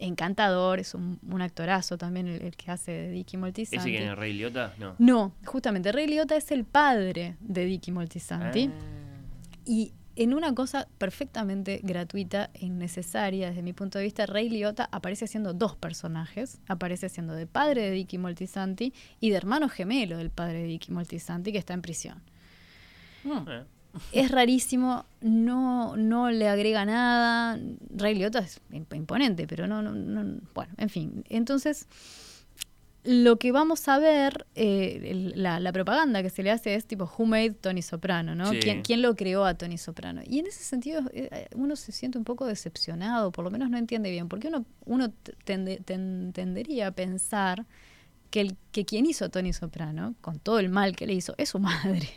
encantador, 0.04 0.80
es 0.80 0.94
un, 0.94 1.20
un 1.28 1.42
actorazo 1.42 1.98
también 1.98 2.28
el, 2.28 2.42
el 2.42 2.56
que 2.56 2.72
hace 2.72 2.92
de 2.92 3.10
Dicky 3.10 3.38
Moltisanti. 3.38 3.78
¿Ese 3.78 3.98
que 3.98 4.04
es 4.04 4.10
el 4.10 4.18
Rey 4.18 4.34
Liotta? 4.34 4.74
No. 4.78 4.96
No, 5.00 5.34
justamente, 5.46 5.92
Ray 5.92 6.08
Liotta 6.08 6.36
es 6.36 6.52
el 6.52 6.66
padre 6.66 7.38
de 7.40 7.66
Dicky 7.66 7.92
Moltisanti. 7.92 8.70
Ah. 8.72 9.64
Y 9.66 9.94
en 10.16 10.34
una 10.34 10.54
cosa 10.54 10.88
perfectamente 10.98 11.80
gratuita 11.84 12.52
e 12.54 12.66
innecesaria 12.66 13.50
desde 13.50 13.64
mi 13.64 13.74
punto 13.74 13.98
de 13.98 14.04
vista, 14.04 14.26
Ray 14.26 14.50
Liotta 14.50 14.88
aparece 14.92 15.26
haciendo 15.26 15.54
dos 15.54 15.76
personajes. 15.76 16.60
Aparece 16.68 17.08
haciendo 17.08 17.34
de 17.34 17.48
padre 17.48 17.82
de 17.84 17.92
Dicky 17.92 18.18
Moltisanti 18.18 18.94
y 19.20 19.32
de 19.32 19.38
hermano 19.38 19.70
gemelo 19.70 20.18
del 20.18 20.30
padre 20.30 20.60
de 20.60 20.66
Dicky 20.66 20.92
Moltisanti 20.92 21.52
que 21.52 21.58
está 21.58 21.74
en 21.74 21.82
prisión. 21.82 22.22
Ah. 23.26 23.64
Es 24.12 24.32
rarísimo, 24.32 25.06
no, 25.22 25.96
no 25.98 26.32
le 26.32 26.48
agrega 26.50 26.84
nada. 26.86 27.60
Ray 27.96 28.16
Liotta 28.16 28.40
es 28.40 28.60
imp- 28.72 28.96
imponente, 28.96 29.46
pero 29.48 29.68
no, 29.68 29.82
no, 29.82 29.92
no- 29.94 30.40
Bueno, 30.56 30.74
en 30.78 30.90
fin. 30.90 31.24
Entonces, 31.30 31.88
lo 33.04 33.38
que 33.38 33.52
vamos 33.52 33.88
a 33.90 34.00
ver, 34.00 34.46
eh, 34.56 35.32
la, 35.36 35.60
la 35.60 35.74
propaganda 35.74 36.24
que 36.24 36.30
se 36.30 36.42
le 36.42 36.52
hace 36.52 36.74
es 36.76 36.86
tipo, 36.86 37.04
¿Who 37.18 37.26
made 37.26 37.52
Tony 37.52 37.82
Soprano? 37.82 38.34
¿no? 38.34 38.50
Sí. 38.50 38.60
¿Quién, 38.62 38.82
quién 38.82 39.02
lo 39.02 39.16
creó 39.16 39.44
a 39.46 39.56
Tony 39.56 39.78
Soprano? 39.78 40.22
Y 40.26 40.40
en 40.40 40.48
ese 40.48 40.64
sentido, 40.64 41.02
eh, 41.14 41.48
uno 41.54 41.76
se 41.76 41.92
siente 41.92 42.18
un 42.18 42.24
poco 42.24 42.46
decepcionado, 42.48 43.32
por 43.32 43.44
lo 43.44 43.52
menos 43.52 43.70
no 43.70 43.78
entiende 43.78 44.10
bien, 44.10 44.30
porque 44.30 44.48
uno, 44.48 44.66
uno 44.86 45.12
tende- 45.46 45.84
ten- 45.84 46.32
tendería 46.34 46.88
a 46.88 46.92
pensar 46.92 47.66
que, 48.32 48.40
el, 48.42 48.56
que 48.72 48.86
quien 48.86 49.06
hizo 49.06 49.26
a 49.26 49.30
Tony 49.30 49.52
Soprano, 49.54 50.16
con 50.22 50.40
todo 50.40 50.60
el 50.60 50.70
mal 50.70 50.96
que 50.96 51.06
le 51.06 51.14
hizo, 51.14 51.36
es 51.38 51.50
su 51.50 51.60
madre. 51.60 52.08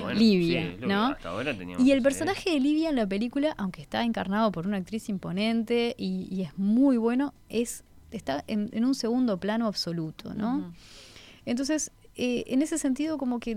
Bueno, 0.00 0.18
Livia, 0.18 0.76
sí, 0.78 0.86
¿no? 0.86 1.06
hasta 1.06 1.28
ahora 1.28 1.56
teníamos 1.56 1.86
Y 1.86 1.92
el 1.92 2.02
personaje 2.02 2.50
de 2.50 2.60
Livia 2.60 2.88
en 2.88 2.96
la 2.96 3.06
película, 3.06 3.54
aunque 3.58 3.82
está 3.82 4.04
encarnado 4.04 4.50
por 4.52 4.66
una 4.66 4.78
actriz 4.78 5.08
imponente 5.08 5.94
y, 5.98 6.28
y 6.30 6.42
es 6.42 6.56
muy 6.56 6.96
bueno, 6.96 7.34
es 7.48 7.84
está 8.10 8.44
en, 8.46 8.70
en 8.72 8.84
un 8.84 8.94
segundo 8.94 9.38
plano 9.38 9.66
absoluto, 9.66 10.34
¿no? 10.34 10.72
Entonces, 11.44 11.92
eh, 12.16 12.44
en 12.48 12.62
ese 12.62 12.78
sentido, 12.78 13.18
como 13.18 13.40
que 13.40 13.56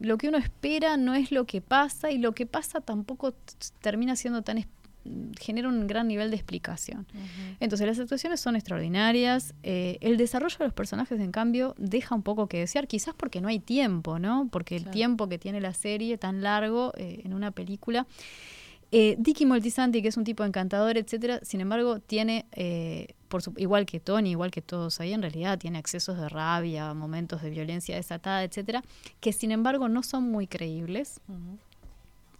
lo 0.00 0.18
que 0.18 0.28
uno 0.28 0.38
espera 0.38 0.96
no 0.96 1.14
es 1.14 1.32
lo 1.32 1.46
que 1.46 1.60
pasa 1.60 2.10
y 2.10 2.18
lo 2.18 2.32
que 2.32 2.46
pasa 2.46 2.80
tampoco 2.80 3.34
termina 3.80 4.16
siendo 4.16 4.42
tan... 4.42 4.64
genera 5.40 5.68
un 5.68 5.86
gran 5.86 6.06
nivel 6.08 6.30
de 6.30 6.36
explicación. 6.36 7.06
Entonces 7.60 7.86
las 7.86 7.98
actuaciones 7.98 8.40
son 8.40 8.54
extraordinarias. 8.56 9.54
eh, 9.62 9.98
el 10.00 10.16
desarrollo 10.16 10.56
de 10.58 10.64
los 10.66 10.74
personajes, 10.74 11.18
en 11.20 11.32
cambio, 11.32 11.74
deja 11.78 12.14
un 12.14 12.22
poco 12.22 12.46
que 12.48 12.58
desear, 12.58 12.86
quizás 12.86 13.14
porque 13.16 13.40
no 13.40 13.48
hay 13.48 13.58
tiempo, 13.58 14.18
¿no? 14.18 14.48
Porque 14.50 14.76
el 14.76 14.82
Claro. 14.82 14.92
tiempo 14.94 15.28
que 15.28 15.38
tiene 15.38 15.60
la 15.60 15.74
serie 15.74 16.18
tan 16.18 16.42
largo 16.42 16.92
eh, 16.96 17.22
en 17.24 17.34
una 17.34 17.50
película. 17.50 18.06
Eh, 18.94 19.16
Dicky 19.18 19.46
Moltisanti, 19.46 20.02
que 20.02 20.08
es 20.08 20.16
un 20.18 20.24
tipo 20.24 20.44
encantador, 20.44 20.98
etcétera, 20.98 21.40
sin 21.42 21.62
embargo, 21.62 21.98
tiene, 22.00 22.44
eh, 22.52 23.14
por 23.28 23.40
su- 23.40 23.54
igual 23.56 23.86
que 23.86 24.00
Tony, 24.00 24.32
igual 24.32 24.50
que 24.50 24.60
todos 24.60 25.00
ahí, 25.00 25.14
en 25.14 25.22
realidad 25.22 25.58
tiene 25.58 25.78
excesos 25.78 26.18
de 26.18 26.28
rabia, 26.28 26.92
momentos 26.92 27.40
de 27.40 27.48
violencia 27.48 27.96
desatada, 27.96 28.44
etcétera, 28.44 28.82
que 29.20 29.32
sin 29.32 29.50
embargo 29.50 29.88
no 29.88 30.02
son 30.02 30.30
muy 30.30 30.46
creíbles. 30.46 31.20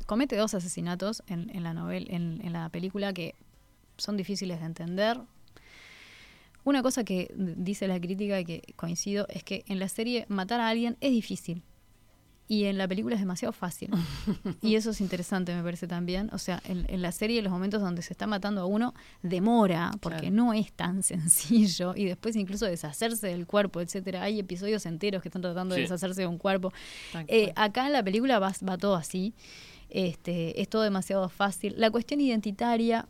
Comete 0.06 0.36
dos 0.36 0.54
asesinatos 0.54 1.22
en, 1.26 1.50
en 1.54 1.62
la 1.62 1.74
novela, 1.74 2.06
en, 2.10 2.40
en 2.44 2.52
la 2.52 2.68
película 2.68 3.12
que 3.12 3.34
son 3.96 4.16
difíciles 4.16 4.60
de 4.60 4.66
entender. 4.66 5.20
Una 6.64 6.82
cosa 6.82 7.02
que 7.02 7.32
dice 7.36 7.88
la 7.88 7.98
crítica 8.00 8.38
y 8.38 8.44
que 8.44 8.62
coincido 8.76 9.26
es 9.28 9.42
que 9.42 9.64
en 9.66 9.78
la 9.80 9.88
serie 9.88 10.26
matar 10.28 10.60
a 10.60 10.68
alguien 10.68 10.96
es 11.00 11.10
difícil 11.10 11.62
y 12.46 12.64
en 12.66 12.78
la 12.78 12.86
película 12.86 13.14
es 13.16 13.20
demasiado 13.20 13.52
fácil. 13.52 13.90
y 14.62 14.76
eso 14.76 14.90
es 14.90 15.00
interesante, 15.00 15.54
me 15.56 15.62
parece 15.64 15.88
también. 15.88 16.30
O 16.32 16.38
sea, 16.38 16.62
en, 16.66 16.84
en 16.88 17.02
la 17.02 17.10
serie 17.10 17.42
los 17.42 17.50
momentos 17.52 17.80
donde 17.80 18.02
se 18.02 18.12
está 18.12 18.28
matando 18.28 18.60
a 18.60 18.66
uno 18.66 18.94
demora 19.22 19.90
porque 20.00 20.20
Claro. 20.20 20.34
no 20.36 20.52
es 20.52 20.72
tan 20.72 21.02
sencillo 21.02 21.94
y 21.96 22.04
después 22.04 22.36
incluso 22.36 22.66
deshacerse 22.66 23.26
del 23.26 23.46
cuerpo, 23.46 23.80
etcétera. 23.80 24.22
Hay 24.22 24.38
episodios 24.38 24.86
enteros 24.86 25.20
que 25.22 25.28
están 25.28 25.42
tratando 25.42 25.74
de 25.74 25.80
deshacerse 25.80 26.20
de 26.20 26.26
un 26.28 26.38
cuerpo. 26.38 26.72
Eh, 27.26 27.52
acá 27.56 27.86
en 27.86 27.92
la 27.92 28.04
película 28.04 28.38
va, 28.38 28.52
va 28.68 28.78
todo 28.78 28.94
así. 28.94 29.34
Este, 29.94 30.60
es 30.60 30.70
todo 30.70 30.82
demasiado 30.82 31.28
fácil. 31.28 31.74
La 31.76 31.90
cuestión 31.90 32.20
identitaria 32.20 33.08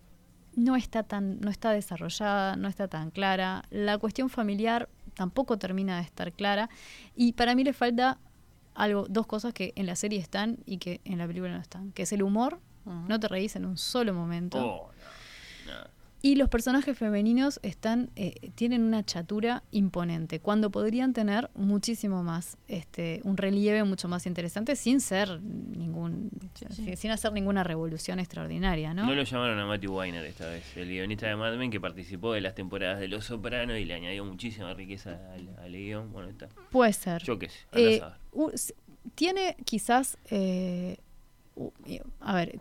no 0.56 0.74
está 0.74 1.04
tan, 1.04 1.40
no 1.40 1.48
está 1.48 1.70
desarrollada, 1.70 2.56
no 2.56 2.68
está 2.68 2.88
tan 2.88 3.10
clara. 3.12 3.62
La 3.70 3.98
cuestión 3.98 4.28
familiar 4.28 4.88
tampoco 5.14 5.58
termina 5.58 5.98
de 5.98 6.02
estar 6.02 6.32
clara. 6.32 6.68
Y 7.14 7.34
para 7.34 7.54
mí 7.54 7.62
le 7.62 7.72
falta 7.72 8.18
algo, 8.74 9.06
dos 9.08 9.28
cosas 9.28 9.54
que 9.54 9.72
en 9.76 9.86
la 9.86 9.94
serie 9.94 10.18
están 10.18 10.58
y 10.66 10.78
que 10.78 11.00
en 11.04 11.18
la 11.18 11.26
película 11.28 11.52
no 11.52 11.60
están, 11.60 11.92
que 11.92 12.02
es 12.02 12.12
el 12.12 12.22
humor, 12.22 12.58
no 12.84 13.20
te 13.20 13.28
reís 13.28 13.54
en 13.54 13.64
un 13.64 13.78
solo 13.78 14.12
momento. 14.12 14.58
Oh, 14.58 14.86
no. 14.88 15.21
Y 16.24 16.36
los 16.36 16.48
personajes 16.48 16.96
femeninos 16.96 17.58
están, 17.64 18.10
eh, 18.14 18.50
tienen 18.54 18.84
una 18.84 19.04
chatura 19.04 19.64
imponente, 19.72 20.38
cuando 20.38 20.70
podrían 20.70 21.12
tener 21.12 21.50
muchísimo 21.54 22.22
más, 22.22 22.56
este, 22.68 23.20
un 23.24 23.36
relieve 23.36 23.82
mucho 23.82 24.06
más 24.06 24.26
interesante, 24.26 24.76
sin 24.76 25.00
ser 25.00 25.40
ningún, 25.42 26.30
sin, 26.54 26.96
sin 26.96 27.10
hacer 27.10 27.32
ninguna 27.32 27.64
revolución 27.64 28.20
extraordinaria, 28.20 28.94
¿no? 28.94 29.04
¿no? 29.06 29.14
lo 29.14 29.24
llamaron 29.24 29.58
a 29.58 29.66
Matthew 29.66 29.96
Weiner 29.96 30.24
esta 30.24 30.48
vez, 30.48 30.76
el 30.76 30.88
guionista 30.88 31.26
de 31.26 31.34
Mad 31.34 31.56
Men 31.56 31.72
que 31.72 31.80
participó 31.80 32.32
de 32.32 32.40
las 32.40 32.54
temporadas 32.54 33.00
de 33.00 33.08
Los 33.08 33.24
Sopranos 33.24 33.76
y 33.78 33.84
le 33.84 33.94
añadió 33.94 34.24
muchísima 34.24 34.72
riqueza 34.74 35.18
al, 35.34 35.48
al 35.58 35.72
guion. 35.72 36.12
Bueno, 36.12 36.28
está. 36.28 36.48
Puede 36.70 36.92
ser. 36.92 37.22
Yo 37.24 37.36
qué 37.38 37.48
sé, 37.48 37.66
Eh, 37.72 38.00
tiene 39.14 39.56
quizás, 39.64 40.16
eh, 40.30 40.98
a 42.20 42.34
ver, 42.34 42.60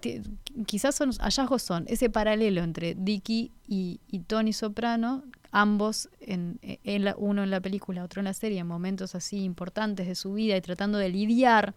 quizás 0.66 0.96
son, 0.96 1.12
hallazgos 1.20 1.62
son 1.62 1.86
ese 1.88 2.10
paralelo 2.10 2.62
entre 2.62 2.96
Dicky 2.96 3.52
y, 3.68 4.00
Tony 4.28 4.54
Soprano, 4.54 5.24
ambos, 5.52 6.10
en, 6.20 6.60
en 6.62 7.06
la- 7.06 7.16
uno 7.18 7.44
en 7.44 7.50
la 7.52 7.62
película, 7.62 8.04
otro 8.04 8.20
en 8.22 8.26
la 8.26 8.34
serie, 8.34 8.60
en 8.60 8.68
momentos 8.68 9.16
así 9.16 9.44
importantes 9.44 10.08
de 10.08 10.16
su 10.16 10.34
vida 10.34 10.58
y 10.58 10.62
tratando 10.62 10.98
de 10.98 11.10
lidiar 11.10 11.74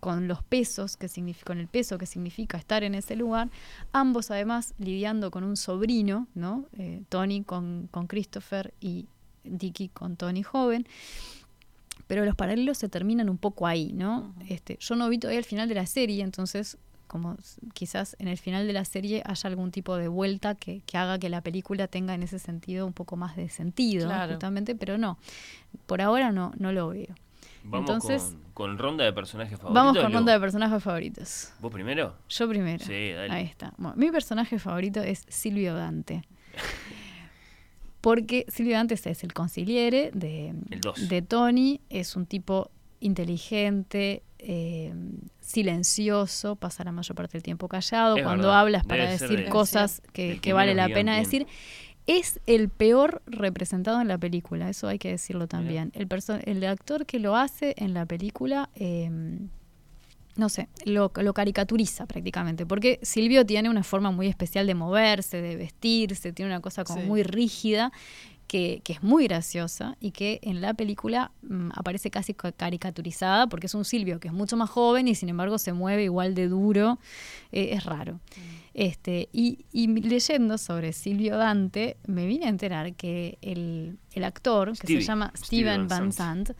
con 0.00 0.28
los 0.28 0.42
pesos, 0.42 0.96
que 0.96 1.08
significa, 1.08 1.46
con 1.46 1.58
el 1.58 1.66
peso 1.68 1.98
que 1.98 2.06
significa 2.06 2.56
estar 2.56 2.84
en 2.84 2.94
ese 2.94 3.16
lugar, 3.16 3.50
ambos 3.92 4.30
además 4.30 4.74
lidiando 4.78 5.30
con 5.30 5.42
un 5.44 5.56
sobrino, 5.56 6.28
¿no? 6.34 6.66
Eh, 6.78 7.02
Tony 7.08 7.42
con, 7.42 7.88
con 7.90 8.06
Christopher 8.06 8.72
y 8.80 9.06
Dicky 9.44 9.88
con 9.88 10.16
Tony 10.16 10.42
joven 10.42 10.86
pero 12.08 12.24
los 12.24 12.34
paralelos 12.34 12.76
se 12.78 12.88
terminan 12.88 13.28
un 13.30 13.38
poco 13.38 13.68
ahí, 13.68 13.92
¿no? 13.92 14.34
este, 14.48 14.76
yo 14.80 14.96
no 14.96 15.08
vi 15.08 15.18
todavía 15.18 15.38
el 15.38 15.44
final 15.44 15.68
de 15.68 15.76
la 15.76 15.86
serie, 15.86 16.24
entonces 16.24 16.76
como 17.06 17.36
quizás 17.72 18.16
en 18.18 18.28
el 18.28 18.36
final 18.36 18.66
de 18.66 18.72
la 18.74 18.84
serie 18.84 19.22
haya 19.24 19.48
algún 19.48 19.70
tipo 19.70 19.96
de 19.96 20.08
vuelta 20.08 20.54
que, 20.56 20.82
que 20.84 20.98
haga 20.98 21.18
que 21.18 21.30
la 21.30 21.40
película 21.40 21.86
tenga 21.88 22.12
en 22.14 22.22
ese 22.22 22.38
sentido 22.38 22.84
un 22.86 22.92
poco 22.92 23.16
más 23.16 23.34
de 23.36 23.48
sentido, 23.48 24.08
Claro. 24.08 24.32
justamente, 24.32 24.74
pero 24.74 24.98
no, 24.98 25.16
por 25.86 26.02
ahora 26.02 26.32
no, 26.32 26.52
no 26.58 26.70
lo 26.72 26.88
veo. 26.88 27.14
Vamos 27.64 27.88
entonces- 27.90 28.22
con, 28.52 28.68
con 28.70 28.78
ronda 28.78 29.04
de 29.04 29.12
personajes 29.14 29.58
favoritos. 29.58 29.74
Vamos 29.74 29.96
con 30.02 30.12
ronda 30.12 30.32
de 30.34 30.40
personajes 30.40 30.82
favoritos. 30.82 31.52
¿Vos 31.60 31.72
primero? 31.72 32.14
Yo 32.28 32.46
primero. 32.48 32.84
Sí, 32.84 33.12
dale. 33.12 33.32
Ahí 33.32 33.44
está. 33.44 33.72
Bueno, 33.78 33.96
mi 33.96 34.10
personaje 34.10 34.58
favorito 34.58 35.00
es 35.00 35.24
Silvio 35.28 35.74
Dante. 35.74 36.22
Porque 38.08 38.46
Silvio 38.48 38.72
Dante 38.72 38.94
es 38.94 39.22
el 39.22 39.34
conciliere 39.34 40.10
de, 40.14 40.54
El 40.70 40.80
dos. 40.80 41.10
de 41.10 41.20
Tony, 41.20 41.82
es 41.90 42.16
un 42.16 42.24
tipo 42.24 42.70
inteligente, 43.00 44.22
eh, 44.38 44.94
silencioso, 45.40 46.56
pasa 46.56 46.84
la 46.84 46.92
mayor 46.92 47.14
parte 47.14 47.32
del 47.32 47.42
tiempo 47.42 47.68
callado, 47.68 48.16
Es 48.16 48.22
cuando 48.22 48.44
verdad, 48.44 48.60
hablas 48.60 48.86
para 48.86 49.02
debe 49.02 49.18
decir 49.18 49.48
cosas 49.50 50.00
que, 50.14 50.40
vale 50.54 50.74
la 50.74 50.88
pena 50.88 51.18
decir. 51.18 51.46
Es 52.06 52.40
el 52.46 52.70
peor 52.70 53.20
representado 53.26 54.00
en 54.00 54.08
la 54.08 54.16
película, 54.16 54.70
eso 54.70 54.88
hay 54.88 54.98
que 54.98 55.10
decirlo 55.10 55.46
también. 55.46 55.92
El, 55.92 56.64
actor 56.64 57.04
que 57.04 57.18
lo 57.18 57.36
hace 57.36 57.74
en 57.76 57.92
la 57.92 58.06
película, 58.06 58.70
eh, 58.74 59.10
no 60.38 60.48
sé, 60.48 60.68
lo, 60.86 61.12
lo 61.16 61.34
caricaturiza 61.34 62.06
prácticamente, 62.06 62.64
porque 62.64 62.98
Silvio 63.02 63.44
tiene 63.44 63.68
una 63.68 63.82
forma 63.82 64.10
muy 64.10 64.28
especial 64.28 64.66
de 64.66 64.74
moverse, 64.74 65.42
de 65.42 65.56
vestirse, 65.56 66.32
tiene 66.32 66.50
una 66.52 66.60
cosa 66.60 66.84
como 66.84 67.00
Sí. 67.00 67.06
muy 67.06 67.22
rígida, 67.22 67.92
que, 68.46 68.80
que 68.82 68.94
es 68.94 69.02
muy 69.02 69.24
graciosa 69.24 69.98
y 70.00 70.10
que 70.12 70.38
en 70.42 70.62
la 70.62 70.72
película 70.72 71.32
mm, 71.42 71.68
aparece 71.74 72.10
casi 72.10 72.32
ca- 72.32 72.50
caricaturizada, 72.52 73.46
porque 73.46 73.66
es 73.66 73.74
un 73.74 73.84
Silvio 73.84 74.20
que 74.20 74.28
es 74.28 74.32
mucho 74.32 74.56
más 74.56 74.70
joven 74.70 75.06
y 75.06 75.14
sin 75.14 75.28
embargo 75.28 75.58
se 75.58 75.74
mueve 75.74 76.04
igual 76.04 76.34
de 76.34 76.48
duro, 76.48 76.98
eh, 77.52 77.70
es 77.72 77.84
raro. 77.84 78.20
Este, 78.74 79.28
y, 79.32 79.66
y 79.72 79.88
leyendo 79.88 80.56
sobre 80.56 80.92
Silvio 80.92 81.36
Dante, 81.36 81.96
me 82.06 82.26
vine 82.26 82.46
a 82.46 82.48
enterar 82.48 82.94
que 82.94 83.36
el, 83.42 83.98
el 84.12 84.24
actor, 84.24 84.70
que 84.70 84.76
Stevie, 84.76 85.00
se 85.02 85.06
llama 85.08 85.32
Steven 85.36 85.88
Van 85.88 85.88
Van 85.88 86.12
Sant. 86.12 86.50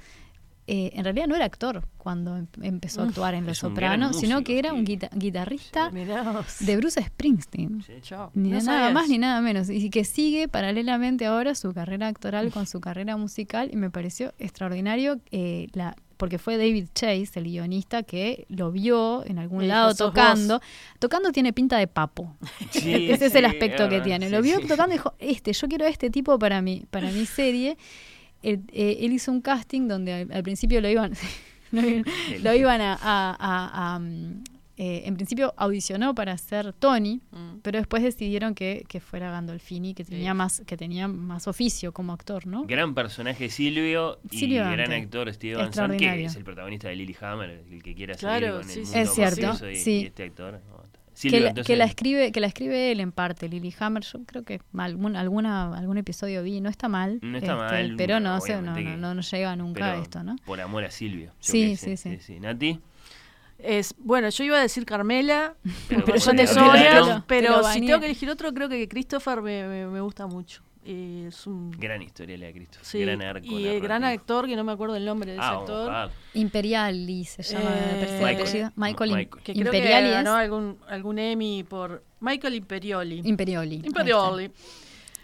Eh, 0.70 0.90
en 0.94 1.02
realidad 1.02 1.26
no 1.28 1.34
era 1.34 1.46
actor 1.46 1.82
cuando 1.96 2.36
em- 2.36 2.46
empezó 2.60 3.00
a 3.00 3.04
actuar 3.06 3.32
en 3.34 3.46
Los 3.46 3.56
Sopranos, 3.58 4.18
sino 4.20 4.44
que 4.44 4.58
era 4.58 4.74
un 4.74 4.84
guita- 4.84 5.08
guitarrista 5.14 5.90
de 5.90 6.76
Bruce 6.76 7.02
Springsteen. 7.02 7.82
Sí. 7.82 7.94
Ni 8.34 8.50
No 8.50 8.58
de 8.58 8.64
nada 8.64 8.90
más 8.92 9.08
ni 9.08 9.16
nada 9.16 9.40
menos. 9.40 9.70
Y 9.70 9.88
que 9.88 10.04
sigue 10.04 10.46
paralelamente 10.46 11.24
ahora 11.24 11.54
su 11.54 11.72
carrera 11.72 12.08
actoral 12.08 12.50
con 12.50 12.66
su 12.66 12.80
carrera 12.80 13.16
musical 13.16 13.70
y 13.72 13.76
me 13.76 13.88
pareció 13.90 14.34
extraordinario 14.38 15.20
eh, 15.30 15.68
la 15.72 15.96
porque 16.18 16.38
fue 16.38 16.56
David 16.56 16.86
Chase, 16.96 17.30
el 17.36 17.44
guionista, 17.44 18.02
que 18.02 18.44
lo 18.48 18.72
vio 18.72 19.24
en 19.24 19.38
algún 19.38 19.60
dijo, 19.60 19.68
lado 19.68 19.90
"Sos 19.90 20.08
tocando. 20.08 20.60
Tocando 20.98 21.30
tiene 21.30 21.52
pinta 21.52 21.78
de 21.78 21.86
papo. 21.86 22.36
Sí, 22.72 23.08
Ese 23.10 23.26
es 23.26 23.34
el 23.36 23.44
aspecto 23.44 23.88
que 23.88 24.00
tiene. 24.00 24.26
sí, 24.26 24.32
Lo 24.32 24.42
vio 24.42 24.58
sí. 24.58 24.66
tocando 24.66 24.94
y 24.94 24.98
dijo, 24.98 25.14
este, 25.20 25.52
yo 25.52 25.68
quiero 25.68 25.84
a 25.86 25.88
este 25.88 26.10
tipo 26.10 26.36
para 26.38 26.60
mi, 26.60 26.82
para 26.90 27.10
mi 27.12 27.24
serie. 27.24 27.78
Él, 28.42 28.60
eh, 28.72 28.98
él 29.00 29.12
hizo 29.12 29.32
un 29.32 29.40
casting 29.40 29.88
donde 29.88 30.12
al, 30.12 30.32
al 30.32 30.42
principio 30.42 30.80
lo 30.80 30.88
iban, 30.88 31.12
lo, 31.72 32.54
iban- 32.54 32.80
a, 32.80 32.94
a- 32.94 33.36
a- 33.38 33.94
a, 33.94 33.98
mm, 33.98 34.44
eh, 34.80 35.02
en 35.06 35.14
principio 35.16 35.52
audicionó 35.56 36.14
para 36.14 36.38
ser 36.38 36.72
Tony, 36.72 37.20
Mm. 37.32 37.58
pero 37.62 37.78
después 37.78 38.00
decidieron 38.02 38.54
que, 38.54 38.84
que 38.88 39.00
fuera 39.00 39.28
Gandolfini, 39.32 39.92
que 39.92 40.04
tenía 40.04 40.30
Sí. 40.30 40.36
más, 40.36 40.62
que 40.64 40.76
tenía 40.76 41.08
más 41.08 41.48
oficio 41.48 41.92
como 41.92 42.12
actor, 42.12 42.46
¿no? 42.46 42.64
Gran 42.64 42.94
personaje 42.94 43.48
Silvio 43.50 44.20
y 44.30 44.38
Silvio 44.38 44.62
gran 44.62 44.76
Dante. 44.90 44.94
actor 44.94 45.34
Steve 45.34 45.56
Van 45.56 45.72
Sant, 45.72 45.90
que 45.90 45.94
Extraordinario. 45.96 46.26
es 46.28 46.36
el 46.36 46.44
protagonista 46.44 46.88
de 46.90 46.94
Lilyhammer, 46.96 47.64
el 47.72 47.82
que 47.82 47.94
quiera 47.96 48.14
Claro, 48.14 48.58
con 48.60 48.68
sí, 48.68 48.78
el 48.80 48.86
sí. 48.86 48.92
mundo 48.94 49.10
Es 49.10 49.14
cierto, 49.14 49.70
y, 49.70 49.76
sí. 49.76 49.90
y 49.90 50.04
este 50.06 50.22
actor. 50.22 50.60
Que, 51.20 51.40
la, 51.40 51.48
entonces, 51.48 51.66
que 51.66 51.76
la 51.76 51.84
escribe 51.84 52.32
que 52.32 52.40
la 52.40 52.46
escribe 52.46 52.92
él 52.92 53.00
en 53.00 53.12
parte 53.12 53.48
Lilyhammer 53.48 54.02
yo 54.04 54.24
creo 54.24 54.42
que 54.44 54.60
algún 54.76 55.16
alguna 55.16 55.76
algún 55.76 55.98
episodio 55.98 56.42
vi. 56.42 56.60
No 56.60 56.68
está 56.68 56.88
mal 56.88 57.18
No 57.22 57.38
está 57.38 57.52
este, 57.52 57.56
mal, 57.64 57.94
pero 57.96 58.20
no 58.20 58.40
sé 58.40 58.54
no, 58.56 58.62
no, 58.62 58.74
que- 58.74 58.84
no, 58.96 59.14
no 59.14 59.22
llega 59.22 59.56
nunca 59.56 59.92
a 59.92 59.96
esto 59.98 60.22
no 60.22 60.36
Por 60.44 60.60
amor 60.60 60.84
a 60.84 60.90
Silvio. 60.90 61.32
yo 61.42 61.52
Sí, 61.52 61.70
qué 61.70 61.76
sé, 61.76 61.96
sí, 61.96 62.18
sí. 62.20 62.40
Nati, 62.40 62.80
Es, 63.58 63.94
bueno, 63.98 64.28
yo 64.28 64.44
iba 64.44 64.56
a 64.56 64.60
decir 64.62 64.84
Carmela, 64.84 65.54
Pero 65.88 66.04
pero 66.04 66.20
te 66.20 66.30
lo 67.14 67.22
pero 67.26 67.64
si 67.64 67.80
tengo 67.80 67.98
que 68.00 68.06
elegir 68.06 68.30
otro, 68.30 68.54
creo 68.54 68.68
que 68.68 68.86
Christopher 68.88 69.42
me, 69.42 69.66
me- 69.66 69.86
me 69.88 70.00
gusta 70.00 70.26
mucho. 70.28 70.62
Eh, 70.84 71.26
es 71.28 71.46
un 71.46 71.70
gran 71.72 72.00
historia 72.02 72.38
la 72.38 72.46
de 72.46 72.52
Cristo. 72.54 72.78
sí, 72.82 73.00
gran 73.00 73.20
arco. 73.22 73.44
y 73.46 73.66
el 73.66 73.80
gran 73.80 74.04
actor, 74.04 74.46
que 74.46 74.56
no 74.56 74.64
me 74.64 74.72
acuerdo 74.72 74.96
el 74.96 75.04
nombre 75.04 75.32
de 75.32 75.36
ese 75.36 75.44
Ah, 75.44 75.58
actor, 75.58 75.82
ojalá. 75.90 76.10
Imperiali 76.34 77.24
se 77.24 77.42
llama 77.42 77.70
Eh, 77.76 78.20
Michael. 78.22 78.72
Michael, 78.76 79.10
Michael. 79.12 79.42
que 79.44 79.52
creo 79.54 79.70
que 79.72 79.78
es 79.84 80.10
ganó 80.12 80.34
algún, 80.34 80.78
algún 80.88 81.18
Emmy 81.18 81.64
por 81.64 82.02
Michael 82.20 82.54
Imperioli. 82.54 83.20
Imperioli. 83.24 83.82
Imperioli. 83.84 84.50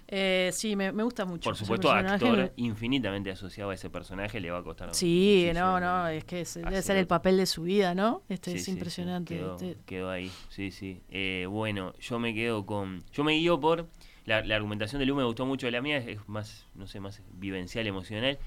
Eh, 0.06 0.50
sí, 0.52 0.76
me, 0.76 0.92
me 0.92 1.02
gusta 1.02 1.24
mucho. 1.24 1.44
Por 1.48 1.56
supuesto, 1.56 1.90
actor 1.90 2.52
infinitamente 2.56 3.30
asociado 3.30 3.70
a 3.70 3.74
ese 3.74 3.88
personaje 3.88 4.38
le 4.38 4.50
va 4.50 4.58
a 4.58 4.62
costar. 4.62 4.94
Sí, 4.94 5.50
no, 5.54 5.80
no, 5.80 6.06
es 6.08 6.24
que 6.24 6.42
es- 6.42 6.54
debe 6.54 6.82
ser 6.82 6.98
el 6.98 7.06
papel 7.06 7.38
de 7.38 7.46
su 7.46 7.62
vida, 7.62 7.94
¿no? 7.94 8.22
Este 8.28 8.50
Sí, 8.50 8.56
es 8.58 8.62
sí, 8.62 8.66
sí, 8.66 8.70
impresionante. 8.72 9.34
quedó, 9.34 9.54
este- 9.54 9.76
quedó 9.86 10.10
ahí, 10.10 10.30
sí, 10.50 10.70
sí. 10.70 11.00
Eh, 11.08 11.46
bueno, 11.48 11.94
yo 12.00 12.18
me 12.18 12.34
quedo 12.34 12.66
con. 12.66 13.02
Yo 13.12 13.24
me 13.24 13.32
guío 13.32 13.58
por. 13.58 13.88
La, 14.26 14.42
la 14.42 14.56
argumentación 14.56 15.00
de 15.00 15.06
Lu 15.06 15.14
me 15.14 15.24
gustó 15.24 15.44
mucho, 15.46 15.70
la 15.70 15.80
mía 15.82 15.98
es, 15.98 16.06
es 16.06 16.28
más, 16.28 16.66
no 16.74 16.86
sé, 16.86 16.98
más 17.00 17.20
vivencial, 17.34 17.86
emocional. 17.86 18.38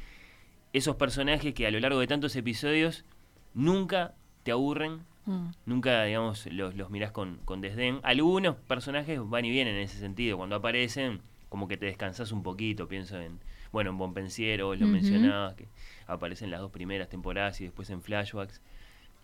Esos 0.74 0.96
personajes 0.96 1.54
que 1.54 1.68
a 1.68 1.72
lo 1.72 1.80
largo 1.80 2.00
de 2.00 2.08
tantos 2.08 2.36
episodios 2.36 3.06
nunca 3.54 4.14
te 4.44 4.52
aburren, 4.52 5.02
Mm. 5.28 5.50
nunca, 5.66 6.06
digamos, 6.06 6.46
los, 6.54 6.74
los 6.76 6.90
mirás 6.90 7.12
con, 7.12 7.40
con 7.44 7.60
desdén. 7.60 8.00
Algunos 8.04 8.56
personajes 8.56 9.20
van 9.22 9.44
y 9.44 9.52
vienen 9.52 9.76
en 9.76 9.82
ese 9.82 10.00
sentido. 10.00 10.38
Cuando 10.38 10.56
aparecen, 10.56 11.20
como 11.50 11.68
que 11.68 11.76
te 11.76 11.86
descansas 11.86 12.32
un 12.32 12.44
poquito. 12.44 12.88
Pienso 12.88 13.20
en, 13.20 13.38
bueno, 13.74 13.90
en 13.90 13.98
Bonpensiero, 13.98 14.74
lo 14.74 14.88
mencionabas, 14.88 15.56
que 15.56 15.68
aparecen 16.08 16.50
las 16.50 16.62
dos 16.62 16.72
primeras 16.72 17.10
temporadas 17.10 17.60
y 17.60 17.66
después 17.66 17.90
en 17.90 18.02
flashbacks. 18.02 18.62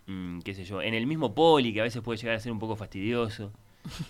Mm, 0.06 0.40
qué 0.40 0.52
sé 0.52 0.64
yo. 0.64 0.82
En 0.82 0.92
el 0.92 1.06
mismo 1.06 1.34
Poli, 1.34 1.72
que 1.72 1.80
a 1.80 1.84
veces 1.84 2.02
puede 2.02 2.18
llegar 2.18 2.36
a 2.36 2.40
ser 2.40 2.52
un 2.52 2.58
poco 2.58 2.76
fastidioso 2.76 3.50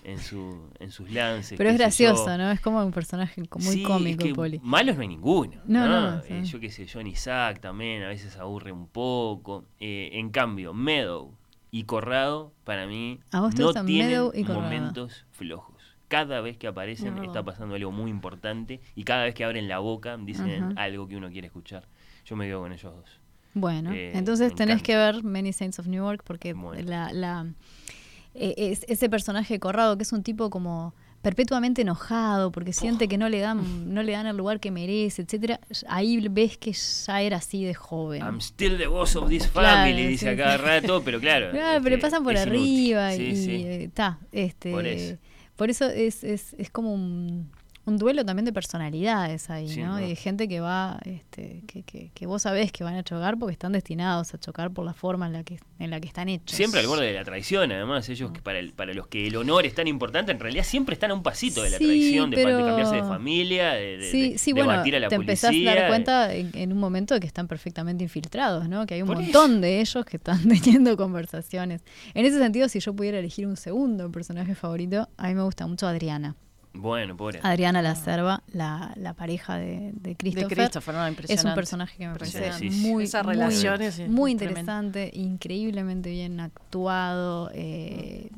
en, 0.05 0.19
su, 0.19 0.69
en 0.79 0.91
sus 0.91 1.11
lances. 1.11 1.57
pero 1.59 1.71
es 1.71 1.77
gracioso 1.79 2.27
yo. 2.27 2.39
no 2.39 2.51
es 2.51 2.61
como 2.61 2.85
un 2.85 2.93
personaje 2.93 3.43
muy 3.59 3.63
Sí, 3.63 3.83
es 3.83 3.87
cómico 3.87 4.25
que 4.25 4.35
Poli 4.35 4.61
Malos 4.63 4.97
no 4.97 5.03
hay 5.03 5.09
ninguno. 5.09 5.53
No, 5.67 5.87
No, 5.89 6.01
no, 6.17 6.23
Eh, 6.29 6.45
yo 6.45 6.61
qué 6.61 6.71
sé, 6.71 6.87
John 6.93 7.07
Isaac 7.07 7.61
también 7.61 8.03
a 8.03 8.09
veces 8.09 8.37
aburre 8.37 8.73
un 8.73 8.87
poco. 8.87 9.65
Eh, 9.81 10.11
en 10.13 10.31
cambio, 10.31 10.73
Meadow 10.75 11.35
y 11.71 11.85
Corrado, 11.85 12.53
para 12.65 12.87
mí, 12.87 13.19
¿A 13.33 13.41
vos 13.41 13.55
te 13.55 13.63
no 13.63 13.73
tienen 13.73 14.09
Meadow 14.09 14.33
y 14.35 14.43
Corrado? 14.45 14.61
momentos 14.63 15.27
flojos. 15.33 15.75
Cada 16.09 16.41
vez 16.41 16.57
que 16.57 16.69
aparecen 16.69 17.19
está 17.25 17.43
pasando 17.43 17.75
algo 17.75 17.91
muy 17.91 18.11
importante 18.11 18.81
y 18.95 19.03
cada 19.05 19.25
vez 19.25 19.35
que 19.35 19.43
abren 19.45 19.67
la 19.67 19.79
boca 19.81 20.17
dicen 20.17 20.79
algo 20.79 21.09
que 21.09 21.17
uno 21.17 21.29
quiere 21.31 21.49
escuchar. 21.49 21.89
Yo 22.25 22.37
me 22.37 22.47
quedo 22.47 22.61
con 22.61 22.73
ellos 22.73 22.95
dos. 22.95 23.21
Bueno, 23.55 23.93
Eh, 23.93 24.13
entonces 24.15 24.55
tenés 24.55 24.75
encanta. 24.81 24.85
que 24.85 24.97
ver 24.97 25.25
Many 25.25 25.53
Saints 25.53 25.79
of 25.81 25.87
Newark 25.89 26.23
porque 26.25 26.53
Bueno. 26.55 26.83
la, 26.89 27.13
la 27.13 27.47
eh, 28.35 28.55
es- 28.57 28.85
ese 28.89 29.09
personaje 29.09 29.59
Corrado 29.59 29.97
que 29.97 30.03
es 30.03 30.13
un 30.13 30.23
tipo 30.23 30.51
como 30.51 30.95
perpetuamente 31.23 31.81
enojado 31.83 32.53
porque 32.53 32.75
siente 32.75 33.09
que 33.09 33.17
no 33.17 33.31
le 33.31 33.41
dan 33.41 33.95
no 33.95 34.03
le 34.03 34.13
dan 34.13 34.27
el 34.27 34.37
lugar 34.37 34.61
que 34.61 34.71
merece, 34.71 35.23
etcétera. 35.23 35.59
Ahí 35.89 36.29
ves 36.29 36.59
que 36.59 36.73
ya 36.73 37.23
era 37.23 37.39
así 37.39 37.65
de 37.65 37.73
joven. 37.73 38.21
I'm 38.23 38.39
still 38.41 38.77
the 38.77 38.87
boss 38.89 39.17
of 39.17 39.29
this 39.31 39.47
Claro, 39.49 39.85
family, 39.89 40.07
dice 40.09 40.27
sí, 40.27 40.29
a 40.29 40.37
cada 40.37 40.59
sí. 40.59 40.63
rato, 40.65 41.03
pero 41.03 41.19
claro. 41.21 41.51
Claro, 41.53 41.79
pero 41.83 41.91
le 41.91 41.95
este, 41.97 42.07
pasan 42.07 42.25
por 42.25 42.37
arriba 42.37 43.13
Sí, 43.13 43.23
y 43.23 43.63
está, 43.85 44.19
este 44.33 44.71
Por 44.71 44.87
eso. 44.87 45.17
por 45.57 45.71
eso 45.71 45.87
es, 45.89 46.23
es, 46.25 46.53
es 46.59 46.69
como 46.69 46.93
un, 46.93 47.51
un 47.87 47.99
duelo 47.99 48.25
también 48.25 48.45
de 48.47 48.53
personalidades 48.53 49.51
ahí, 49.51 49.77
¿no? 49.77 50.01
Y 50.01 50.09
de 50.09 50.17
gente 50.17 50.49
que 50.49 50.61
va, 50.61 50.99
este, 51.05 51.63
que, 51.67 51.83
que, 51.83 52.11
que 52.15 52.27
vos 52.27 52.43
sabés 52.43 52.73
que 52.73 52.83
van 52.83 52.95
a 52.95 53.03
chocar 53.03 53.39
porque 53.39 53.53
están 53.53 53.73
destinados 53.73 54.33
a 54.33 54.39
chocar 54.39 54.71
por 54.71 54.85
la 54.87 54.95
forma 54.95 55.27
en 55.27 55.35
la 55.35 55.45
que, 55.45 55.59
en 55.79 55.91
la 55.91 56.01
que 56.01 56.09
están 56.09 56.29
hechos. 56.29 56.57
Siempre 56.57 56.81
al 56.81 56.87
borde 56.87 57.07
de 57.07 57.13
la 57.13 57.25
traición, 57.25 57.71
además, 57.73 58.09
ellos 58.09 58.33
que 58.33 58.41
para, 58.41 58.59
el- 58.59 58.73
para 58.73 58.95
los 58.95 59.07
que 59.09 59.27
el 59.27 59.37
honor 59.37 59.67
es 59.67 59.75
tan 59.75 59.87
importante, 59.87 60.33
en 60.33 60.41
realidad 60.41 60.65
siempre 60.65 60.95
están 60.95 61.11
a 61.11 61.15
un 61.15 61.23
pasito 61.23 61.63
de 61.63 61.71
la 61.71 61.79
Sí, 61.79 61.85
traición, 61.85 62.31
de, 62.31 62.37
pa- 62.43 62.49
de 62.49 62.55
pero- 62.55 62.67
cambiarse 62.67 62.95
de 62.97 63.03
familia, 63.03 63.73
de, 63.75 63.99
de- 63.99 64.11
Sí, 64.11 64.39
sí, 64.39 64.53
de 64.53 64.63
bueno, 64.63 64.79
batir 64.79 64.97
a 64.97 65.01
la 65.01 65.09
te 65.09 65.17
policía. 65.17 65.49
empezás 65.51 65.73
a 65.73 65.75
dar 65.75 65.83
de- 65.85 65.89
cuenta 65.89 66.35
en, 66.35 66.51
en 66.55 66.73
un 66.73 66.79
momento 66.79 67.15
de 67.15 67.21
que 67.21 67.27
están 67.27 67.49
perfectamente 67.49 68.03
infiltrados, 68.03 68.69
¿no? 68.69 68.87
Que 68.87 68.95
hay 68.95 69.03
un 69.03 69.09
Por 69.09 69.21
montón 69.21 69.61
de 69.61 69.81
ellos 69.81 70.05
que 70.07 70.17
están 70.17 70.39
teniendo 70.49 70.97
conversaciones. 70.97 71.83
En 72.15 72.25
ese 72.25 72.39
sentido, 72.39 72.69
si 72.69 72.81
yo 72.81 72.95
pudiera 72.95 73.19
elegir 73.19 73.47
un 73.47 73.57
segundo 73.57 74.11
personaje 74.11 74.55
favorito, 74.55 75.09
a 75.19 75.29
mí 75.29 75.35
me 75.35 75.43
gusta 75.43 75.67
mucho 75.67 75.87
Adriana. 75.87 76.35
Bueno, 76.75 77.17
pobre. 77.17 77.39
Adriana 77.43 77.81
la 77.83 77.95
Serva, 77.95 78.43
la, 78.53 78.93
la 78.97 79.15
pareja 79.15 79.57
de, 79.57 79.93
de 79.95 80.11
De 80.11 80.17
Christopher. 80.17 80.59
Christopher, 80.59 80.95
no, 80.95 81.07
es 81.07 81.45
un 81.45 81.55
personaje 81.55 81.97
que 81.97 82.09
me 82.09 82.15
parece 82.19 82.39
Impresionante. 82.39 82.71
Sí, 82.77 82.83
sí. 82.83 82.89
muy, 82.91 83.05
Esa 83.05 83.23
muy- 83.23 83.37
es, 83.85 83.99
eh, 84.01 84.09
muy 84.09 84.33
interesante, 84.33 85.11
increíblemente 85.15 86.11
bien 86.11 86.41
actuado, 86.41 87.51
eh, 87.55 88.29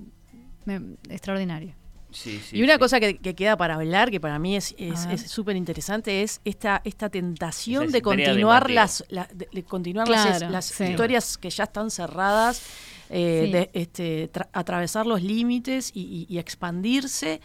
me- 0.66 0.96
extraordinario. 1.08 1.74
Sí, 2.10 2.38
sí, 2.46 2.56
y 2.58 2.62
una 2.62 2.74
sí. 2.74 2.78
cosa 2.78 3.00
que, 3.00 3.18
que 3.18 3.34
queda 3.34 3.56
para 3.56 3.74
hablar, 3.74 4.10
que 4.10 4.20
para 4.20 4.38
mí 4.38 4.54
es 4.56 4.74
A 4.78 5.06
ver. 5.06 5.14
es 5.14 5.30
súper 5.30 5.56
interesante, 5.56 6.22
es 6.22 6.40
esta, 6.44 6.80
esta 6.84 7.08
tentación 7.10 7.84
Esa 7.84 7.92
de 7.92 8.02
continuar 8.02 8.70
las, 8.70 9.04
la- 9.08 9.28
de, 9.34 9.48
de 9.52 9.62
continuar 9.64 10.08
las, 10.08 10.24
Claro, 10.38 10.50
las 10.50 10.66
sí. 10.66 10.84
historias 10.84 11.36
que 11.36 11.50
ya 11.50 11.64
están 11.64 11.90
cerradas, 11.90 12.62
eh, 13.10 13.42
Sí. 13.46 13.52
de 13.52 13.70
este, 13.74 14.32
tra- 14.32 14.48
atravesar 14.52 15.06
los 15.06 15.22
límites 15.22 15.90
y, 15.94 16.26
y- 16.28 16.34
y 16.34 16.38
expandirse. 16.38 17.40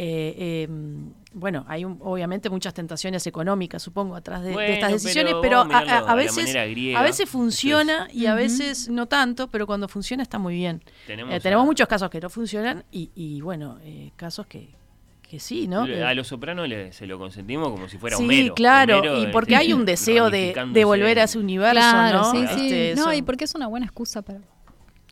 Eh, 0.00 0.34
eh, 0.38 0.68
bueno, 1.32 1.64
hay 1.66 1.84
un- 1.84 1.98
obviamente 2.02 2.48
muchas 2.50 2.72
tentaciones 2.72 3.26
económicas, 3.26 3.82
supongo, 3.82 4.14
atrás 4.14 4.42
de, 4.44 4.74
estas 4.74 4.92
decisiones, 4.92 5.34
pero 5.42 5.60
a, 5.60 6.14
veces, 6.14 6.52
griega, 6.70 7.00
a 7.00 7.02
veces 7.02 7.28
funciona 7.28 8.06
y 8.12 8.26
a 8.26 8.34
veces 8.34 8.88
no 8.88 9.06
tanto, 9.06 9.48
pero 9.48 9.66
cuando 9.66 9.88
funciona 9.88 10.22
está 10.22 10.38
muy 10.38 10.54
bien. 10.54 10.82
Tenemos 11.06 11.34
Eh, 11.34 11.40
tenemos 11.40 11.64
a- 11.64 11.66
muchos 11.66 11.88
casos 11.88 12.10
que 12.10 12.20
no 12.20 12.30
funcionan 12.30 12.84
y, 12.92 13.10
y, 13.16 13.40
bueno, 13.40 13.78
eh, 13.82 14.12
casos 14.14 14.46
que, 14.46 14.68
que 15.28 15.40
sí, 15.40 15.66
¿no? 15.66 15.82
A 15.82 16.14
los 16.14 16.28
sopranos 16.28 16.68
le- 16.68 16.92
se 16.92 17.06
lo 17.08 17.18
consentimos 17.18 17.68
como 17.70 17.88
si 17.88 17.98
fuera 17.98 18.16
sí, 18.16 18.22
Homero. 18.22 18.54
claro, 18.54 18.98
Homero, 19.00 19.22
y 19.22 19.26
porque 19.32 19.56
hay 19.56 19.72
un 19.72 19.84
deseo 19.84 20.30
de, 20.30 20.54
de 20.72 20.84
volver 20.84 21.18
a 21.18 21.24
ese 21.24 21.38
universo, 21.40 21.74
Claro, 21.74 22.18
¿no? 22.20 22.30
sí, 22.30 22.46
sí. 22.54 22.60
Este, 22.62 22.94
no, 22.96 23.04
son- 23.06 23.14
y 23.16 23.22
porque 23.22 23.44
es 23.44 23.54
una 23.56 23.66
buena 23.66 23.86
excusa 23.86 24.22
para 24.22 24.38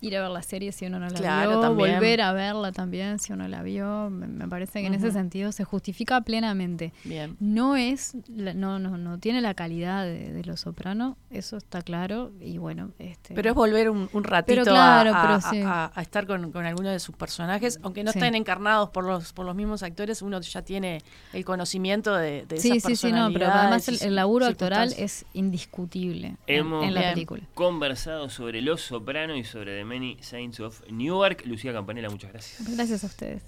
ir 0.06 0.16
a 0.16 0.22
ver 0.22 0.30
la 0.30 0.42
serie 0.42 0.72
si 0.72 0.86
uno 0.86 0.98
no 0.98 1.08
la 1.08 1.14
Claro, 1.18 1.50
vio, 1.50 1.60
también. 1.60 1.94
volver 1.94 2.20
a 2.20 2.32
verla 2.32 2.72
también 2.72 3.18
si 3.18 3.32
uno 3.32 3.46
la 3.48 3.62
vio. 3.62 4.10
Me, 4.10 4.26
me 4.26 4.48
parece 4.48 4.80
que 4.80 4.86
en 4.86 4.94
ese 4.94 5.10
sentido 5.12 5.52
se 5.52 5.64
justifica 5.64 6.20
plenamente. 6.20 6.92
Bien. 7.04 7.36
No 7.40 7.76
es, 7.76 8.16
la- 8.28 8.54
no, 8.54 8.78
no, 8.78 8.96
no 8.98 9.18
tiene 9.18 9.40
la 9.40 9.54
calidad 9.54 10.04
de, 10.04 10.32
de 10.32 10.44
Los 10.44 10.60
Soprano, 10.60 11.16
eso 11.30 11.56
está 11.56 11.82
claro. 11.82 12.32
Y 12.40 12.58
bueno, 12.58 12.90
este, 12.98 13.34
Pero 13.34 13.50
es 13.50 13.54
volver 13.54 13.90
un, 13.90 14.08
un 14.12 14.24
ratito 14.24 14.60
Pero 14.62 14.64
claro, 14.64 15.12
a, 15.14 15.18
a- 15.18 15.26
pero 15.26 15.40
sí. 15.50 15.62
a- 15.64 15.90
a 15.94 16.02
estar 16.02 16.26
con, 16.26 16.52
con 16.52 16.64
alguno 16.66 16.90
de 16.90 16.98
sus 17.00 17.14
personajes, 17.16 17.78
aunque 17.82 18.02
no 18.04 18.12
Sí. 18.12 18.18
estén 18.18 18.34
encarnados 18.34 18.90
por 18.90 19.04
los 19.04 19.32
por 19.32 19.44
los 19.46 19.54
mismos 19.54 19.82
actores, 19.82 20.22
uno 20.22 20.40
ya 20.40 20.62
tiene 20.62 21.02
el 21.32 21.44
conocimiento 21.44 22.14
de, 22.14 22.46
de 22.46 22.58
Sí, 22.58 22.72
esas 22.76 22.90
sí, 22.92 22.96
sí, 22.96 23.12
no, 23.12 23.26
pero 23.32 23.46
personalidades 23.46 23.88
además 23.88 24.02
el, 24.02 24.14
laburo 24.14 24.46
actoral 24.46 24.94
es 24.96 25.24
indiscutible 25.34 26.36
en, 26.46 26.58
Hemos 26.58 26.84
en 26.84 26.94
la 26.94 27.12
película. 27.12 27.42
conversado 27.54 28.28
sobre 28.28 28.62
Los 28.62 28.82
Sopranos 28.82 29.36
y 29.36 29.44
sobre 29.44 29.76
The 29.78 29.84
Many 29.98 30.18
Saints 30.20 30.60
of 30.60 30.82
Newark. 30.90 31.46
Lucía 31.46 31.72
Campanella, 31.72 32.10
muchas 32.10 32.30
gracias. 32.30 32.68
Gracias 32.68 33.02
a 33.02 33.06
ustedes. 33.06 33.42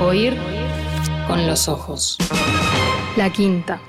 Oír 0.00 0.36
con 1.28 1.46
los 1.46 1.68
ojos. 1.68 2.18
La 3.16 3.30
quinta. 3.30 3.80